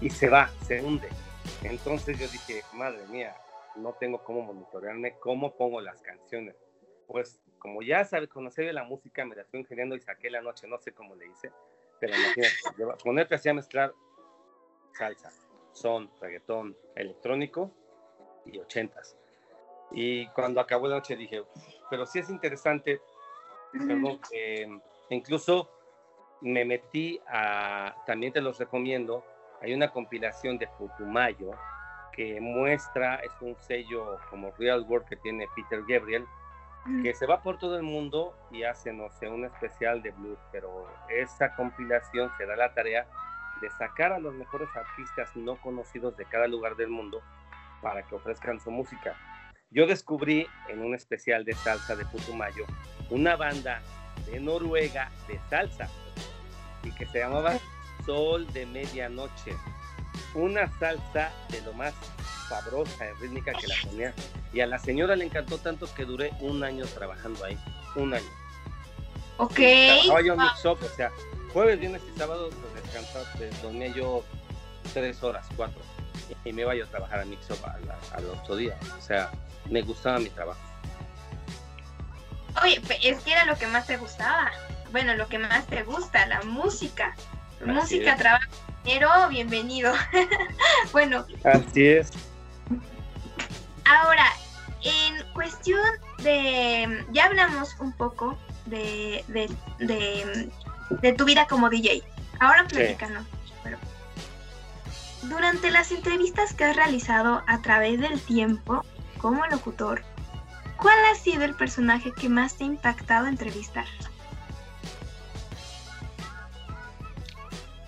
y 0.00 0.10
se 0.10 0.28
va, 0.28 0.48
se 0.66 0.82
hunde. 0.82 1.08
Entonces 1.62 2.18
yo 2.18 2.26
dije, 2.28 2.62
madre 2.72 3.06
mía, 3.08 3.36
no 3.76 3.92
tengo 3.94 4.22
cómo 4.24 4.42
monitorearme 4.42 5.18
cómo 5.18 5.56
pongo 5.56 5.80
las 5.80 6.00
canciones. 6.02 6.56
Pues 7.06 7.40
como 7.58 7.82
ya 7.82 8.04
sabes, 8.04 8.28
conocer 8.28 8.66
de 8.66 8.72
la 8.72 8.84
música, 8.84 9.24
me 9.24 9.36
la 9.36 9.42
estoy 9.42 9.60
ingeniando 9.60 9.94
y 9.94 10.00
saqué 10.00 10.30
la 10.30 10.40
noche, 10.40 10.66
no 10.66 10.78
sé 10.78 10.92
cómo 10.92 11.14
le 11.14 11.26
hice, 11.26 11.52
pero 12.00 12.14
imagínate, 12.14 12.54
ponerte 13.04 13.34
así 13.34 13.48
a 13.48 13.54
mezclar 13.54 13.92
salsa, 14.92 15.30
son, 15.72 16.10
reggaetón, 16.20 16.76
electrónico 16.96 17.70
y 18.46 18.58
ochentas. 18.58 19.16
Y 19.92 20.26
cuando 20.28 20.60
acabó 20.60 20.88
la 20.88 20.96
noche 20.96 21.16
dije, 21.16 21.42
pero 21.90 22.06
sí 22.06 22.20
es 22.20 22.30
interesante, 22.30 23.00
perdón, 23.72 24.20
incluso 25.10 25.68
me 26.40 26.64
metí 26.64 27.20
a, 27.28 27.94
también 28.06 28.32
te 28.32 28.40
los 28.40 28.58
recomiendo, 28.58 29.24
hay 29.60 29.74
una 29.74 29.90
compilación 29.90 30.56
de 30.56 30.68
Putumayo 30.78 31.50
que 32.12 32.40
muestra, 32.40 33.16
es 33.16 33.32
un 33.40 33.56
sello 33.56 34.18
como 34.30 34.52
Real 34.58 34.84
World 34.88 35.06
que 35.06 35.16
tiene 35.16 35.46
Peter 35.54 35.82
Gabriel, 35.86 36.26
que 37.02 37.14
se 37.14 37.26
va 37.26 37.42
por 37.42 37.58
todo 37.58 37.76
el 37.76 37.82
mundo 37.82 38.34
y 38.50 38.62
hace, 38.62 38.92
no 38.92 39.10
sé, 39.10 39.28
un 39.28 39.44
especial 39.44 40.02
de 40.02 40.12
blues, 40.12 40.38
pero 40.50 40.88
esa 41.10 41.54
compilación 41.54 42.30
se 42.38 42.46
da 42.46 42.56
la 42.56 42.72
tarea 42.72 43.06
de 43.60 43.70
sacar 43.70 44.12
a 44.12 44.18
los 44.18 44.34
mejores 44.34 44.68
artistas 44.74 45.36
no 45.36 45.60
conocidos 45.60 46.16
de 46.16 46.24
cada 46.24 46.46
lugar 46.46 46.76
del 46.76 46.88
mundo 46.88 47.20
para 47.82 48.02
que 48.02 48.14
ofrezcan 48.14 48.60
su 48.60 48.70
música. 48.70 49.14
Yo 49.72 49.86
descubrí 49.86 50.48
en 50.68 50.82
un 50.82 50.96
especial 50.96 51.44
de 51.44 51.54
salsa 51.54 51.94
de 51.94 52.04
Putumayo 52.04 52.66
una 53.08 53.36
banda 53.36 53.80
de 54.26 54.40
Noruega 54.40 55.12
de 55.28 55.38
salsa 55.48 55.88
y 56.82 56.90
que 56.92 57.06
se 57.06 57.20
llamaba 57.20 57.56
Sol 58.04 58.52
de 58.52 58.66
Medianoche. 58.66 59.54
Una 60.34 60.66
salsa 60.80 61.30
de 61.50 61.60
lo 61.62 61.72
más 61.74 61.94
sabrosa 62.48 63.06
y 63.06 63.22
rítmica 63.22 63.52
que 63.52 63.68
la 63.68 63.74
ponía. 63.84 64.14
Y 64.52 64.60
a 64.60 64.66
la 64.66 64.78
señora 64.78 65.14
le 65.14 65.26
encantó 65.26 65.56
tanto 65.58 65.92
que 65.94 66.04
duré 66.04 66.32
un 66.40 66.64
año 66.64 66.84
trabajando 66.86 67.44
ahí. 67.44 67.56
Un 67.94 68.14
año. 68.14 68.30
Ok. 69.36 69.54
Trabajaba 69.54 70.22
yo 70.22 70.36
mix 70.36 70.64
up, 70.64 70.78
o 70.82 70.96
sea, 70.96 71.12
jueves, 71.52 71.78
viernes 71.78 72.02
y 72.12 72.18
sábado 72.18 72.50
pues, 72.50 72.82
descansaba, 72.82 73.24
dormía 73.62 73.88
yo 73.94 74.24
tres 74.92 75.22
horas, 75.22 75.46
cuatro. 75.56 75.80
Y 76.44 76.52
me 76.52 76.62
iba 76.62 76.74
yo 76.74 76.86
a 76.86 76.88
trabajar 76.88 77.20
a 77.20 77.24
mix 77.24 77.48
up 77.50 77.64
al 78.12 78.24
otro 78.26 78.56
día. 78.56 78.76
O 78.98 79.00
sea, 79.00 79.30
me 79.70 79.82
gustaba 79.82 80.18
mi 80.18 80.28
trabajo. 80.30 80.60
Oye, 82.62 82.82
es 83.02 83.20
que 83.20 83.32
era 83.32 83.44
lo 83.44 83.56
que 83.56 83.66
más 83.66 83.86
te 83.86 83.96
gustaba. 83.96 84.50
Bueno, 84.92 85.14
lo 85.14 85.28
que 85.28 85.38
más 85.38 85.66
te 85.66 85.82
gusta, 85.84 86.26
la 86.26 86.42
música. 86.42 87.14
música, 87.64 88.16
trabajo, 88.16 88.50
dinero, 88.84 89.08
bienvenido. 89.28 89.94
bueno. 90.92 91.24
Así 91.44 91.86
es. 91.86 92.10
Ahora, 93.84 94.26
en 94.82 95.32
cuestión 95.32 95.80
de, 96.18 97.04
ya 97.12 97.26
hablamos 97.26 97.76
un 97.78 97.92
poco 97.92 98.36
de, 98.66 99.24
de, 99.28 101.12
tu 101.12 101.24
vida 101.24 101.46
como 101.46 101.70
DJ. 101.70 102.02
Ahora 102.40 102.66
platícanos. 102.66 103.24
durante 105.22 105.70
las 105.70 105.92
entrevistas 105.92 106.54
que 106.54 106.64
has 106.64 106.76
realizado 106.76 107.42
a 107.46 107.60
través 107.62 108.00
del 108.00 108.20
tiempo 108.20 108.84
como 109.20 109.46
locutor, 109.46 110.02
¿cuál 110.76 110.98
ha 111.10 111.14
sido 111.14 111.44
el 111.44 111.54
personaje 111.54 112.12
que 112.12 112.28
más 112.28 112.56
te 112.56 112.64
ha 112.64 112.68
impactado 112.68 113.26
entrevistar? 113.26 113.86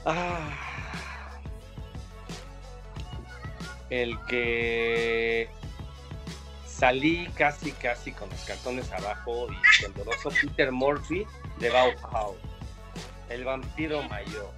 Ah, 0.04 0.50
el 3.88 4.18
que 4.26 5.48
salí 6.66 7.28
casi, 7.36 7.72
casi 7.72 8.12
con 8.12 8.28
los 8.28 8.40
cartones 8.40 8.90
abajo 8.92 9.46
y 9.50 9.82
tembloroso 9.82 10.30
Peter 10.30 10.72
Murphy 10.72 11.24
de 11.58 11.70
Bauhaus, 11.70 12.36
el 13.28 13.44
vampiro 13.44 14.02
mayor. 14.04 14.50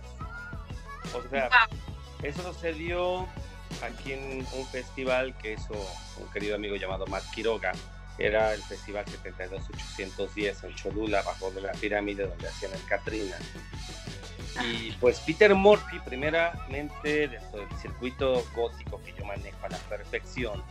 O 1.14 1.28
sea, 1.28 1.50
eso 2.22 2.42
sucedió 2.52 3.28
aquí 3.82 4.12
en 4.12 4.46
un 4.52 4.66
festival 4.66 5.36
que 5.38 5.54
hizo 5.54 5.74
un 6.18 6.30
querido 6.32 6.54
amigo 6.54 6.76
llamado 6.76 7.06
Matt 7.06 7.24
Quiroga. 7.34 7.72
Era 8.16 8.54
el 8.54 8.62
Festival 8.62 9.04
72810 9.06 10.64
en 10.64 10.74
Cholula, 10.76 11.22
bajo 11.22 11.50
de 11.50 11.62
la 11.62 11.72
pirámide 11.72 12.26
donde 12.26 12.46
hacían 12.46 12.72
el 12.72 12.84
Katrina. 12.86 13.36
Y 14.62 14.92
pues 15.00 15.18
Peter 15.20 15.52
Murphy, 15.54 15.98
primeramente 16.04 17.28
dentro 17.28 17.58
del 17.58 17.78
circuito 17.80 18.44
gótico 18.54 19.02
que 19.02 19.12
yo 19.14 19.24
manejo 19.24 19.66
a 19.66 19.68
la 19.68 19.78
perfección, 19.78 20.62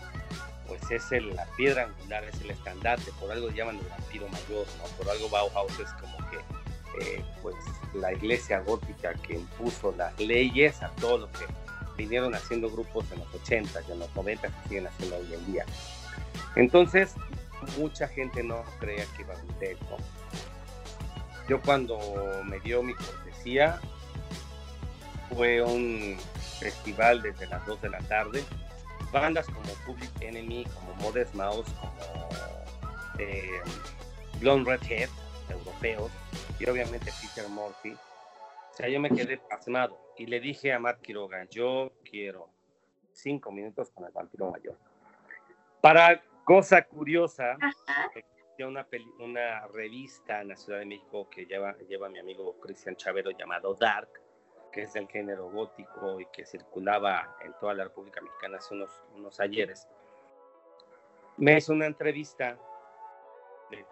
pues 0.68 0.90
es 0.90 1.12
el, 1.12 1.36
la 1.36 1.46
piedra 1.58 1.84
angular, 1.84 2.24
es 2.24 2.40
el 2.42 2.52
estandarte, 2.52 3.12
por 3.20 3.30
algo 3.30 3.50
llaman 3.50 3.78
el 3.78 3.88
vampiro 3.88 4.28
mayor, 4.30 4.66
¿no? 4.78 4.86
por 4.98 5.10
algo 5.10 5.30
Bauhaus 5.30 5.78
es 5.80 5.90
como 6.00 6.18
que 6.30 6.38
eh, 7.02 7.26
pues 7.42 7.56
la 7.94 8.14
iglesia 8.14 8.60
gótica 8.60 9.14
que 9.16 9.34
impuso 9.34 9.94
las 9.98 10.18
leyes 10.20 10.82
a 10.82 10.90
todo 10.96 11.18
lo 11.18 11.32
que 11.32 11.46
vinieron 11.98 12.34
haciendo 12.36 12.70
grupos 12.70 13.06
en 13.12 13.20
los 13.20 13.34
80 13.34 13.82
y 13.88 13.92
en 13.92 14.00
los 14.00 14.16
90 14.16 14.48
que 14.48 14.68
siguen 14.70 14.88
haciendo 14.88 15.18
hoy 15.18 15.34
en 15.34 15.46
día. 15.52 15.66
Entonces, 16.56 17.16
mucha 17.78 18.08
gente 18.08 18.44
no 18.44 18.64
creía 18.80 19.06
que 19.16 19.24
iba 19.24 19.34
a 19.34 19.38
vender, 19.38 19.78
¿no? 19.90 19.98
Yo 21.48 21.62
cuando 21.62 22.00
me 22.46 22.60
dio 22.60 22.82
mi 22.84 22.94
cortesía, 22.94 23.80
fue 25.30 25.62
un 25.62 26.18
festival 26.60 27.22
desde 27.22 27.48
las 27.48 27.66
2 27.66 27.82
de 27.82 27.90
la 27.90 28.00
tarde, 28.00 28.44
bandas 29.12 29.46
como 29.48 29.74
Public 29.86 30.12
Enemy, 30.22 30.66
como 30.66 30.94
Modest 30.96 31.34
Mouse, 31.36 31.68
como 31.80 32.30
eh, 33.20 33.62
Blonde 34.40 34.78
Redhead, 34.78 35.10
europeos, 35.50 36.12
y 36.60 36.70
obviamente 36.70 37.12
Peter 37.22 37.50
Murphy. 37.50 37.98
O 38.74 38.76
sea, 38.76 38.90
yo 38.90 39.00
me 39.00 39.12
quedé 39.12 39.38
pasmado 39.38 40.00
y 40.18 40.26
le 40.26 40.40
dije 40.40 40.74
a 40.74 40.80
Matt 40.80 41.00
Quiroga, 41.00 41.44
yo 41.44 41.92
quiero 42.04 42.50
cinco 43.12 43.52
minutos 43.52 43.92
con 43.92 44.06
el 44.06 44.12
vampiro 44.12 44.50
mayor. 44.50 44.76
Para 45.80 46.24
cosa 46.44 46.82
curiosa, 46.82 47.56
existía 48.16 48.68
una, 48.68 48.88
una 49.20 49.68
revista 49.68 50.42
en 50.42 50.48
la 50.48 50.56
Ciudad 50.56 50.80
de 50.80 50.88
México 50.88 51.30
que 51.30 51.46
lleva, 51.46 51.78
lleva 51.88 52.10
mi 52.10 52.18
amigo 52.18 52.60
Cristian 52.60 52.96
Chavero 52.96 53.30
llamado 53.30 53.76
Dark, 53.76 54.10
que 54.72 54.82
es 54.82 54.94
del 54.94 55.08
género 55.08 55.52
gótico 55.52 56.20
y 56.20 56.26
que 56.34 56.44
circulaba 56.44 57.38
en 57.46 57.54
toda 57.60 57.76
la 57.76 57.84
República 57.84 58.22
Mexicana 58.22 58.58
hace 58.58 58.74
unos, 58.74 58.90
unos 59.14 59.40
ayeres. 59.40 59.88
Me 61.38 61.58
hizo 61.58 61.74
una 61.74 61.86
entrevista 61.86 62.58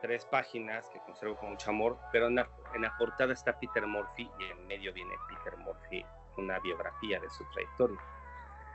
tres 0.01 0.25
páginas 0.25 0.89
que 0.89 0.99
conservo 0.99 1.35
con 1.35 1.51
mucho 1.51 1.69
amor, 1.69 1.97
pero 2.11 2.27
en 2.27 2.35
la, 2.35 2.97
portada 2.97 3.33
está 3.33 3.59
Peter 3.59 3.85
Murphy 3.85 4.29
y 4.39 4.43
en 4.51 4.67
medio 4.67 4.93
viene 4.93 5.13
Peter 5.29 5.57
Murphy, 5.57 6.05
una 6.37 6.59
biografía 6.59 7.19
de 7.19 7.29
su 7.29 7.43
trayectoria. 7.51 7.99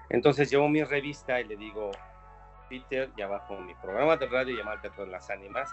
Entonces 0.08 0.50
llevo 0.50 0.68
mi 0.68 0.82
revista 0.84 1.40
y 1.40 1.44
le 1.44 1.56
digo, 1.56 1.90
Peter, 2.68 3.10
ya 3.16 3.26
bajo 3.26 3.56
mi 3.58 3.74
programa 3.74 4.16
de 4.16 4.26
radio 4.26 4.56
llamado 4.56 4.80
Teatro 4.80 5.04
de 5.04 5.10
las 5.12 5.30
Ánimas, 5.30 5.72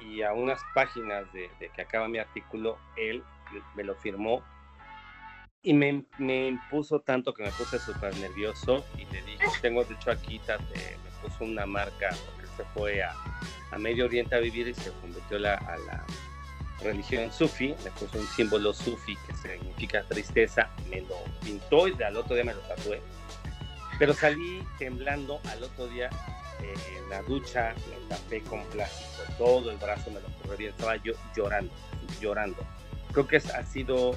y 0.00 0.22
a 0.22 0.32
unas 0.32 0.60
páginas 0.74 1.30
de, 1.32 1.50
de 1.60 1.68
que 1.70 1.82
acaba 1.82 2.08
mi 2.08 2.18
artículo, 2.18 2.78
él 2.96 3.22
me 3.74 3.84
lo 3.84 3.94
firmó 3.96 4.42
y 5.62 5.74
me, 5.74 6.04
me, 6.18 6.48
impuso 6.48 7.00
tanto 7.00 7.32
que 7.32 7.44
me 7.44 7.50
puse 7.50 7.78
súper 7.78 8.16
nervioso 8.16 8.84
y 8.96 9.04
le 9.06 9.22
dije, 9.22 9.46
tengo 9.60 9.84
de 9.84 9.94
hecho 9.94 10.10
aquí, 10.10 10.40
me 10.48 11.28
puso 11.28 11.44
una 11.44 11.66
marca 11.66 12.08
porque 12.26 12.46
se 12.56 12.64
fue 12.74 13.02
a, 13.02 13.14
a, 13.72 13.78
Medio 13.78 14.04
Oriente 14.04 14.34
a 14.34 14.38
vivir 14.38 14.68
y 14.68 14.74
se 14.74 14.90
convirtió 15.00 15.38
la, 15.38 15.54
a 15.54 15.76
la 15.78 16.04
religión 16.82 17.32
sufi, 17.32 17.74
me 17.84 17.90
puso 17.92 18.18
un 18.18 18.26
símbolo 18.26 18.72
sufi 18.72 19.16
que 19.26 19.34
significa 19.34 20.02
tristeza, 20.04 20.68
me 20.90 21.00
lo 21.02 21.16
pintó 21.42 21.88
y 21.88 22.02
al 22.02 22.16
otro 22.16 22.34
día 22.34 22.44
me 22.44 22.54
lo 22.54 22.60
tatué. 22.60 23.00
Pero 23.98 24.14
salí 24.14 24.66
temblando 24.78 25.40
al 25.50 25.62
otro 25.62 25.86
día 25.88 26.10
eh, 26.60 26.74
en 26.98 27.10
la 27.10 27.22
ducha, 27.22 27.74
me 27.88 28.08
tapé 28.08 28.40
con 28.42 28.62
plástico, 28.66 29.22
todo 29.38 29.70
el 29.70 29.76
brazo 29.76 30.10
me 30.10 30.20
lo 30.20 30.28
corrí, 30.46 30.66
estaba 30.66 30.96
yo 30.96 31.12
llorando, 31.36 31.72
llorando. 32.20 32.64
Creo 33.12 33.26
que 33.26 33.36
ha 33.36 33.64
sido 33.64 34.16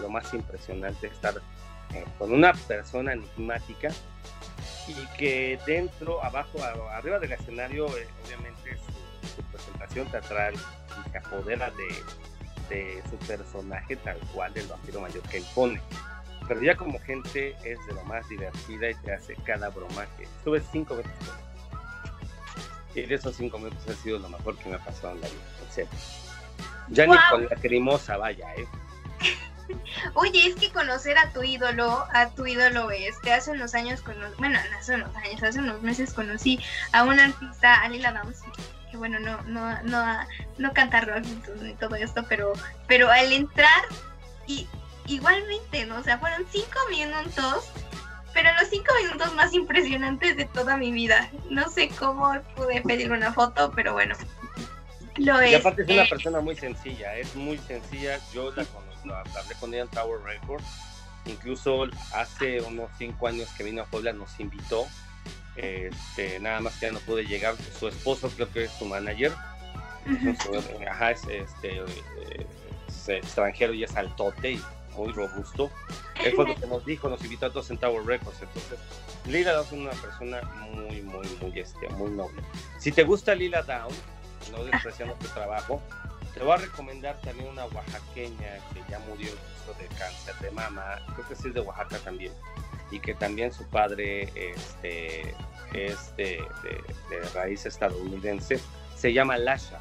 lo 0.00 0.08
más 0.08 0.32
impresionante 0.32 1.08
estar 1.08 1.34
eh, 1.92 2.04
con 2.18 2.32
una 2.32 2.54
persona 2.54 3.12
enigmática 3.12 3.90
y 4.88 5.06
que 5.16 5.58
dentro, 5.66 6.22
abajo, 6.22 6.62
arriba 6.90 7.18
del 7.18 7.32
escenario, 7.32 7.86
eh, 7.96 8.06
obviamente 8.24 8.76
su, 8.76 9.42
presentación 9.50 10.10
teatral 10.10 10.54
y 10.54 11.10
se 11.10 11.18
apodera 11.18 11.70
de, 11.70 12.74
de, 12.74 13.02
su 13.08 13.16
personaje 13.26 13.96
tal 13.96 14.18
cual 14.32 14.52
del 14.52 14.66
vampiro 14.66 15.00
mayor 15.00 15.22
que 15.24 15.38
impone. 15.38 15.80
Pero 16.46 16.62
ya 16.62 16.76
como 16.76 16.98
gente 17.00 17.56
es 17.64 17.78
de 17.86 17.94
lo 17.94 18.04
más 18.04 18.28
divertida 18.28 18.90
y 18.90 18.94
te 18.96 19.12
hace 19.12 19.34
cada 19.44 19.70
broma 19.70 20.06
que 20.18 20.24
estuve 20.24 20.62
cinco 20.70 20.96
veces 20.96 21.12
Y 22.94 23.02
de 23.02 23.14
esos 23.14 23.34
cinco 23.34 23.58
minutos 23.58 23.88
ha 23.88 23.94
sido 23.94 24.18
lo 24.18 24.28
mejor 24.28 24.56
que 24.58 24.68
me 24.68 24.76
ha 24.76 24.84
pasado 24.84 25.14
en 25.14 25.22
la 25.22 25.28
vida, 25.28 25.42
en 25.66 25.72
serio. 25.72 25.90
Ya 26.88 27.06
ni 27.06 27.16
con 27.30 27.44
la 27.46 27.56
cremosa, 27.56 28.18
vaya, 28.18 28.54
¿eh? 28.56 28.66
Oye, 30.12 30.46
es 30.46 30.54
que 30.54 30.70
conocer 30.70 31.16
a 31.18 31.32
tu 31.32 31.42
ídolo, 31.42 32.06
a 32.12 32.28
tu 32.30 32.46
ídolo 32.46 32.90
este, 32.90 33.32
hace 33.32 33.50
unos 33.50 33.74
años, 33.74 34.02
bueno, 34.38 34.58
hace 34.78 34.94
unos 34.94 35.14
años, 35.16 35.42
hace 35.42 35.58
unos 35.58 35.82
meses 35.82 36.12
conocí 36.12 36.60
a 36.92 37.04
un 37.04 37.18
artista, 37.18 37.80
a 37.80 37.88
Lila 37.88 38.12
Downs, 38.12 38.42
que 38.90 38.96
bueno, 38.96 39.18
no, 39.18 39.40
no, 39.42 39.82
no, 39.82 40.26
no 40.58 40.72
canta 40.72 41.00
rock 41.00 41.24
ni 41.62 41.74
todo 41.74 41.96
esto, 41.96 42.24
pero, 42.28 42.52
pero 42.86 43.10
al 43.10 43.32
entrar, 43.32 43.82
y 44.46 44.68
igualmente, 45.06 45.84
¿no? 45.86 45.96
O 45.96 46.02
sea, 46.02 46.18
fueron 46.18 46.44
cinco 46.50 46.78
minutos, 46.90 47.70
pero 48.32 48.50
los 48.60 48.68
cinco 48.68 48.92
minutos 49.02 49.34
más 49.34 49.52
impresionantes 49.54 50.36
de 50.36 50.44
toda 50.46 50.76
mi 50.76 50.92
vida. 50.92 51.30
No 51.50 51.68
sé 51.68 51.88
cómo 51.88 52.34
pude 52.56 52.82
pedir 52.82 53.12
una 53.12 53.32
foto, 53.32 53.72
pero 53.74 53.92
bueno, 53.92 54.14
lo 55.16 55.40
es. 55.40 55.52
Y 55.52 55.54
aparte 55.54 55.82
es 55.82 55.88
una 55.88 56.06
persona 56.06 56.40
muy 56.40 56.56
sencilla, 56.56 57.16
es 57.16 57.34
muy 57.34 57.58
sencilla. 57.58 58.18
Yo 58.32 58.50
la 58.50 58.64
conozco, 58.64 58.93
hablé 59.12 59.54
con 59.60 59.72
ella 59.74 59.82
en 59.84 59.88
Tower 59.88 60.20
Records. 60.22 60.64
Incluso 61.26 61.84
hace 62.12 62.60
unos 62.60 62.90
cinco 62.98 63.26
años 63.26 63.48
que 63.56 63.64
vino 63.64 63.82
a 63.82 63.86
Puebla 63.86 64.12
nos 64.12 64.38
invitó. 64.40 64.86
Este, 65.56 66.40
nada 66.40 66.60
más 66.60 66.74
que 66.78 66.86
ya 66.86 66.92
no 66.92 66.98
pude 67.00 67.24
llegar. 67.24 67.54
Su 67.78 67.88
esposo 67.88 68.28
creo 68.30 68.50
que 68.52 68.64
es 68.64 68.72
su 68.72 68.84
manager. 68.84 69.32
ajá, 70.88 71.12
es, 71.12 71.24
este, 71.24 71.78
eh, 71.78 72.46
es 72.88 73.08
extranjero 73.08 73.72
y 73.72 73.84
es 73.84 73.96
altote 73.96 74.52
y 74.52 74.62
muy 74.96 75.12
robusto. 75.12 75.70
Él 76.22 76.32
fue 76.34 76.46
lo 76.46 76.54
que 76.54 76.66
nos 76.66 76.84
dijo, 76.84 77.08
nos 77.08 77.22
invitó 77.24 77.46
a 77.46 77.50
todos 77.50 77.70
en 77.70 77.78
Tower 77.78 78.04
Records. 78.04 78.40
Entonces, 78.40 78.78
Lila 79.26 79.52
Down 79.52 79.66
es 79.66 79.72
una 79.72 79.90
persona 79.90 80.42
muy, 80.70 81.02
muy, 81.02 81.26
muy, 81.40 81.58
este, 81.58 81.88
muy 81.90 82.10
noble. 82.10 82.42
Si 82.78 82.92
te 82.92 83.02
gusta 83.02 83.34
Lila 83.34 83.62
Down, 83.62 83.92
no 84.52 84.64
despreciando 84.64 85.14
tu 85.14 85.26
trabajo. 85.28 85.82
Te 86.34 86.40
voy 86.42 86.52
a 86.52 86.56
recomendar 86.56 87.20
también 87.20 87.48
una 87.48 87.66
oaxaqueña 87.66 88.58
que 88.72 88.82
ya 88.90 88.98
murió 89.00 89.30
de 89.78 89.86
cáncer 89.96 90.34
de 90.40 90.50
mama, 90.50 91.00
creo 91.14 91.28
que 91.28 91.34
sí 91.36 91.48
es 91.48 91.54
de 91.54 91.60
Oaxaca 91.60 91.98
también, 92.00 92.32
y 92.90 93.00
que 93.00 93.14
también 93.14 93.52
su 93.52 93.64
padre 93.68 94.30
este, 94.34 95.34
es 95.72 96.14
de, 96.16 96.44
raíz 97.34 97.64
estadounidense, 97.66 98.60
se 98.96 99.12
llama 99.12 99.38
Lasha. 99.38 99.80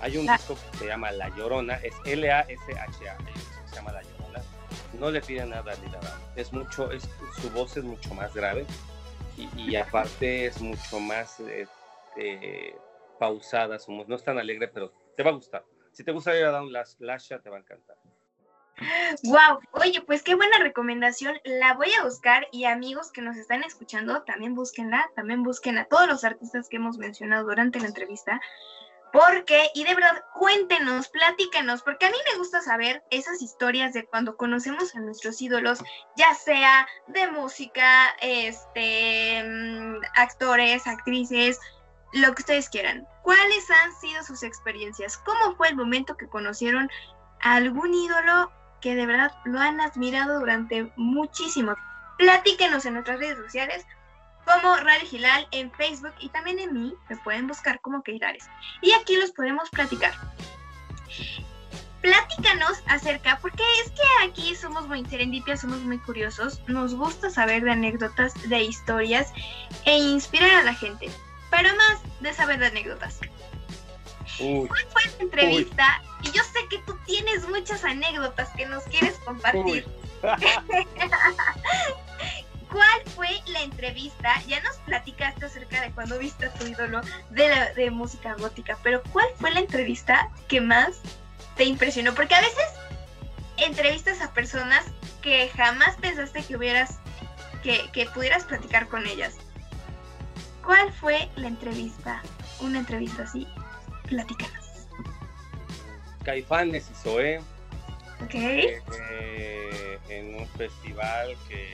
Hay 0.00 0.16
un 0.16 0.26
disco 0.26 0.56
que 0.72 0.78
se 0.78 0.86
llama 0.86 1.12
La 1.12 1.28
Llorona, 1.30 1.74
es 1.76 1.94
L-A-S-H-A, 2.04 3.16
se 3.68 3.74
llama 3.76 3.92
La 3.92 4.02
Llorona. 4.02 4.42
No 4.98 5.10
le 5.10 5.20
pide 5.20 5.44
nada 5.46 5.72
a 5.72 5.76
Lila 5.76 6.00
es 6.36 6.52
mucho, 6.52 6.90
es, 6.90 7.08
su 7.40 7.50
voz 7.50 7.76
es 7.76 7.84
mucho 7.84 8.14
más 8.14 8.34
grave 8.34 8.64
y, 9.36 9.76
aparte 9.76 10.46
es 10.46 10.60
mucho 10.60 11.00
más 11.00 11.40
este, 11.40 12.76
pausada, 13.18 13.78
no 13.88 14.14
es 14.14 14.24
tan 14.24 14.38
alegre, 14.38 14.68
pero 14.68 14.92
te 15.16 15.22
va 15.22 15.30
a 15.30 15.34
gustar. 15.34 15.64
Si 15.92 16.04
te 16.04 16.12
gusta 16.12 16.36
ir 16.36 16.44
a 16.44 16.50
Down 16.50 16.72
Lasha, 16.72 17.38
te 17.40 17.50
va 17.50 17.56
a 17.56 17.60
encantar. 17.60 17.96
Wow, 19.24 19.60
oye, 19.72 20.00
pues 20.02 20.22
qué 20.22 20.34
buena 20.34 20.58
recomendación. 20.58 21.38
La 21.44 21.74
voy 21.74 21.92
a 21.92 22.04
buscar 22.04 22.48
y 22.50 22.64
amigos 22.64 23.12
que 23.12 23.22
nos 23.22 23.36
están 23.36 23.62
escuchando, 23.62 24.22
también 24.22 24.54
búsquenla, 24.54 25.10
también 25.14 25.42
busquen 25.42 25.78
a 25.78 25.84
todos 25.84 26.08
los 26.08 26.24
artistas 26.24 26.68
que 26.68 26.76
hemos 26.76 26.98
mencionado 26.98 27.44
durante 27.44 27.80
la 27.80 27.88
entrevista. 27.88 28.40
Porque, 29.12 29.68
y 29.74 29.84
de 29.84 29.94
verdad, 29.94 30.24
cuéntenos, 30.32 31.08
platícanos, 31.08 31.82
porque 31.82 32.06
a 32.06 32.10
mí 32.10 32.16
me 32.32 32.38
gusta 32.38 32.62
saber 32.62 33.04
esas 33.10 33.42
historias 33.42 33.92
de 33.92 34.06
cuando 34.06 34.38
conocemos 34.38 34.96
a 34.96 35.00
nuestros 35.00 35.42
ídolos, 35.42 35.80
ya 36.16 36.32
sea 36.34 36.88
de 37.08 37.30
música, 37.30 38.16
este, 38.22 39.44
mm, 39.44 40.00
actores, 40.14 40.86
actrices, 40.86 41.60
lo 42.12 42.34
que 42.34 42.42
ustedes 42.42 42.68
quieran. 42.68 43.06
¿Cuáles 43.22 43.70
han 43.70 43.92
sido 44.00 44.22
sus 44.22 44.42
experiencias? 44.42 45.16
¿Cómo 45.18 45.56
fue 45.56 45.68
el 45.68 45.76
momento 45.76 46.16
que 46.16 46.28
conocieron 46.28 46.90
a 47.40 47.56
algún 47.56 47.94
ídolo 47.94 48.52
que 48.80 48.94
de 48.94 49.06
verdad 49.06 49.32
lo 49.44 49.58
han 49.58 49.80
admirado 49.80 50.40
durante 50.40 50.92
muchísimo? 50.96 51.74
Platíquenos 52.18 52.84
en 52.84 52.94
nuestras 52.94 53.18
redes 53.18 53.38
sociales 53.38 53.86
como 54.44 54.76
Radio 54.76 55.06
Gilal 55.06 55.46
en 55.52 55.70
Facebook 55.72 56.14
y 56.18 56.28
también 56.30 56.58
en 56.58 56.72
mí 56.72 56.94
me 57.08 57.16
pueden 57.18 57.46
buscar 57.46 57.80
como 57.80 58.02
Keirares. 58.02 58.48
Y 58.80 58.92
aquí 58.92 59.16
los 59.16 59.30
podemos 59.30 59.70
platicar. 59.70 60.12
Platícanos 62.00 62.82
acerca, 62.88 63.38
porque 63.40 63.62
es 63.84 63.92
que 63.92 64.28
aquí 64.28 64.56
somos 64.56 64.88
muy 64.88 65.04
serendipias, 65.04 65.60
somos 65.60 65.78
muy 65.82 65.98
curiosos, 65.98 66.60
nos 66.66 66.96
gusta 66.96 67.30
saber 67.30 67.62
de 67.62 67.70
anécdotas, 67.70 68.34
de 68.48 68.64
historias 68.64 69.32
e 69.84 69.96
inspirar 69.98 70.50
a 70.50 70.64
la 70.64 70.74
gente 70.74 71.08
pero 71.52 71.68
más 71.76 72.00
de 72.20 72.32
saber 72.32 72.58
de 72.58 72.66
anécdotas. 72.68 73.20
¿Cuál 74.38 74.86
fue 74.88 75.02
la 75.04 75.12
entrevista? 75.20 76.02
Y 76.22 76.30
yo 76.32 76.42
sé 76.42 76.66
que 76.70 76.78
tú 76.86 76.96
tienes 77.04 77.46
muchas 77.46 77.84
anécdotas 77.84 78.48
que 78.56 78.64
nos 78.64 78.82
quieres 78.84 79.18
compartir. 79.18 79.86
¿Cuál 82.70 83.02
fue 83.14 83.28
la 83.48 83.60
entrevista? 83.60 84.40
Ya 84.46 84.62
nos 84.62 84.76
platicaste 84.78 85.44
acerca 85.44 85.82
de 85.82 85.92
cuando 85.92 86.18
viste 86.18 86.46
a 86.46 86.54
tu 86.54 86.66
ídolo 86.66 87.02
de, 87.28 87.50
de 87.76 87.90
música 87.90 88.34
gótica, 88.38 88.78
pero 88.82 89.02
¿cuál 89.12 89.26
fue 89.36 89.50
la 89.50 89.60
entrevista 89.60 90.30
que 90.48 90.62
más 90.62 91.00
te 91.56 91.64
impresionó? 91.64 92.14
Porque 92.14 92.34
a 92.34 92.40
veces 92.40 92.64
entrevistas 93.58 94.22
a 94.22 94.32
personas 94.32 94.86
que 95.20 95.50
jamás 95.50 95.96
pensaste 95.96 96.42
que 96.44 96.56
hubieras, 96.56 96.98
que, 97.62 97.90
que 97.92 98.06
pudieras 98.06 98.44
platicar 98.44 98.88
con 98.88 99.06
ellas. 99.06 99.36
¿Cuál 100.64 100.92
fue 100.92 101.28
la 101.36 101.48
entrevista? 101.48 102.22
Una 102.60 102.78
entrevista 102.78 103.24
así. 103.24 103.46
Platícanos. 104.08 104.86
Caifanes 106.24 106.90
y 106.90 106.94
Zoé. 106.94 107.38
Ok. 108.22 108.34
Eh, 108.34 109.98
en 110.08 110.34
un 110.36 110.46
festival 110.48 111.36
que 111.48 111.68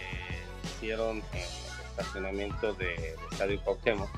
hicieron 0.64 1.18
en 1.32 1.38
el 1.38 1.88
estacionamiento 1.90 2.72
del 2.74 3.14
Estadio 3.30 3.60
Cuauhtémoc. 3.62 4.10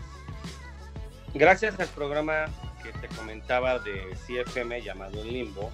Gracias 1.34 1.78
al 1.80 1.88
programa 1.88 2.46
que 2.82 2.92
te 2.92 3.08
comentaba 3.14 3.78
de 3.78 4.16
CFM 4.26 4.82
llamado 4.82 5.22
Limbo, 5.24 5.70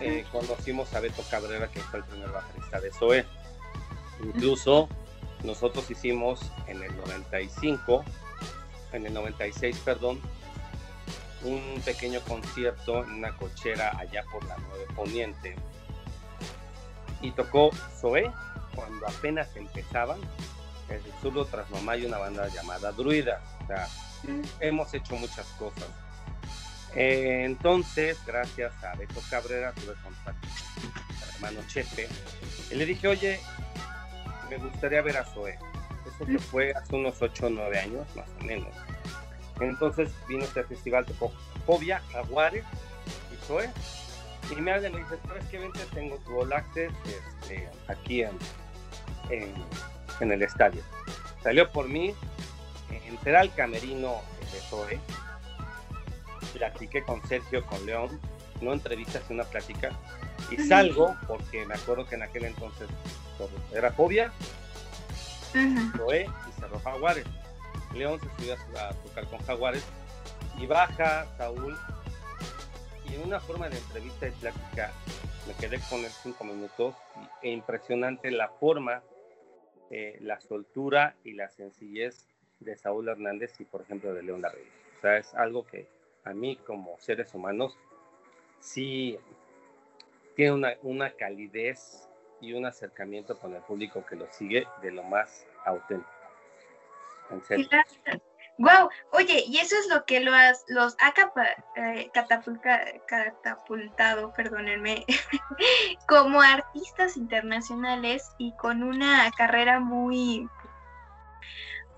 eh, 0.00 0.24
conocimos 0.30 0.92
a 0.94 1.00
Beto 1.00 1.22
Cabrera, 1.30 1.68
que 1.68 1.80
fue 1.80 2.00
el 2.00 2.04
primer 2.04 2.30
baterista 2.30 2.80
de 2.80 2.92
Zoé. 2.92 3.24
Incluso 4.22 4.88
nosotros 5.44 5.90
hicimos 5.90 6.40
en 6.66 6.82
el 6.82 6.96
95, 6.96 8.04
en 8.92 9.06
el 9.06 9.14
96, 9.14 9.78
perdón, 9.84 10.20
un 11.42 11.80
pequeño 11.84 12.20
concierto 12.22 13.04
en 13.04 13.12
una 13.12 13.36
cochera 13.36 13.96
allá 13.98 14.24
por 14.32 14.44
la 14.46 14.56
9 14.58 14.86
Poniente. 14.96 15.54
Y 17.20 17.30
tocó 17.32 17.70
Zoé 18.00 18.30
cuando 18.74 19.06
apenas 19.08 19.54
empezaban. 19.56 20.20
El 20.88 21.02
surdo 21.20 21.44
tras 21.44 21.68
mamá 21.70 21.96
y 21.96 22.06
una 22.06 22.18
banda 22.18 22.48
llamada 22.48 22.92
Druida. 22.92 23.42
O 23.62 23.66
sea, 23.66 23.88
hemos 24.60 24.92
hecho 24.94 25.16
muchas 25.16 25.46
cosas. 25.58 25.88
Eh, 26.94 27.42
entonces, 27.44 28.18
gracias 28.26 28.72
a 28.82 28.94
Beto 28.94 29.20
Cabrera, 29.28 29.72
tuve 29.72 29.94
contacto 30.02 30.48
con 30.48 31.28
hermano 31.34 31.60
Chepe. 31.68 32.08
Y 32.70 32.74
le 32.74 32.86
dije, 32.86 33.06
oye, 33.08 33.40
me 34.48 34.56
gustaría 34.56 35.02
ver 35.02 35.16
a 35.16 35.24
Zoe. 35.24 35.58
Eso 36.06 36.26
que 36.26 36.38
fue 36.38 36.72
hace 36.72 36.94
unos 36.96 37.20
8 37.20 37.46
o 37.46 37.50
9 37.50 37.78
años, 37.78 38.06
más 38.16 38.28
o 38.40 38.44
menos. 38.44 38.74
Entonces 39.60 40.10
vino 40.28 40.44
este 40.44 40.62
festival, 40.64 41.04
de 41.04 41.14
Fobia, 41.66 42.00
Jaguares 42.12 42.64
y 43.06 43.46
Zoe. 43.46 43.70
Y 44.50 44.60
me 44.60 44.72
habla 44.72 44.88
y 44.88 44.92
me 44.92 44.98
dice, 45.00 45.18
¿sabes 45.26 45.44
qué? 45.50 45.58
Vente, 45.58 45.80
tengo 45.92 46.16
tu 46.18 46.42
este, 46.42 47.68
aquí 47.86 48.22
en, 48.22 48.38
en, 49.30 50.32
el 50.32 50.42
estadio. 50.42 50.82
Salió 51.42 51.70
por 51.70 51.88
mí, 51.88 52.14
entré 53.06 53.36
al 53.36 53.54
camerino 53.54 54.22
de 54.52 54.60
Zoe, 54.70 55.00
platiqué 56.54 57.02
con 57.02 57.26
Sergio, 57.28 57.64
con 57.66 57.84
León, 57.84 58.20
no 58.62 58.72
entrevistas, 58.72 59.22
una 59.28 59.44
plática, 59.44 59.90
y 60.50 60.56
salgo, 60.58 61.16
porque 61.26 61.66
me 61.66 61.74
acuerdo 61.74 62.06
que 62.06 62.14
en 62.14 62.22
aquel 62.22 62.44
entonces 62.44 62.88
era 63.72 63.92
Fobia, 63.92 64.32
Zoé 65.96 66.26
y 66.48 66.60
cerró 66.60 66.78
Jaguares. 66.80 67.26
León 67.94 68.20
se 68.20 68.26
subió 68.36 68.54
a, 68.78 68.92
tocar 68.94 69.26
con 69.28 69.38
Jaguares 69.40 69.84
y 70.58 70.66
baja 70.66 71.26
Saúl 71.36 71.76
y 73.08 73.14
en 73.14 73.22
una 73.22 73.40
forma 73.40 73.68
de 73.68 73.78
entrevista 73.78 74.28
y 74.28 74.30
plática 74.32 74.92
me 75.46 75.54
quedé 75.54 75.80
con 75.88 76.00
él 76.00 76.10
cinco 76.22 76.44
minutos 76.44 76.94
e 77.40 77.50
impresionante 77.50 78.30
la 78.30 78.48
forma, 78.48 79.02
eh, 79.90 80.18
la 80.20 80.40
soltura 80.40 81.16
y 81.24 81.32
la 81.32 81.48
sencillez 81.48 82.26
de 82.60 82.76
Saúl 82.76 83.08
Hernández 83.08 83.58
y 83.60 83.64
por 83.64 83.80
ejemplo 83.80 84.12
de 84.12 84.22
León 84.22 84.42
Larrey. 84.42 84.66
O 84.98 85.00
sea, 85.00 85.16
es 85.16 85.34
algo 85.34 85.66
que 85.66 85.88
a 86.24 86.34
mí 86.34 86.56
como 86.56 86.98
seres 86.98 87.32
humanos 87.32 87.78
sí 88.60 89.18
tiene 90.38 90.78
una, 90.82 91.10
calidez 91.10 92.08
y 92.40 92.52
un 92.52 92.64
acercamiento 92.64 93.36
con 93.36 93.56
el 93.56 93.62
público 93.62 94.06
que 94.06 94.14
lo 94.14 94.30
sigue 94.30 94.68
de 94.82 94.92
lo 94.92 95.02
más 95.02 95.44
auténtico. 95.64 96.08
Wow, 98.58 98.88
oye, 99.10 99.42
y 99.48 99.58
eso 99.58 99.74
es 99.76 99.88
lo 99.88 100.04
que 100.04 100.20
lo 100.20 100.30
los 100.68 100.96
ha 101.00 101.12
eh, 101.74 102.08
catapultado, 102.14 104.32
perdónenme, 104.32 105.04
como 106.06 106.40
artistas 106.40 107.16
internacionales 107.16 108.30
y 108.38 108.54
con 108.58 108.84
una 108.84 109.28
carrera 109.36 109.80
muy, 109.80 110.48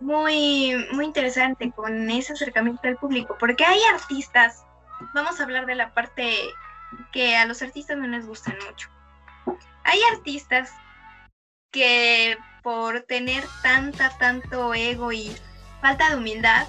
muy, 0.01 0.83
muy 0.93 1.05
interesante 1.05 1.71
con 1.73 2.09
ese 2.09 2.33
acercamiento 2.33 2.89
al 2.89 2.97
público, 2.97 3.37
porque 3.39 3.67
hay 3.67 3.83
artistas, 3.93 4.65
vamos 5.13 5.41
a 5.41 5.43
hablar 5.43 5.67
de 5.67 5.75
la 5.75 5.93
parte 5.93 6.25
que 7.13 7.37
a 7.37 7.47
los 7.47 7.63
artistas 7.63 7.97
no 7.97 8.07
les 8.07 8.27
gustan 8.27 8.57
mucho. 8.69 8.89
Hay 9.85 9.99
artistas 10.13 10.71
que 11.71 12.37
por 12.63 13.01
tener 13.03 13.45
tanta, 13.63 14.17
tanto 14.19 14.75
ego 14.75 15.13
y 15.13 15.35
falta 15.81 16.11
de 16.11 16.17
humildad, 16.17 16.67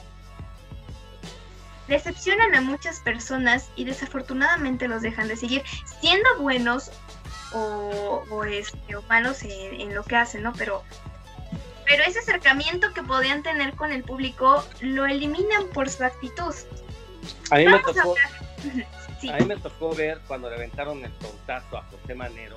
decepcionan 1.87 2.55
a 2.55 2.61
muchas 2.61 2.99
personas 3.01 3.69
y 3.75 3.83
desafortunadamente 3.83 4.87
los 4.87 5.01
dejan 5.01 5.27
de 5.27 5.35
seguir, 5.35 5.63
siendo 5.99 6.39
buenos 6.39 6.91
o, 7.53 8.23
o, 8.29 8.43
este, 8.45 8.95
o 8.95 9.01
malos 9.03 9.43
en, 9.43 9.93
lo 9.93 10.03
que 10.03 10.15
hacen, 10.15 10.43
¿no? 10.43 10.53
Pero, 10.53 10.83
pero 11.85 12.03
ese 12.03 12.19
acercamiento 12.19 12.93
que 12.93 13.03
podían 13.03 13.43
tener 13.43 13.75
con 13.75 13.91
el 13.91 14.03
público 14.03 14.63
lo 14.79 15.05
eliminan 15.05 15.67
por 15.73 15.89
su 15.89 16.03
actitud. 16.05 16.55
A 17.49 17.57
mí, 17.57 17.65
me 17.65 17.79
tocó, 17.79 18.15
a 18.15 19.00
mí 19.21 19.45
me 19.45 19.57
tocó 19.57 19.93
ver 19.95 20.19
cuando 20.27 20.49
le 20.49 20.55
aventaron 20.55 21.03
el 21.03 21.11
tortazo 21.13 21.77
a 21.77 21.83
José 21.83 22.15
Manero 22.15 22.55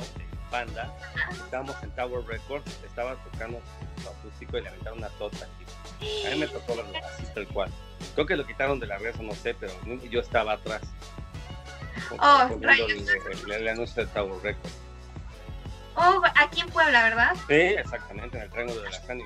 banda, 0.55 0.89
estábamos 1.33 1.83
en 1.83 1.91
Tower 1.97 2.25
Records, 2.27 2.79
estaba 2.87 3.17
tocando 3.17 3.61
su 4.01 4.09
acústico 4.09 4.59
y 4.59 4.63
le 4.63 4.69
aventaron 4.69 4.99
una 4.99 5.09
tota 5.11 5.47
A 5.47 6.31
mí 6.31 6.39
me 6.39 6.47
tocó 6.47 6.77
verlo 6.77 6.93
así, 7.05 7.25
tal 7.35 7.49
cual. 7.49 7.71
Creo 8.15 8.27
que 8.27 8.37
lo 8.37 8.47
quitaron 8.47 8.79
de 8.79 8.87
la 8.87 8.99
red, 8.99 9.17
no 9.17 9.35
sé, 9.35 9.55
pero 9.55 9.73
yo 10.05 10.21
estaba 10.21 10.53
atrás. 10.53 10.83
Oh, 12.21 12.49
el, 12.61 13.53
el, 13.53 13.69
anuncio 13.69 14.05
de 14.05 14.13
Tower 14.13 14.41
Records. 14.43 14.77
Oh, 15.97 16.23
aquí 16.37 16.61
en 16.61 16.69
Puebla, 16.69 17.03
¿verdad? 17.03 17.35
Sí, 17.49 17.55
exactamente, 17.55 18.37
en 18.37 18.45
el 18.45 18.51
Triángulo 18.51 18.83
de 18.83 18.91
la 18.91 19.03
Cani. 19.03 19.25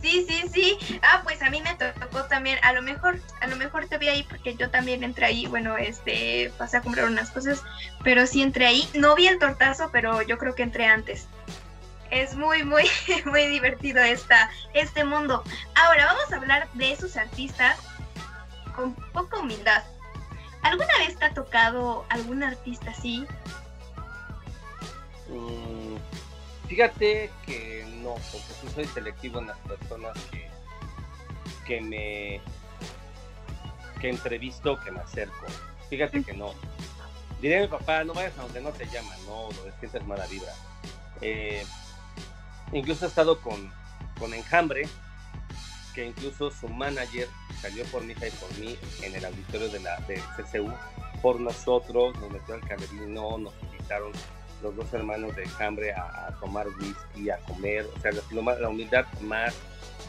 Sí, 0.00 0.26
sí, 0.28 0.48
sí. 0.52 1.00
Ah, 1.02 1.20
pues 1.22 1.42
a 1.42 1.50
mí 1.50 1.62
me 1.62 1.74
tocó 1.74 2.24
también, 2.24 2.58
a 2.62 2.72
lo 2.72 2.82
mejor, 2.82 3.20
a 3.40 3.46
lo 3.46 3.56
mejor 3.56 3.86
te 3.86 3.98
vi 3.98 4.08
ahí 4.08 4.22
porque 4.24 4.54
yo 4.56 4.70
también 4.70 5.04
entré 5.04 5.26
ahí, 5.26 5.46
bueno, 5.46 5.76
este, 5.76 6.52
pasé 6.58 6.78
a 6.78 6.80
comprar 6.82 7.06
unas 7.06 7.30
cosas, 7.30 7.62
pero 8.02 8.26
sí 8.26 8.42
entré 8.42 8.66
ahí. 8.66 8.88
No 8.94 9.14
vi 9.14 9.28
el 9.28 9.38
tortazo, 9.38 9.90
pero 9.92 10.22
yo 10.22 10.38
creo 10.38 10.54
que 10.54 10.62
entré 10.62 10.86
antes. 10.86 11.28
Es 12.10 12.34
muy, 12.34 12.64
muy, 12.64 12.84
muy 13.24 13.46
divertido 13.46 14.02
esta, 14.02 14.50
este 14.74 15.04
mundo. 15.04 15.44
Ahora 15.74 16.06
vamos 16.06 16.32
a 16.32 16.36
hablar 16.36 16.68
de 16.74 16.92
esos 16.92 17.16
artistas 17.16 17.78
con 18.74 18.94
poca 19.12 19.38
humildad. 19.38 19.82
¿Alguna 20.62 20.98
vez 20.98 21.18
te 21.18 21.24
ha 21.24 21.34
tocado 21.34 22.04
algún 22.08 22.42
artista 22.42 22.90
así? 22.90 23.26
Mm, 25.28 25.96
fíjate 26.72 27.30
que 27.44 27.84
no, 28.02 28.14
porque 28.14 28.46
sí 28.58 28.66
soy 28.74 28.86
selectivo 28.86 29.40
en 29.40 29.48
las 29.48 29.58
personas 29.58 30.16
que, 30.30 30.48
que 31.66 31.80
me 31.82 32.40
que 34.00 34.08
entrevisto, 34.08 34.80
que 34.80 34.90
me 34.90 35.00
acerco. 35.00 35.44
Fíjate 35.90 36.24
que 36.24 36.32
no. 36.32 36.54
Diré 37.42 37.58
a 37.58 37.60
mi 37.60 37.68
papá, 37.68 38.04
no 38.04 38.14
vayas 38.14 38.38
a 38.38 38.42
donde 38.44 38.62
no 38.62 38.70
te 38.70 38.86
llaman, 38.86 39.18
no, 39.26 39.48
lo 39.50 39.78
sientes 39.80 40.06
mala 40.06 40.26
vibra. 40.28 40.54
Eh, 41.20 41.62
incluso 42.72 43.04
he 43.04 43.08
estado 43.08 43.38
con, 43.42 43.70
con 44.18 44.32
Enjambre, 44.32 44.88
que 45.94 46.06
incluso 46.06 46.50
su 46.50 46.70
manager 46.70 47.28
salió 47.60 47.84
por 47.84 48.02
mi 48.02 48.14
hija 48.14 48.28
y 48.28 48.30
por 48.30 48.58
mí 48.58 48.78
en 49.02 49.14
el 49.14 49.26
auditorio 49.26 49.68
de 49.68 49.80
la 49.80 49.98
de 50.08 50.22
CCU 50.38 50.72
por 51.20 51.38
nosotros, 51.38 52.18
nos 52.18 52.30
metió 52.30 52.54
al 52.54 52.66
camerino, 52.66 53.36
nos 53.36 53.52
invitaron 53.62 54.12
los 54.62 54.76
dos 54.76 54.92
hermanos 54.92 55.34
de 55.36 55.48
Hambre 55.58 55.92
a, 55.92 56.28
tomar 56.40 56.66
whisky, 56.68 57.30
a 57.30 57.38
comer, 57.38 57.86
o 57.96 58.00
sea, 58.00 58.12
la, 58.12 58.68
humildad 58.68 59.04
más 59.20 59.54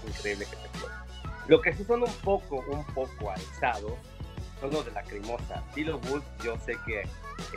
increíble 0.08 0.46
que 0.46 0.56
te 0.56 0.80
puede. 0.80 0.94
Lo 1.48 1.62
que 1.62 1.74
sí 1.74 1.84
son 1.84 2.04
un 2.04 2.14
poco, 2.24 2.64
un 2.70 2.86
poco 2.94 3.32
alzados 3.32 3.94
son 4.62 4.72
los 4.72 4.86
de 4.86 4.92
la 4.92 5.04
cremosa. 5.04 5.64
Tilo 5.74 6.00
Wolf, 6.00 6.24
yo 6.44 6.58
sé 6.66 6.78
que 6.86 7.02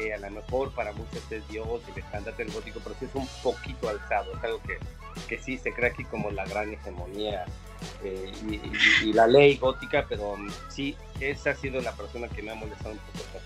eh, 0.01 0.15
a 0.15 0.19
lo 0.19 0.31
mejor 0.31 0.73
para 0.73 0.93
muchos 0.93 1.31
es 1.31 1.47
Dios, 1.49 1.83
el 1.93 2.03
estandarte 2.03 2.45
del 2.45 2.53
gótico, 2.53 2.81
pero 2.83 2.97
sí 2.99 3.05
es 3.05 3.15
un 3.15 3.29
poquito 3.43 3.89
alzado, 3.89 4.33
es 4.37 4.43
algo 4.43 4.61
que, 4.63 4.79
que 5.29 5.39
sí 5.39 5.59
se 5.59 5.73
cree 5.73 5.91
aquí 5.91 6.05
como 6.05 6.31
la 6.31 6.45
gran 6.47 6.73
hegemonía 6.73 7.45
eh, 8.03 8.33
y, 9.03 9.13
la 9.13 9.27
ley 9.27 9.57
gótica, 9.57 10.07
pero 10.09 10.37
sí, 10.69 10.97
esa 11.21 11.51
ha 11.51 11.55
sido 11.55 11.81
la 11.81 11.93
persona 11.93 12.29
que 12.29 12.43
me 12.43 12.53
ha 12.53 12.55
molestado 12.55 12.93
un 12.93 12.99
poco. 12.99 13.45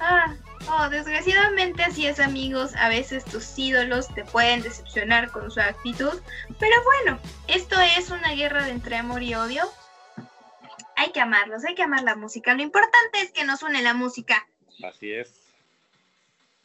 Ah, 0.00 0.34
Oh, 0.70 0.88
desgraciadamente 0.88 1.82
así 1.82 2.06
es 2.06 2.20
amigos, 2.20 2.74
a 2.76 2.88
veces 2.88 3.24
tus 3.24 3.58
ídolos 3.58 4.08
te 4.14 4.24
pueden 4.24 4.62
decepcionar 4.62 5.30
con 5.30 5.50
su 5.50 5.60
actitud, 5.60 6.20
pero 6.58 6.74
bueno, 6.84 7.18
esto 7.48 7.76
es 7.98 8.10
una 8.10 8.32
guerra 8.32 8.64
de 8.64 8.70
entre 8.70 8.96
amor 8.96 9.22
y 9.22 9.34
odio. 9.34 9.64
Hay 10.96 11.12
que 11.12 11.20
amarlos, 11.20 11.64
hay 11.64 11.74
que 11.74 11.82
amar 11.82 12.02
la 12.02 12.16
música, 12.16 12.54
lo 12.54 12.62
importante 12.62 13.20
es 13.20 13.30
que 13.32 13.44
nos 13.44 13.62
une 13.62 13.82
la 13.82 13.94
música. 13.94 14.46
Así 14.82 15.12
es. 15.12 15.34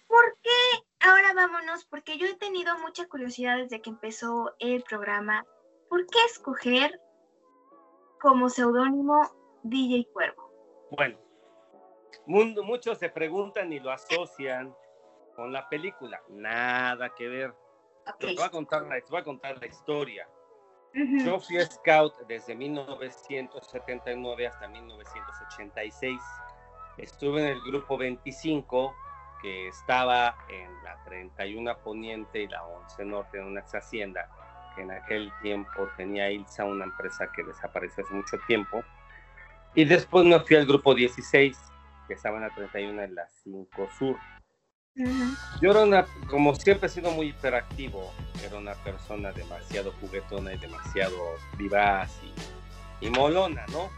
¿Por 0.08 0.38
qué? 0.42 0.84
Ahora 1.02 1.34
vámonos, 1.34 1.86
porque 1.86 2.18
yo 2.18 2.26
he 2.26 2.36
tenido 2.36 2.78
mucha 2.80 3.06
curiosidad 3.08 3.58
desde 3.58 3.82
que 3.82 3.90
empezó 3.90 4.54
el 4.60 4.82
programa. 4.84 5.46
¿Por 5.90 6.08
qué 6.08 6.20
escoger 6.26 7.00
como 8.20 8.50
seudónimo 8.50 9.30
DJ 9.64 10.08
Cuervo? 10.12 10.52
Bueno, 10.92 11.18
muchos 12.30 12.98
se 13.00 13.10
preguntan 13.10 13.74
y 13.74 13.80
lo 13.80 13.92
asocian 13.92 14.76
con 15.36 15.52
la 15.52 15.68
película. 15.68 16.22
Nada 16.30 17.10
que 17.16 17.28
ver. 17.28 17.54
Te, 18.20 18.34
voy 18.34 18.44
a 18.44 18.50
contar 18.50 18.84
la, 18.84 18.98
voy 19.10 19.20
a 19.20 19.24
contar 19.24 19.60
la 19.60 19.68
historia. 19.68 20.28
Yo 20.94 21.40
fui 21.40 21.60
scout 21.62 22.16
desde 22.28 22.56
1979 22.56 24.48
hasta 24.48 24.68
1986. 24.68 26.20
Estuve 26.98 27.42
en 27.42 27.48
el 27.48 27.62
grupo 27.62 27.98
25, 27.98 28.96
que 29.42 29.68
estaba 29.68 30.36
en 30.50 30.84
la 30.84 31.02
31 31.06 31.78
Poniente 31.80 32.42
y 32.42 32.48
la 32.48 32.64
11 32.66 33.06
Norte, 33.06 33.38
en 33.38 33.46
una 33.46 33.62
ex 33.62 33.76
hacienda, 33.76 34.30
que 34.76 34.82
en 34.82 34.92
aquel 34.92 35.32
tiempo 35.42 35.88
tenía 35.96 36.32
Ilsa, 36.32 36.66
una 36.66 36.86
empresa 36.86 37.30
que 37.36 37.44
desapareció 37.44 38.04
hace 38.04 38.14
mucho 38.14 38.38
tiempo. 38.48 38.84
Y 39.76 39.86
después 39.86 40.26
me 40.26 40.40
fui 40.40 40.56
al 40.56 40.66
grupo 40.66 40.96
16, 40.96 41.56
que 42.10 42.16
estaban 42.16 42.44
a 42.44 42.50
31 42.50 43.04
en 43.04 43.16
la 43.16 43.30
5 43.44 43.90
Sur. 43.98 44.18
Yo 45.62 45.72
era 45.72 45.84
una, 45.84 46.06
como 46.28 46.56
siempre 46.56 46.88
he 46.88 46.90
sido 46.90 47.12
muy 47.12 47.28
hiperactivo, 47.28 48.12
era 48.44 48.58
una 48.58 48.74
persona 48.74 49.32
demasiado 49.32 49.94
juguetona 50.02 50.54
y 50.54 50.58
demasiado 50.58 51.16
vivaz 51.58 52.12
y, 53.00 53.10
molona, 53.10 53.66
¿no? 53.68 53.90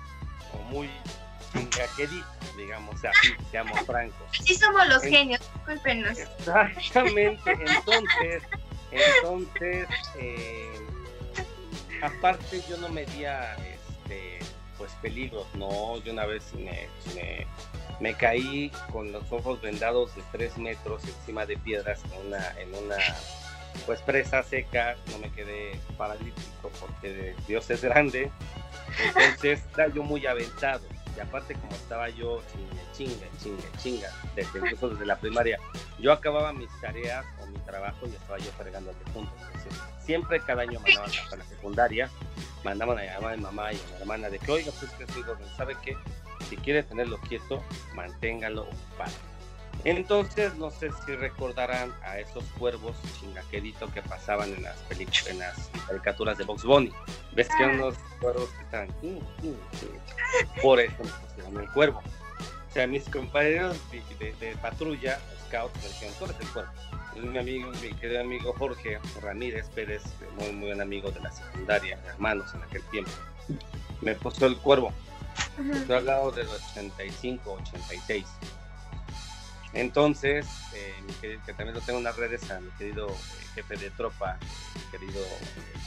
O 0.53 0.62
muy 0.70 0.89
chingaquerita, 1.51 2.28
digamos, 2.55 3.03
así, 3.03 3.30
seamos 3.49 3.80
francos. 3.82 4.28
Sí 4.43 4.53
somos 4.53 4.88
los 4.89 5.01
genios, 5.01 5.41
discúlpenos. 5.53 6.20
Exactamente, 6.20 7.51
entonces, 7.51 8.43
entonces, 8.91 9.88
eh, 10.20 10.88
aparte 12.03 12.62
yo 12.70 12.78
no 12.78 12.89
medía, 12.89 13.55
este, 13.55 13.71
pues 14.82 14.94
peligros, 15.00 15.46
no, 15.54 15.98
yo 16.04 16.12
una 16.12 16.26
vez 16.26 16.54
me 16.56 16.90
me 18.02 18.16
caí 18.16 18.72
con 18.92 19.12
los 19.12 19.32
ojos 19.32 19.62
vendados 19.62 20.16
de 20.16 20.24
tres 20.32 20.58
metros 20.58 21.04
encima 21.04 21.46
de 21.46 21.56
piedras 21.58 22.02
en 22.06 22.28
una, 22.28 22.60
en 22.60 22.74
una 22.84 22.98
pues 23.86 24.02
presa 24.02 24.42
seca, 24.42 24.98
no 25.12 25.20
me 25.20 25.32
quedé 25.32 25.80
paralítico 25.98 26.72
porque 26.80 27.36
Dios 27.48 27.70
es 27.70 27.84
grande, 27.84 28.32
entonces 29.06 29.60
estaba 29.68 29.88
yo 29.90 30.04
muy 30.04 30.26
aventado. 30.26 30.82
Y 31.16 31.20
aparte 31.20 31.54
como 31.56 31.74
estaba 31.74 32.10
yo 32.10 32.42
chinga, 32.94 33.28
chinga, 33.38 33.64
chinga, 33.78 34.10
desde, 34.34 34.60
incluso 34.60 34.90
desde 34.90 35.06
la 35.06 35.18
primaria, 35.20 35.60
yo 36.00 36.12
acababa 36.12 36.54
mis 36.54 36.70
tareas 36.80 37.26
o 37.42 37.48
mi 37.48 37.60
trabajo 37.60 38.08
y 38.08 38.16
estaba 38.16 38.40
yo 38.40 38.50
fregando 38.58 38.92
punto, 39.14 39.32
entonces 39.38 39.74
siempre 40.04 40.40
cada 40.40 40.64
año 40.64 40.80
mandaban 40.80 41.12
a 41.32 41.36
la 41.36 41.46
secundaria, 41.46 42.10
mandaban 42.64 42.97
a 42.97 43.03
llamar 43.03 43.34
a 43.34 43.38
mi 43.38 43.43
mamá 43.43 43.74
y 43.74 43.76
a 43.76 43.95
mi 43.95 44.01
hermana 44.01 44.30
de 44.30 44.39
que 44.39 44.51
oiga 44.51 44.72
pues 44.80 44.91
que 44.91 45.12
soy 45.12 45.24
¿sabe 45.57 45.76
qué? 45.84 45.97
si 46.51 46.57
quiere 46.57 46.84
tenerlo 46.84 47.18
quieto, 47.22 47.64
manténgalo 47.95 48.64
ocupado. 48.64 49.14
Entonces, 49.84 50.53
no 50.55 50.70
sé 50.70 50.89
si 51.05 51.16
recordarán 51.16 51.93
a 52.03 52.20
esos 52.20 52.43
cuervos 52.59 52.95
chingaqueditos 53.20 53.89
que 53.91 54.01
pasaban 54.01 54.53
en 54.53 54.64
las 54.64 54.76
películas, 54.80 55.28
en 55.28 55.39
las 55.39 55.70
caricaturas 55.88 56.38
de 56.38 56.43
Box 56.43 56.64
Bunny. 56.64 56.91
¿Ves 57.34 57.47
que 57.57 57.64
unos 57.64 57.95
cuervos 58.20 58.49
que 58.49 58.64
están 58.64 58.88
por 60.62 60.80
eso 60.80 60.95
me 60.99 61.09
pusieron 61.09 61.62
el 61.62 61.72
cuervo? 61.72 62.01
O 62.70 62.74
sea, 62.74 62.86
mis 62.86 63.07
compañeros 63.09 63.78
de, 63.91 64.55
patrulla, 64.62 65.20
scouts, 65.47 65.76
me 65.82 65.88
dijeron, 65.88 66.16
tú 66.20 66.26
eres 66.26 66.38
el 66.39 66.47
cuervo. 66.49 66.72
Mi 67.20 67.38
amigo, 67.38 67.72
mi 67.82 67.93
querido 67.93 68.22
amigo 68.22 68.53
Jorge 68.57 68.99
Ramírez 69.22 69.70
Pérez, 69.70 70.03
muy, 70.38 70.51
muy 70.51 70.68
buen 70.68 70.82
amigo 70.82 71.12
de 71.12 71.20
la 71.20 71.32
secundaria, 71.32 71.99
hermanos 72.07 72.53
en 72.53 72.64
aquel 72.64 72.84
tiempo, 72.84 73.12
me 74.01 74.16
puso 74.16 74.45
el 74.45 74.57
cuervo. 74.57 74.93
Estoy 75.74 75.97
hablando 75.97 76.32
del 76.32 76.47
85, 76.47 77.51
86. 77.51 78.26
Entonces, 79.74 80.45
eh, 80.74 80.93
que 81.22 81.53
también 81.53 81.74
lo 81.74 81.82
tengo 81.82 81.99
en 81.99 82.05
las 82.05 82.18
redes 82.18 82.49
a 82.51 82.59
mi 82.59 82.70
querido 82.72 83.07
eh, 83.09 83.45
jefe 83.55 83.78
de 83.78 83.89
tropa, 83.91 84.38
mi 84.76 84.91
querido 84.91 85.22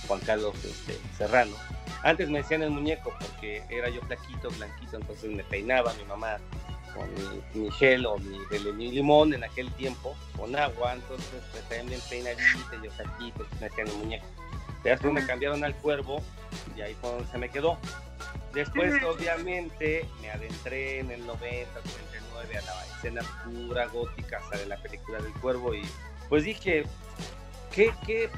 Juan 0.07 0.21
Carlos 0.21 0.55
este, 0.65 0.99
Serrano. 1.17 1.57
Antes 2.03 2.29
me 2.31 2.39
decían 2.39 2.63
el 2.63 2.71
muñeco 2.71 3.13
porque 3.19 3.63
era 3.69 3.89
yo 3.89 4.01
flaquito, 4.03 4.51
blanquito, 4.51 4.97
entonces 4.97 5.31
me 5.31 5.45
peinaba 5.45 5.93
mi 5.95 6.05
mamá 6.05 6.39
con 6.95 7.09
mi, 7.55 7.71
gel 7.73 8.07
o 8.07 8.19
mi, 8.19 8.39
mi, 8.73 8.93
limón 8.93 9.35
en 9.35 9.45
aquel 9.45 9.71
tiempo, 9.73 10.17
con 10.37 10.55
agua, 10.57 10.95
entonces 10.95 11.43
me 11.55 11.61
traían 11.63 11.87
bien 11.87 12.01
peinadito, 12.09 12.83
yo 12.83 12.91
flaquito, 12.91 13.47
me 13.61 13.69
decían 13.69 13.89
el 13.89 13.95
muñeco. 13.95 14.27
Después 14.83 15.13
me 15.13 15.27
cambiaron 15.27 15.65
al 15.65 15.75
cuervo 15.77 16.23
y 16.77 16.83
ahí 16.83 16.95
fue 17.01 17.11
donde 17.11 17.27
se 17.31 17.39
me 17.39 17.49
quedó. 17.49 17.79
Después, 18.53 19.03
obviamente, 19.03 20.07
me 20.21 20.31
adentré 20.31 21.01
en 21.01 21.11
el 21.11 21.27
90, 21.27 21.73
99 21.75 22.59
a 22.59 22.63
la 22.63 22.87
escena 22.97 23.23
pura 23.45 23.87
gótica, 23.87 24.41
sale 24.49 24.67
la 24.67 24.77
película 24.77 25.21
del 25.21 25.33
cuervo 25.35 25.75
y 25.75 25.83
pues 26.29 26.45
dije, 26.45 26.85
¿qué, 27.73 27.93
qué 28.07 28.31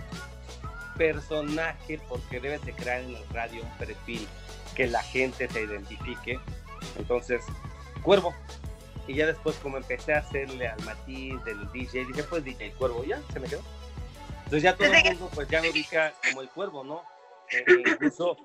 personaje? 0.96 2.00
Porque 2.08 2.40
debes 2.40 2.64
de 2.64 2.72
crear 2.72 3.02
en 3.02 3.16
el 3.16 3.28
radio 3.28 3.62
un 3.62 3.78
perfil 3.78 4.26
que 4.74 4.86
la 4.86 5.02
gente 5.02 5.48
te 5.48 5.62
identifique. 5.62 6.38
Entonces, 6.98 7.42
cuervo. 8.06 8.32
Y 9.08 9.14
ya 9.14 9.26
después, 9.26 9.56
como 9.56 9.76
empecé 9.76 10.14
a 10.14 10.18
hacerle 10.18 10.68
al 10.68 10.82
matiz 10.84 11.44
del 11.44 11.70
DJ, 11.72 12.06
dije, 12.06 12.22
pues 12.22 12.44
DJ 12.44 12.72
Cuervo, 12.72 13.04
ya, 13.04 13.20
se 13.32 13.40
me 13.40 13.48
quedó. 13.48 13.62
Entonces 14.38 14.62
ya 14.62 14.76
todo 14.76 14.86
el 14.86 15.04
mundo 15.04 15.30
pues 15.34 15.48
ya 15.48 15.60
me 15.60 15.70
ubica 15.70 16.14
como 16.28 16.40
el 16.40 16.48
Cuervo, 16.48 16.84
¿no? 16.84 17.02
Eh, 17.50 17.64
incluso 17.86 18.36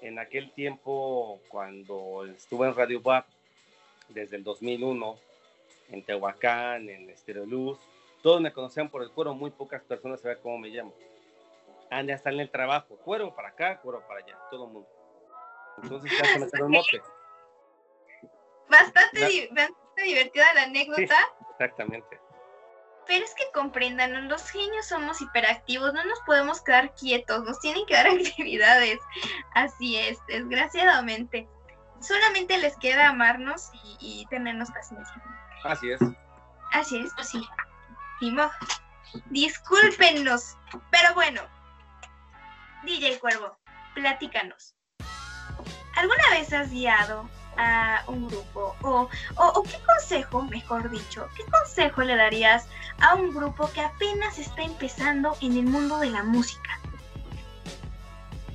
en 0.00 0.18
aquel 0.18 0.52
tiempo, 0.52 1.40
cuando 1.48 2.24
estuve 2.26 2.68
en 2.68 2.74
Radio 2.74 3.00
WAP, 3.00 3.26
desde 4.08 4.36
el 4.36 4.44
2001, 4.44 5.16
en 5.90 6.02
Tehuacán, 6.04 6.88
en 6.88 7.10
Estero 7.10 7.44
Luz, 7.44 7.78
todos 8.22 8.40
me 8.40 8.52
conocían 8.52 8.88
por 8.88 9.02
el 9.02 9.10
cuero, 9.10 9.34
muy 9.34 9.50
pocas 9.50 9.82
personas 9.82 10.20
sabían 10.20 10.40
cómo 10.42 10.58
me 10.58 10.68
llamo. 10.68 10.94
Ande 11.90 12.12
hasta 12.12 12.30
en 12.30 12.40
el 12.40 12.50
trabajo, 12.50 12.96
cuero 13.04 13.34
para 13.34 13.48
acá, 13.48 13.80
cuero 13.80 14.00
para 14.06 14.20
allá, 14.20 14.38
todo 14.50 14.66
el 14.66 14.72
mundo. 14.72 14.88
Entonces 15.82 16.10
ya 16.18 16.24
se 16.24 16.38
me 16.38 16.46
quedó 16.50 16.66
el 16.66 16.70
mote. 16.70 17.00
Bastante, 18.68 19.48
bastante 19.52 20.02
divertida 20.02 20.54
la 20.54 20.62
anécdota. 20.62 21.16
exactamente. 21.52 22.20
Pero 23.06 23.24
es 23.24 23.34
que 23.34 23.44
comprendan, 23.54 24.28
los 24.28 24.50
genios 24.50 24.86
somos 24.86 25.22
hiperactivos, 25.22 25.94
no 25.94 26.04
nos 26.04 26.20
podemos 26.26 26.60
quedar 26.60 26.94
quietos, 26.94 27.42
nos 27.44 27.58
tienen 27.60 27.86
que 27.86 27.94
dar 27.94 28.06
actividades. 28.08 28.98
Así 29.54 29.96
es, 29.96 30.18
desgraciadamente. 30.26 31.48
Solamente 32.00 32.58
les 32.58 32.76
queda 32.76 33.08
amarnos 33.08 33.70
y, 33.98 34.26
tenernos 34.28 34.70
paciencia. 34.70 35.22
Así 35.64 35.90
es. 35.90 36.00
Así 36.72 36.98
es, 36.98 37.26
sí. 37.26 37.42
Timo, 38.20 38.50
discúlpenos, 39.30 40.56
pero 40.90 41.14
bueno. 41.14 41.40
DJ 42.84 43.18
Cuervo, 43.18 43.58
platícanos. 43.94 44.74
¿Alguna 45.96 46.30
vez 46.30 46.52
has 46.52 46.70
guiado 46.70 47.28
a 47.58 48.04
un 48.06 48.28
grupo? 48.28 48.74
O, 48.82 49.08
o, 49.36 49.62
qué 49.64 49.76
consejo, 49.84 50.42
mejor 50.44 50.88
dicho, 50.90 51.28
qué 51.36 51.44
consejo 51.44 52.02
le 52.02 52.16
darías 52.16 52.66
a 53.00 53.16
un 53.16 53.34
grupo 53.34 53.70
que 53.72 53.80
apenas 53.80 54.38
está 54.38 54.62
empezando 54.62 55.36
en 55.40 55.58
el 55.58 55.64
mundo 55.64 55.98
de 55.98 56.10
la 56.10 56.22
música? 56.22 56.80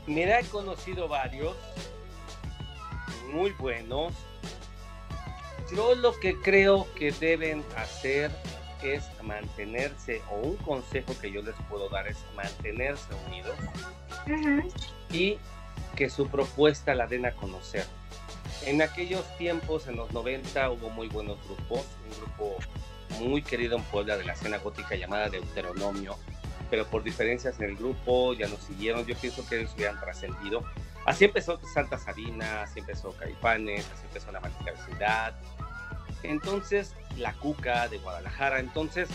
Mira, 0.08 0.40
he 0.40 0.46
conocido 0.46 1.08
varios 1.08 1.56
muy 3.32 3.52
buenos. 3.52 4.14
Yo 5.76 5.96
lo 5.96 6.18
que 6.20 6.40
creo 6.40 6.88
que 6.96 7.12
deben 7.12 7.64
hacer 7.78 8.32
es 8.82 9.04
mantenerse, 9.22 10.22
o 10.30 10.36
un 10.36 10.58
consejo 10.58 11.14
que 11.22 11.32
yo 11.32 11.42
les 11.42 11.56
puedo 11.70 11.90
dar 11.90 12.08
es 12.08 12.18
mantenerse 12.36 13.08
unidos 13.28 13.58
y 15.10 15.38
que 15.96 16.10
su 16.10 16.28
propuesta 16.28 16.94
la 16.94 17.08
den 17.08 17.26
a 17.26 17.32
conocer 17.32 17.86
en 18.66 18.82
aquellos 18.82 19.26
tiempos, 19.38 19.88
en 19.88 19.96
los 19.96 20.12
90, 20.12 20.70
hubo 20.72 20.90
muy 20.90 21.08
buenos 21.08 21.38
grupos, 21.46 21.86
un 22.10 22.18
grupo 22.18 22.58
muy 23.20 23.42
querido 23.42 23.78
en 23.78 23.84
Puebla 23.84 24.18
de 24.18 24.24
la 24.24 24.34
escena 24.34 24.58
gótica 24.58 24.96
llamada 24.96 25.30
Deuteronomio, 25.30 26.18
pero 26.70 26.88
por 26.88 27.04
diferencias 27.04 27.60
en 27.60 27.66
el 27.66 27.76
grupo 27.76 28.34
ya 28.34 28.48
nos 28.48 28.60
siguieron, 28.64 29.06
yo 29.06 29.16
pienso 29.16 29.48
que 29.48 29.60
ellos 29.60 29.74
hubieran 29.76 30.00
trascendido. 30.00 30.64
Así 31.06 31.26
empezó 31.26 31.60
Santa 31.74 31.98
Sabina, 31.98 32.64
así 32.64 32.80
empezó 32.80 33.12
Caipanes, 33.18 33.86
así 33.94 34.06
empezó 34.06 34.32
la 34.32 34.40
Mágica 34.40 34.72
Vecindad, 34.72 35.34
entonces 36.24 36.96
la 37.18 37.34
Cuca 37.34 37.88
de 37.90 37.98
Guadalajara, 37.98 38.60
entonces 38.60 39.10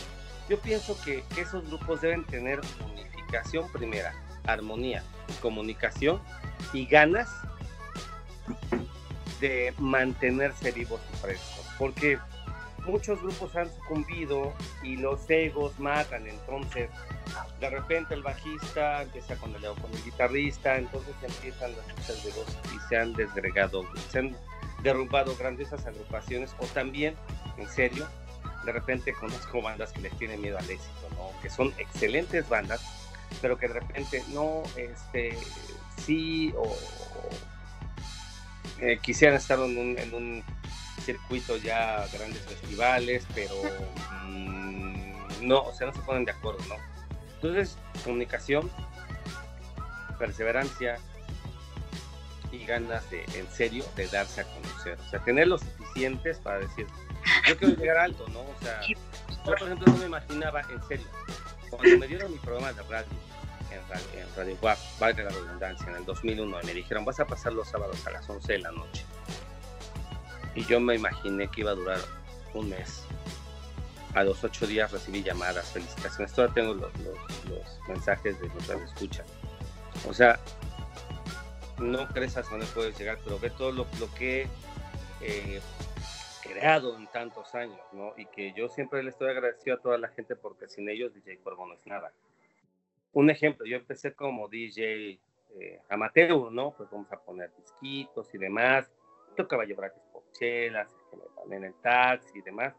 yo 0.49 0.59
pienso 0.61 0.97
que 1.03 1.24
esos 1.36 1.66
grupos 1.66 2.01
deben 2.01 2.24
tener 2.24 2.61
unificación 2.84 3.70
primera, 3.72 4.14
armonía, 4.47 5.03
comunicación 5.41 6.20
y 6.72 6.86
ganas 6.86 7.28
de 9.41 9.72
mantenerse 9.78 10.72
vivos 10.72 11.01
y 11.12 11.16
frescos, 11.16 11.66
porque 11.78 12.18
muchos 12.86 13.20
grupos 13.20 13.55
han 13.57 13.68
sucumbido 13.72 14.53
y 14.82 14.97
los 14.97 15.28
egos 15.28 15.78
matan, 15.78 16.26
entonces 16.26 16.91
de 17.61 17.70
repente 17.70 18.14
el 18.14 18.22
bajista 18.22 19.03
empieza 19.03 19.36
con 19.36 19.55
el, 19.55 19.62
con 19.62 19.93
el 19.93 20.05
guitarrista, 20.05 20.76
entonces 20.76 21.14
empiezan 21.22 21.72
las 21.76 21.89
luchas 21.89 22.24
de 22.24 22.30
voz 22.32 22.59
y 22.74 22.89
se 22.89 22.97
han 22.97 23.12
desgregado, 23.12 23.84
se 24.11 24.20
han 24.20 24.36
derrumbado 24.82 25.36
grandiosas 25.36 25.86
agrupaciones 25.86 26.55
o 26.59 26.66
también, 26.66 27.14
en 27.57 27.68
serio, 27.68 28.07
de 28.64 28.72
repente 28.72 29.12
conozco 29.12 29.62
bandas 29.62 29.93
que 29.93 30.01
les 30.01 30.16
tienen 30.18 30.41
miedo 30.41 30.59
al 30.59 30.70
éxito, 30.70 31.09
¿no? 31.16 31.30
que 31.43 31.51
son 31.51 31.72
excelentes 31.78 32.49
bandas, 32.49 32.80
pero 33.43 33.59
que 33.59 33.68
de 33.68 33.74
repente 33.74 34.22
no, 34.32 34.62
este, 34.76 35.36
sí 35.97 36.53
o 36.57 36.76
eh, 38.80 38.98
quisieran 39.02 39.36
estar 39.36 39.58
en 39.58 40.14
un, 40.14 40.44
circuito 41.04 41.56
ya 41.56 42.06
grandes 42.12 42.42
festivales, 42.42 43.26
pero 43.34 43.54
mm, 44.24 45.46
no, 45.46 45.62
o 45.62 45.72
sea, 45.72 45.86
no 45.86 45.94
se 45.94 46.00
ponen 46.00 46.26
de 46.26 46.32
acuerdo, 46.32 46.58
¿no? 46.68 46.74
Entonces, 47.36 47.78
comunicación, 48.04 48.70
perseverancia 50.18 50.98
y 52.52 52.64
ganas 52.64 53.08
de, 53.10 53.24
en 53.34 53.46
serio, 53.50 53.84
de 53.96 54.06
darse 54.08 54.42
a 54.42 54.44
conocer. 54.44 54.98
O 55.00 55.08
sea, 55.08 55.20
tener 55.20 55.48
lo 55.48 55.58
suficientes 55.58 56.38
para 56.38 56.58
decir, 56.58 56.86
yo 57.48 57.56
quiero 57.56 57.74
llegar 57.76 57.98
alto, 57.98 58.26
¿no? 58.28 58.40
O 58.40 58.54
sea, 58.60 58.80
yo, 58.86 58.96
por 59.44 59.62
ejemplo, 59.62 59.92
no 59.92 59.98
me 59.98 60.06
imaginaba, 60.06 60.60
en 60.62 60.82
serio, 60.88 61.06
cuando 61.70 61.98
me 61.98 62.06
dieron 62.06 62.32
mi 62.32 62.38
programa 62.38 62.72
de 62.72 62.82
radio, 62.82 63.08
en 63.70 64.34
Radio, 64.36 64.52
en 64.52 64.60
valga 64.98 65.24
la 65.24 65.30
redundancia, 65.30 65.86
en 65.88 65.96
el 65.96 66.04
2001, 66.04 66.62
y 66.62 66.66
me 66.66 66.74
dijeron, 66.74 67.04
vas 67.04 67.20
a 67.20 67.26
pasar 67.26 67.52
los 67.52 67.68
sábados 67.68 68.06
a 68.06 68.10
las 68.10 68.28
11 68.28 68.52
de 68.52 68.58
la 68.60 68.72
noche. 68.72 69.04
Y 70.54 70.64
yo 70.64 70.80
me 70.80 70.96
imaginé 70.96 71.48
que 71.48 71.60
iba 71.60 71.72
a 71.72 71.74
durar 71.74 72.00
un 72.54 72.68
mes. 72.68 73.04
A 74.14 74.24
los 74.24 74.42
ocho 74.42 74.66
días 74.66 74.90
recibí 74.90 75.22
llamadas, 75.22 75.70
felicitaciones. 75.72 76.32
Todavía 76.32 76.54
tengo 76.54 76.74
los, 76.74 76.92
mensajes 77.88 78.40
de 78.40 78.48
los 78.48 78.70
escucha. 78.70 79.24
O 80.08 80.14
sea, 80.14 80.40
no 81.78 82.08
crees 82.08 82.36
hasta 82.36 82.50
dónde 82.50 82.66
puedes 82.74 82.98
llegar, 82.98 83.18
pero 83.22 83.38
ve 83.38 83.50
todo 83.50 83.72
lo, 83.72 83.86
que 84.14 84.48
he 85.20 85.56
eh, 85.56 85.60
creado 86.42 86.96
en 86.96 87.06
tantos 87.08 87.54
años, 87.54 87.80
¿no? 87.92 88.14
Y 88.16 88.26
que 88.26 88.52
yo 88.54 88.68
siempre 88.68 89.02
le 89.02 89.10
estoy 89.10 89.30
agradecido 89.30 89.76
a 89.76 89.80
toda 89.80 89.98
la 89.98 90.08
gente 90.08 90.34
porque 90.34 90.68
sin 90.68 90.88
ellos 90.88 91.12
DJ 91.14 91.38
Cuervo 91.38 91.66
no 91.66 91.74
es 91.74 91.86
nada 91.86 92.12
un 93.12 93.30
ejemplo, 93.30 93.66
yo 93.66 93.76
empecé 93.76 94.14
como 94.14 94.48
DJ 94.48 95.18
eh, 95.59 95.80
amateur, 95.88 96.52
¿no? 96.52 96.72
Pues 96.72 96.90
vamos 96.90 97.11
a 97.12 97.18
poner 97.18 97.52
disquitos 97.56 98.34
y 98.34 98.38
demás. 98.38 98.90
Tocaba 99.36 99.64
llevar 99.64 99.92
pochelas, 100.12 100.94
en 101.50 101.64
el 101.64 101.74
taxi 101.74 102.38
y 102.38 102.42
demás, 102.42 102.74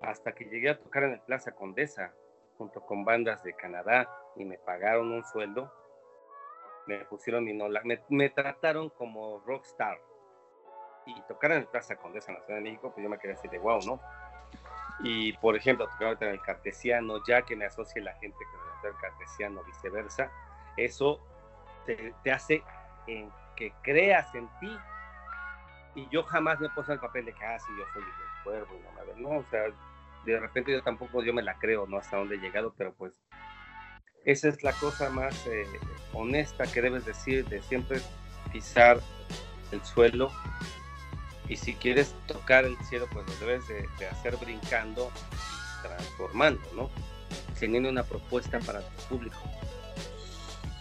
hasta 0.00 0.32
que 0.32 0.44
llegué 0.44 0.70
a 0.70 0.78
tocar 0.78 1.04
en 1.04 1.12
el 1.12 1.20
Plaza 1.20 1.52
Condesa, 1.52 2.12
junto 2.56 2.80
con 2.80 3.04
bandas 3.04 3.42
de 3.42 3.54
Canadá, 3.54 4.08
y 4.36 4.44
me 4.44 4.58
pagaron 4.58 5.12
un 5.12 5.24
sueldo. 5.24 5.72
Me 6.86 7.04
pusieron 7.04 7.44
mi 7.44 7.52
no, 7.52 7.68
me, 7.84 8.00
me 8.08 8.30
trataron 8.30 8.90
como 8.90 9.40
rockstar. 9.40 9.98
Y 11.04 11.20
tocar 11.22 11.52
en 11.52 11.58
el 11.58 11.66
Plaza 11.66 11.96
Condesa 11.96 12.32
en 12.32 12.38
la 12.38 12.44
Ciudad 12.44 12.58
de 12.58 12.64
México, 12.64 12.92
pues 12.92 13.02
yo 13.02 13.10
me 13.10 13.18
quedé 13.18 13.32
así 13.32 13.48
de 13.48 13.58
wow, 13.58 13.80
¿no? 13.84 14.00
Y 15.00 15.32
por 15.34 15.56
ejemplo, 15.56 15.86
tocar 15.86 16.16
en 16.22 16.30
el 16.30 16.40
Cartesiano, 16.40 17.22
ya 17.26 17.42
que 17.42 17.54
me 17.54 17.66
asocie 17.66 18.00
la 18.00 18.14
gente 18.14 18.38
que 18.38 18.65
cartesiano, 18.94 19.62
viceversa, 19.64 20.30
eso 20.76 21.20
te, 21.86 22.30
hace 22.30 22.62
que 23.56 23.72
creas 23.82 24.34
en 24.34 24.48
ti. 24.60 24.78
Y 25.94 26.08
yo 26.10 26.22
jamás 26.24 26.60
me 26.60 26.68
puse 26.70 26.92
el 26.92 27.00
papel 27.00 27.24
de 27.24 27.32
que, 27.32 27.44
ah, 27.44 27.58
sí, 27.58 27.72
yo 27.78 27.84
soy 27.92 28.02
el 28.02 28.44
cuervo 28.44 28.76
y 28.76 28.82
no 28.82 29.14
me 29.14 29.20
No, 29.20 29.38
o 29.40 29.44
sea, 29.50 29.62
de 30.24 30.40
repente 30.40 30.72
yo 30.72 30.82
tampoco 30.82 31.22
yo 31.22 31.32
me 31.32 31.42
la 31.42 31.58
creo, 31.58 31.86
¿no? 31.86 31.96
Hasta 31.96 32.18
dónde 32.18 32.34
he 32.34 32.38
llegado, 32.38 32.74
pero 32.76 32.92
pues 32.92 33.14
esa 34.24 34.48
es 34.48 34.62
la 34.62 34.72
cosa 34.72 35.08
más 35.08 35.46
eh, 35.46 35.64
honesta 36.12 36.66
que 36.66 36.82
debes 36.82 37.06
decir, 37.06 37.48
de 37.48 37.62
siempre 37.62 38.00
pisar 38.52 38.98
el 39.70 39.82
suelo 39.84 40.30
y 41.48 41.56
si 41.56 41.74
quieres 41.74 42.14
tocar 42.26 42.64
el 42.64 42.76
cielo, 42.78 43.06
pues 43.12 43.26
lo 43.26 43.46
debes 43.46 43.68
de, 43.68 43.88
de 43.98 44.08
hacer 44.08 44.36
brincando 44.36 45.10
transformando, 45.82 46.68
¿no? 46.74 46.90
Teniendo 47.58 47.88
una 47.88 48.02
propuesta 48.02 48.58
para 48.60 48.80
tu 48.80 49.02
público. 49.04 49.38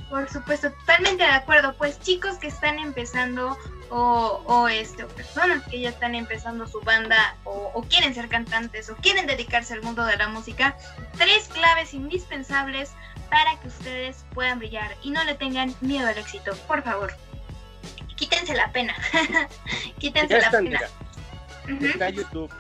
Por 0.09 0.29
supuesto, 0.29 0.71
totalmente 0.71 1.23
de 1.23 1.29
acuerdo. 1.29 1.73
Pues 1.77 1.99
chicos 1.99 2.37
que 2.37 2.47
están 2.47 2.79
empezando 2.79 3.57
o, 3.89 4.41
o 4.45 4.67
este, 4.67 5.05
personas 5.05 5.63
que 5.67 5.79
ya 5.79 5.89
están 5.89 6.15
empezando 6.15 6.67
su 6.67 6.79
banda 6.81 7.35
o, 7.43 7.71
o, 7.73 7.83
quieren 7.83 8.13
ser 8.13 8.27
cantantes 8.29 8.89
o 8.89 8.95
quieren 8.97 9.27
dedicarse 9.27 9.73
al 9.73 9.81
mundo 9.81 10.05
de 10.05 10.17
la 10.17 10.27
música, 10.27 10.77
tres 11.17 11.47
claves 11.49 11.93
indispensables 11.93 12.91
para 13.29 13.59
que 13.59 13.67
ustedes 13.67 14.25
puedan 14.33 14.59
brillar 14.59 14.95
y 15.01 15.11
no 15.11 15.23
le 15.23 15.35
tengan 15.35 15.73
miedo 15.81 16.07
al 16.07 16.17
éxito. 16.17 16.55
Por 16.67 16.83
favor, 16.83 17.13
quítense 18.15 18.53
la 18.53 18.71
pena. 18.71 18.95
quítense 19.99 20.39
la 20.39 20.51
pena. 20.51 20.79
Uh 21.65 21.69
-huh. 21.69 21.89
Está 21.89 22.09
YouTube, 22.09 22.51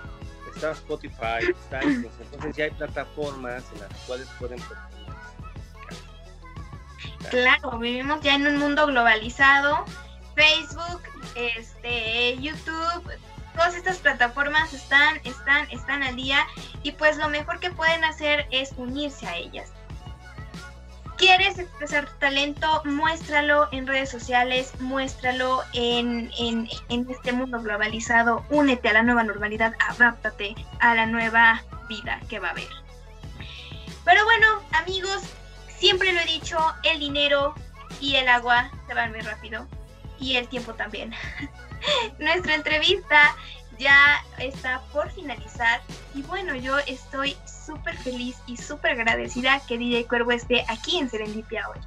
está 0.55 0.71
Spotify, 0.71 1.49
está 1.49 1.81
entonces 1.81 2.55
ya 2.55 2.65
hay 2.65 2.71
plataformas 2.71 3.63
en 3.73 3.81
las 3.81 3.99
cuales 4.07 4.27
pueden 4.39 4.59
Claro, 7.29 7.77
vivimos 7.79 8.21
ya 8.21 8.35
en 8.35 8.47
un 8.47 8.57
mundo 8.57 8.85
globalizado. 8.87 9.83
Facebook, 10.35 11.01
este, 11.35 12.37
YouTube, 12.39 13.11
todas 13.55 13.75
estas 13.75 13.97
plataformas 13.97 14.73
están, 14.73 15.19
están, 15.23 15.69
están 15.71 16.03
al 16.03 16.15
día 16.15 16.45
y 16.83 16.91
pues 16.91 17.17
lo 17.17 17.29
mejor 17.29 17.59
que 17.59 17.71
pueden 17.71 18.03
hacer 18.03 18.47
es 18.51 18.73
unirse 18.77 19.25
a 19.27 19.37
ellas. 19.37 19.71
¿Quieres 21.17 21.57
expresar 21.57 22.07
tu 22.07 22.17
talento? 22.19 22.81
Muéstralo 22.83 23.69
en 23.71 23.87
redes 23.87 24.09
sociales, 24.09 24.73
muéstralo 24.79 25.63
en, 25.73 26.29
en, 26.37 26.67
este 27.09 27.31
mundo 27.31 27.61
globalizado, 27.61 28.45
únete 28.49 28.89
a 28.89 28.93
la 28.93 29.03
nueva 29.03 29.23
normalidad, 29.23 29.73
adáptate 29.79 30.55
a 30.79 30.93
la 30.93 31.05
nueva 31.05 31.63
vida 31.87 32.19
que 32.29 32.39
va 32.39 32.49
a 32.49 32.51
haber. 32.51 32.67
Pero 34.03 34.25
bueno, 34.25 34.61
amigos, 34.73 35.21
siempre 35.67 36.11
lo 36.11 36.19
he 36.19 36.25
dicho, 36.25 36.57
el 36.83 36.99
dinero 36.99 37.55
y 38.01 38.15
el 38.15 38.27
agua 38.27 38.69
se 38.87 38.93
van 38.93 39.11
muy 39.11 39.21
rápido 39.21 39.65
y 40.19 40.35
el 40.35 40.47
tiempo 40.49 40.73
también. 40.73 41.13
Nuestra 42.19 42.55
entrevista 42.55 43.35
ya 43.77 44.23
está 44.39 44.81
por 44.91 45.09
finalizar 45.11 45.81
y 46.13 46.21
bueno, 46.23 46.55
yo 46.55 46.77
estoy 46.79 47.35
súper 47.45 47.95
feliz 47.97 48.37
y 48.47 48.57
súper 48.57 48.91
agradecida 48.91 49.61
que 49.67 49.77
DJ 49.77 50.07
Cuervo 50.07 50.31
esté 50.31 50.65
aquí 50.67 50.97
en 50.97 51.09
Serendipia 51.09 51.67
hoy. 51.69 51.79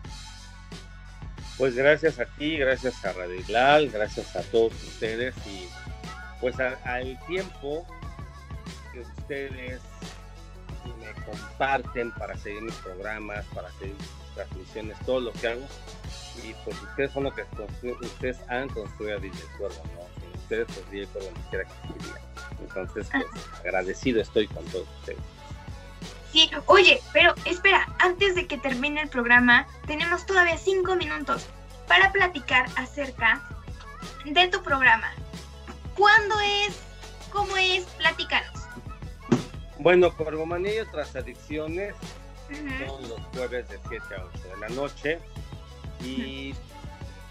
Pues 1.57 1.75
gracias 1.75 2.21
a 2.21 2.27
ti, 2.27 2.57
gracias 2.57 3.05
a 3.05 3.13
Radiglal, 3.13 3.91
gracias 3.91 4.37
a 4.37 4.43
todos 4.43 4.73
ustedes 4.85 5.35
y 5.47 5.69
pues 6.41 6.59
a, 6.61 6.79
al 6.85 7.19
tiempo 7.27 7.87
que 8.93 9.01
ustedes 9.01 9.81
me 11.01 11.13
comparten 11.25 12.13
para 12.13 12.37
seguir 12.37 12.63
mis 12.63 12.75
programas, 12.77 13.45
para 13.47 13.71
seguir 13.73 13.95
mis 13.95 14.35
transmisiones, 14.35 14.99
todo 15.05 15.21
lo 15.21 15.33
que 15.33 15.49
hago. 15.49 15.67
Y 16.45 16.55
pues 16.65 16.81
ustedes 16.81 17.13
son 17.13 17.25
los 17.25 17.35
que 17.35 17.45
ustedes 17.83 18.39
han 18.49 18.69
construido 18.69 19.19
DJ 19.19 19.41
Cuervo, 19.59 19.83
¿no? 19.95 20.18
Ustedes, 20.49 20.67
pues 20.67 20.87
que. 21.51 21.65
Entonces, 22.63 23.07
pues 23.13 23.25
ah. 23.25 23.59
agradecido 23.61 24.23
estoy 24.23 24.49
con 24.49 24.65
todos 24.67 24.89
ustedes. 25.01 25.19
Sí, 26.33 26.51
oye, 26.67 27.03
pero 27.13 27.35
espera, 27.45 27.87
antes 27.99 28.35
de 28.35 28.47
que 28.47 28.57
termine 28.57 29.03
el 29.03 29.11
programa, 29.11 29.67
tenemos 29.87 30.25
todavía 30.25 30.57
cinco 30.57 30.97
minutos 30.97 31.47
para 31.87 32.13
platicar 32.13 32.67
acerca 32.77 33.43
de 34.25 34.49
tu 34.49 34.63
programa. 34.63 35.13
¿Cuándo 35.95 36.35
es? 36.41 36.79
¿Cómo 37.31 37.55
es? 37.59 37.85
Platícanos. 37.99 38.63
Bueno, 39.79 40.15
Corvomanía 40.17 40.77
y 40.77 40.79
otras 40.81 41.15
adicciones 41.15 41.95
uh 42.51 42.55
-huh. 42.55 42.87
son 42.89 43.09
los 43.09 43.21
jueves 43.35 43.69
de 43.69 43.79
7 43.87 44.03
a 44.17 44.25
8 44.25 44.49
de 44.49 44.57
la 44.57 44.69
noche 44.71 45.19
y 46.03 46.53
uh 46.53 46.55
-huh. 46.55 46.78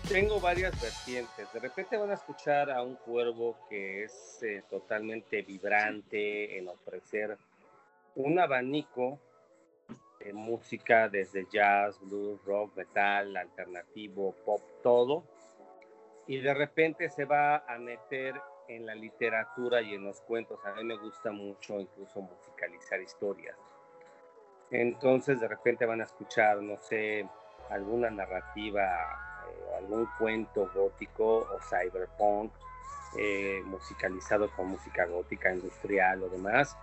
Tengo 0.07 0.39
varias 0.39 0.79
vertientes. 0.81 1.51
De 1.51 1.59
repente 1.59 1.97
van 1.97 2.11
a 2.11 2.13
escuchar 2.13 2.71
a 2.71 2.81
un 2.81 2.95
cuervo 2.95 3.57
que 3.69 4.03
es 4.03 4.41
eh, 4.41 4.63
totalmente 4.69 5.41
vibrante 5.41 6.57
en 6.57 6.67
ofrecer 6.69 7.37
un 8.15 8.39
abanico 8.39 9.19
de 10.19 10.33
música 10.33 11.09
desde 11.09 11.45
jazz, 11.51 11.99
blues, 12.01 12.43
rock, 12.45 12.75
metal, 12.75 13.35
alternativo, 13.35 14.33
pop, 14.45 14.61
todo. 14.81 15.23
Y 16.25 16.39
de 16.39 16.53
repente 16.53 17.09
se 17.09 17.25
va 17.25 17.57
a 17.67 17.77
meter 17.77 18.35
en 18.67 18.85
la 18.85 18.95
literatura 18.95 19.81
y 19.81 19.93
en 19.93 20.03
los 20.03 20.21
cuentos. 20.21 20.59
A 20.65 20.73
mí 20.73 20.83
me 20.83 20.97
gusta 20.97 21.31
mucho 21.31 21.79
incluso 21.79 22.21
musicalizar 22.21 23.01
historias. 23.01 23.57
Entonces 24.71 25.39
de 25.39 25.47
repente 25.47 25.85
van 25.85 26.01
a 26.01 26.05
escuchar, 26.05 26.61
no 26.61 26.77
sé, 26.77 27.25
alguna 27.69 28.09
narrativa, 28.09 29.36
algún 29.77 30.07
cuento 30.17 30.69
gótico 30.73 31.39
o 31.39 31.59
cyberpunk 31.61 32.51
eh, 33.17 33.61
musicalizado 33.65 34.49
con 34.51 34.67
música 34.67 35.05
gótica, 35.05 35.53
industrial 35.53 36.23
o 36.23 36.29
demás. 36.29 36.77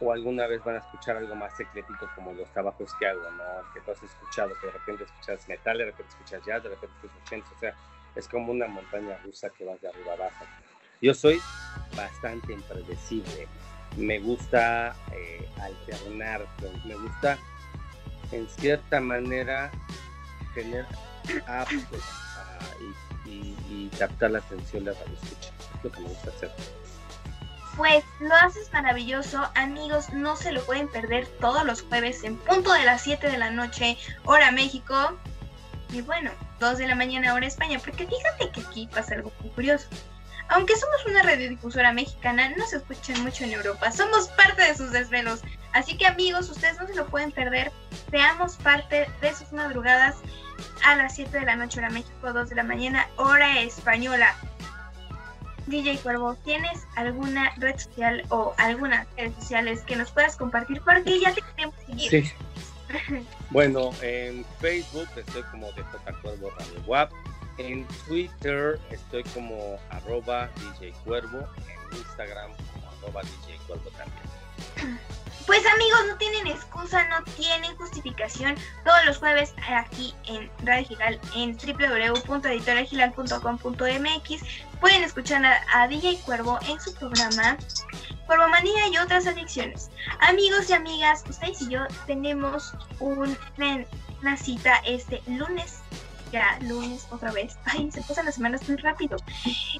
O 0.00 0.12
alguna 0.12 0.46
vez 0.46 0.64
van 0.64 0.76
a 0.76 0.78
escuchar 0.78 1.16
algo 1.16 1.34
más 1.34 1.58
eclético 1.60 2.08
como 2.14 2.32
los 2.32 2.48
trabajos 2.50 2.92
que 2.98 3.06
hago, 3.06 3.30
¿no? 3.32 3.72
Que 3.72 3.80
tú 3.80 3.92
has 3.92 4.02
escuchado, 4.02 4.50
que 4.60 4.66
de 4.66 4.72
repente 4.72 5.04
escuchas 5.04 5.48
metal, 5.48 5.78
de 5.78 5.84
repente 5.84 6.10
escuchas 6.10 6.44
jazz, 6.44 6.62
de 6.62 6.68
repente 6.70 6.94
escuchas 6.96 7.22
80, 7.26 7.48
o 7.54 7.58
sea, 7.58 7.74
es 8.16 8.28
como 8.28 8.52
una 8.52 8.66
montaña 8.66 9.16
rusa 9.24 9.50
que 9.50 9.64
vas 9.64 9.80
de 9.80 9.88
arriba 9.88 10.14
abajo. 10.14 10.44
Yo 11.00 11.14
soy 11.14 11.40
bastante 11.96 12.52
impredecible. 12.52 13.46
Me 13.96 14.18
gusta 14.18 14.94
eh, 15.12 15.48
alternar, 15.60 16.46
me 16.84 16.94
gusta 16.94 17.38
en 18.32 18.48
cierta 18.48 19.00
manera 19.00 19.70
tener 20.54 20.86
apto 21.46 21.76
uh, 21.76 23.26
y, 23.26 23.30
y, 23.30 23.56
y, 23.70 23.90
captar 23.98 24.30
la 24.30 24.38
atención 24.38 24.84
de 24.84 24.92
la 24.92 24.98
escucha. 24.98 25.50
Es 25.76 25.84
lo 25.84 25.92
que 25.92 26.00
me 26.00 26.08
gusta 26.08 26.30
hacer. 26.30 26.50
Pues 27.76 28.04
lo 28.20 28.34
haces 28.34 28.70
maravilloso, 28.72 29.48
amigos, 29.54 30.12
no 30.12 30.36
se 30.36 30.52
lo 30.52 30.62
pueden 30.64 30.88
perder 30.88 31.26
todos 31.40 31.64
los 31.64 31.82
jueves 31.82 32.22
en 32.22 32.36
punto 32.36 32.72
de 32.72 32.84
las 32.84 33.02
7 33.02 33.30
de 33.30 33.38
la 33.38 33.50
noche, 33.50 33.96
hora 34.24 34.52
México. 34.52 35.18
Y 35.90 36.02
bueno, 36.02 36.30
2 36.60 36.78
de 36.78 36.86
la 36.86 36.94
mañana, 36.94 37.32
hora 37.32 37.46
España, 37.46 37.78
porque 37.82 38.06
fíjate 38.06 38.50
que 38.50 38.60
aquí 38.60 38.88
pasa 38.92 39.14
algo 39.14 39.30
curioso. 39.54 39.88
Aunque 40.54 40.76
somos 40.76 41.06
una 41.06 41.22
radiodifusora 41.22 41.92
mexicana, 41.92 42.50
no 42.56 42.66
se 42.66 42.76
escuchan 42.76 43.22
mucho 43.22 43.44
en 43.44 43.52
Europa. 43.52 43.90
Somos 43.90 44.28
parte 44.28 44.62
de 44.62 44.76
sus 44.76 44.92
desvelos. 44.92 45.40
Así 45.72 45.96
que 45.96 46.06
amigos, 46.06 46.50
ustedes 46.50 46.78
no 46.78 46.86
se 46.86 46.94
lo 46.94 47.06
pueden 47.06 47.32
perder. 47.32 47.72
Seamos 48.10 48.56
parte 48.56 49.08
de 49.22 49.34
sus 49.34 49.50
madrugadas 49.52 50.16
a 50.84 50.96
las 50.96 51.14
7 51.14 51.40
de 51.40 51.46
la 51.46 51.56
noche 51.56 51.78
hora 51.78 51.88
México, 51.88 52.32
2 52.34 52.50
de 52.50 52.54
la 52.54 52.64
mañana 52.64 53.08
hora 53.16 53.60
española. 53.60 54.36
DJ 55.68 55.96
Cuervo, 55.98 56.34
¿tienes 56.44 56.86
alguna 56.96 57.54
red 57.56 57.78
social 57.78 58.22
o 58.28 58.54
algunas 58.58 59.06
redes 59.16 59.34
sociales 59.36 59.80
que 59.86 59.96
nos 59.96 60.10
puedas 60.10 60.36
compartir? 60.36 60.82
Porque 60.82 61.18
ya 61.18 61.32
te 61.32 61.40
queremos 61.40 61.76
seguir. 61.86 62.10
Sí. 62.10 62.32
bueno, 63.50 63.90
en 64.02 64.44
Facebook 64.60 65.08
estoy 65.16 65.42
como 65.44 65.72
de 65.72 65.82
J 65.82 66.12
Cuervo 66.20 66.50
Radio 66.58 66.82
WAP. 66.86 67.10
En 67.58 67.86
Twitter 68.06 68.80
estoy 68.90 69.22
como 69.24 69.78
arroba 69.90 70.48
DJ 70.56 70.92
Cuervo, 71.04 71.46
en 71.58 71.98
Instagram 71.98 72.50
como 72.72 72.88
arroba 72.88 73.20
DJ 73.22 73.58
Cuervo 73.66 73.90
también. 73.90 74.98
Pues 75.46 75.64
amigos, 75.66 76.00
no 76.06 76.16
tienen 76.18 76.46
excusa, 76.46 77.02
no 77.08 77.24
tienen 77.36 77.74
justificación. 77.76 78.54
Todos 78.84 79.04
los 79.06 79.18
jueves 79.18 79.52
aquí 79.68 80.14
en 80.26 80.48
Radio 80.64 80.86
Giral, 80.86 81.18
en 81.34 81.56
www.editorialgilal.com.mx, 81.56 84.42
pueden 84.80 85.02
escuchar 85.02 85.44
a, 85.44 85.88
DJ 85.88 86.20
Cuervo 86.24 86.60
en 86.68 86.80
su 86.80 86.94
programa 86.94 87.58
Cuervomanía 88.26 88.86
y 88.88 88.98
otras 88.98 89.26
adicciones. 89.26 89.90
Amigos 90.20 90.70
y 90.70 90.74
amigas, 90.74 91.24
ustedes 91.28 91.60
y 91.62 91.70
yo 91.70 91.88
tenemos 92.06 92.72
un, 93.00 93.36
una 94.20 94.36
cita 94.36 94.76
este 94.86 95.20
lunes 95.26 95.80
ya 96.32 96.58
lunes 96.62 97.06
otra 97.10 97.30
vez. 97.30 97.56
Ay, 97.64 97.90
se 97.92 98.02
pasan 98.02 98.24
las 98.24 98.34
semanas 98.34 98.68
muy 98.68 98.76
rápido. 98.78 99.16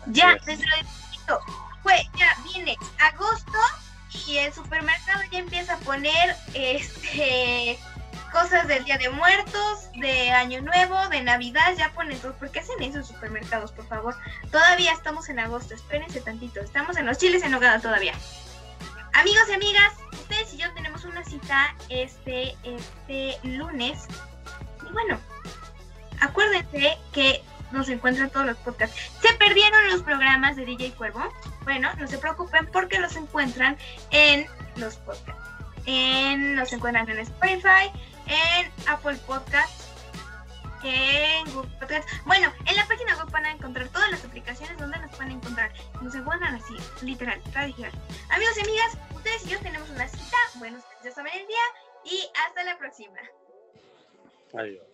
Ya, 0.06 0.36
dentro 0.44 0.70
de 0.76 0.84
poquito, 0.84 1.40
pues 1.82 2.02
ya 2.16 2.36
viene 2.44 2.76
agosto 3.00 3.58
y 4.26 4.36
el 4.36 4.52
supermercado 4.52 5.22
ya 5.30 5.38
empieza 5.38 5.74
a 5.74 5.78
poner 5.78 6.36
este 6.54 7.78
cosas 8.32 8.66
del 8.66 8.84
Día 8.84 8.96
de 8.96 9.10
Muertos, 9.10 9.90
de 9.94 10.30
Año 10.30 10.62
Nuevo, 10.62 11.08
de 11.10 11.22
Navidad, 11.22 11.74
ya 11.76 11.92
ponen 11.92 12.18
todo. 12.18 12.32
¿Por 12.34 12.50
qué 12.50 12.60
hacen 12.60 12.82
eso 12.82 12.98
en 12.98 13.04
supermercados, 13.04 13.72
por 13.72 13.86
favor? 13.86 14.16
Todavía 14.50 14.92
estamos 14.92 15.28
en 15.28 15.38
agosto, 15.38 15.74
espérense 15.74 16.20
tantito. 16.22 16.60
Estamos 16.60 16.96
en 16.96 17.06
los 17.06 17.18
chiles 17.18 17.42
en 17.42 17.50
nogada 17.50 17.78
todavía. 17.78 18.14
Amigos 19.12 19.42
y 19.50 19.52
amigas, 19.52 19.92
ustedes 20.12 20.54
y 20.54 20.56
yo 20.56 20.72
tenemos 20.72 21.04
una 21.04 21.22
cita 21.24 21.76
este, 21.90 22.56
este 22.64 23.38
lunes. 23.42 24.06
Y 24.88 24.92
bueno, 24.92 25.20
acuérdense 26.22 26.98
que 27.12 27.42
nos 27.72 27.88
encuentran 27.88 28.30
todos 28.30 28.46
los 28.46 28.56
podcasts. 28.58 28.96
¿Se 29.20 29.32
perdieron 29.34 29.88
los 29.88 30.02
programas 30.02 30.56
de 30.56 30.64
DJ 30.64 30.92
Cuervo? 30.92 31.22
Bueno, 31.64 31.90
no 31.98 32.06
se 32.06 32.18
preocupen 32.18 32.66
porque 32.66 32.98
los 32.98 33.16
encuentran 33.16 33.76
en 34.10 34.46
los 34.76 34.96
podcasts. 34.96 35.42
En, 35.86 36.56
los 36.56 36.72
encuentran 36.72 37.08
en 37.08 37.18
Spotify, 37.18 37.90
en 38.26 38.70
Apple 38.86 39.16
Podcasts, 39.26 39.88
en 40.84 41.52
Google 41.52 41.70
Podcasts. 41.80 42.12
Bueno, 42.24 42.52
en 42.66 42.76
la 42.76 42.86
página 42.86 43.16
web 43.16 43.30
van 43.30 43.46
a 43.46 43.52
encontrar 43.52 43.88
todas 43.88 44.10
las 44.10 44.24
aplicaciones 44.24 44.78
donde 44.78 44.98
nos 44.98 45.10
pueden 45.16 45.32
encontrar. 45.32 45.72
Nos 46.00 46.14
encuentran 46.14 46.54
así, 46.54 46.76
literal, 47.02 47.40
radical. 47.52 47.90
Amigos 48.30 48.56
y 48.58 48.60
amigas, 48.60 48.98
ustedes 49.14 49.46
y 49.46 49.50
yo 49.50 49.58
tenemos 49.60 49.90
una 49.90 50.06
cita. 50.06 50.36
Bueno, 50.56 50.78
ustedes 50.78 51.02
ya 51.02 51.10
saben 51.12 51.32
el 51.34 51.46
día. 51.46 51.64
Y 52.04 52.28
hasta 52.46 52.64
la 52.64 52.78
próxima. 52.78 53.18
Adiós. 54.54 54.91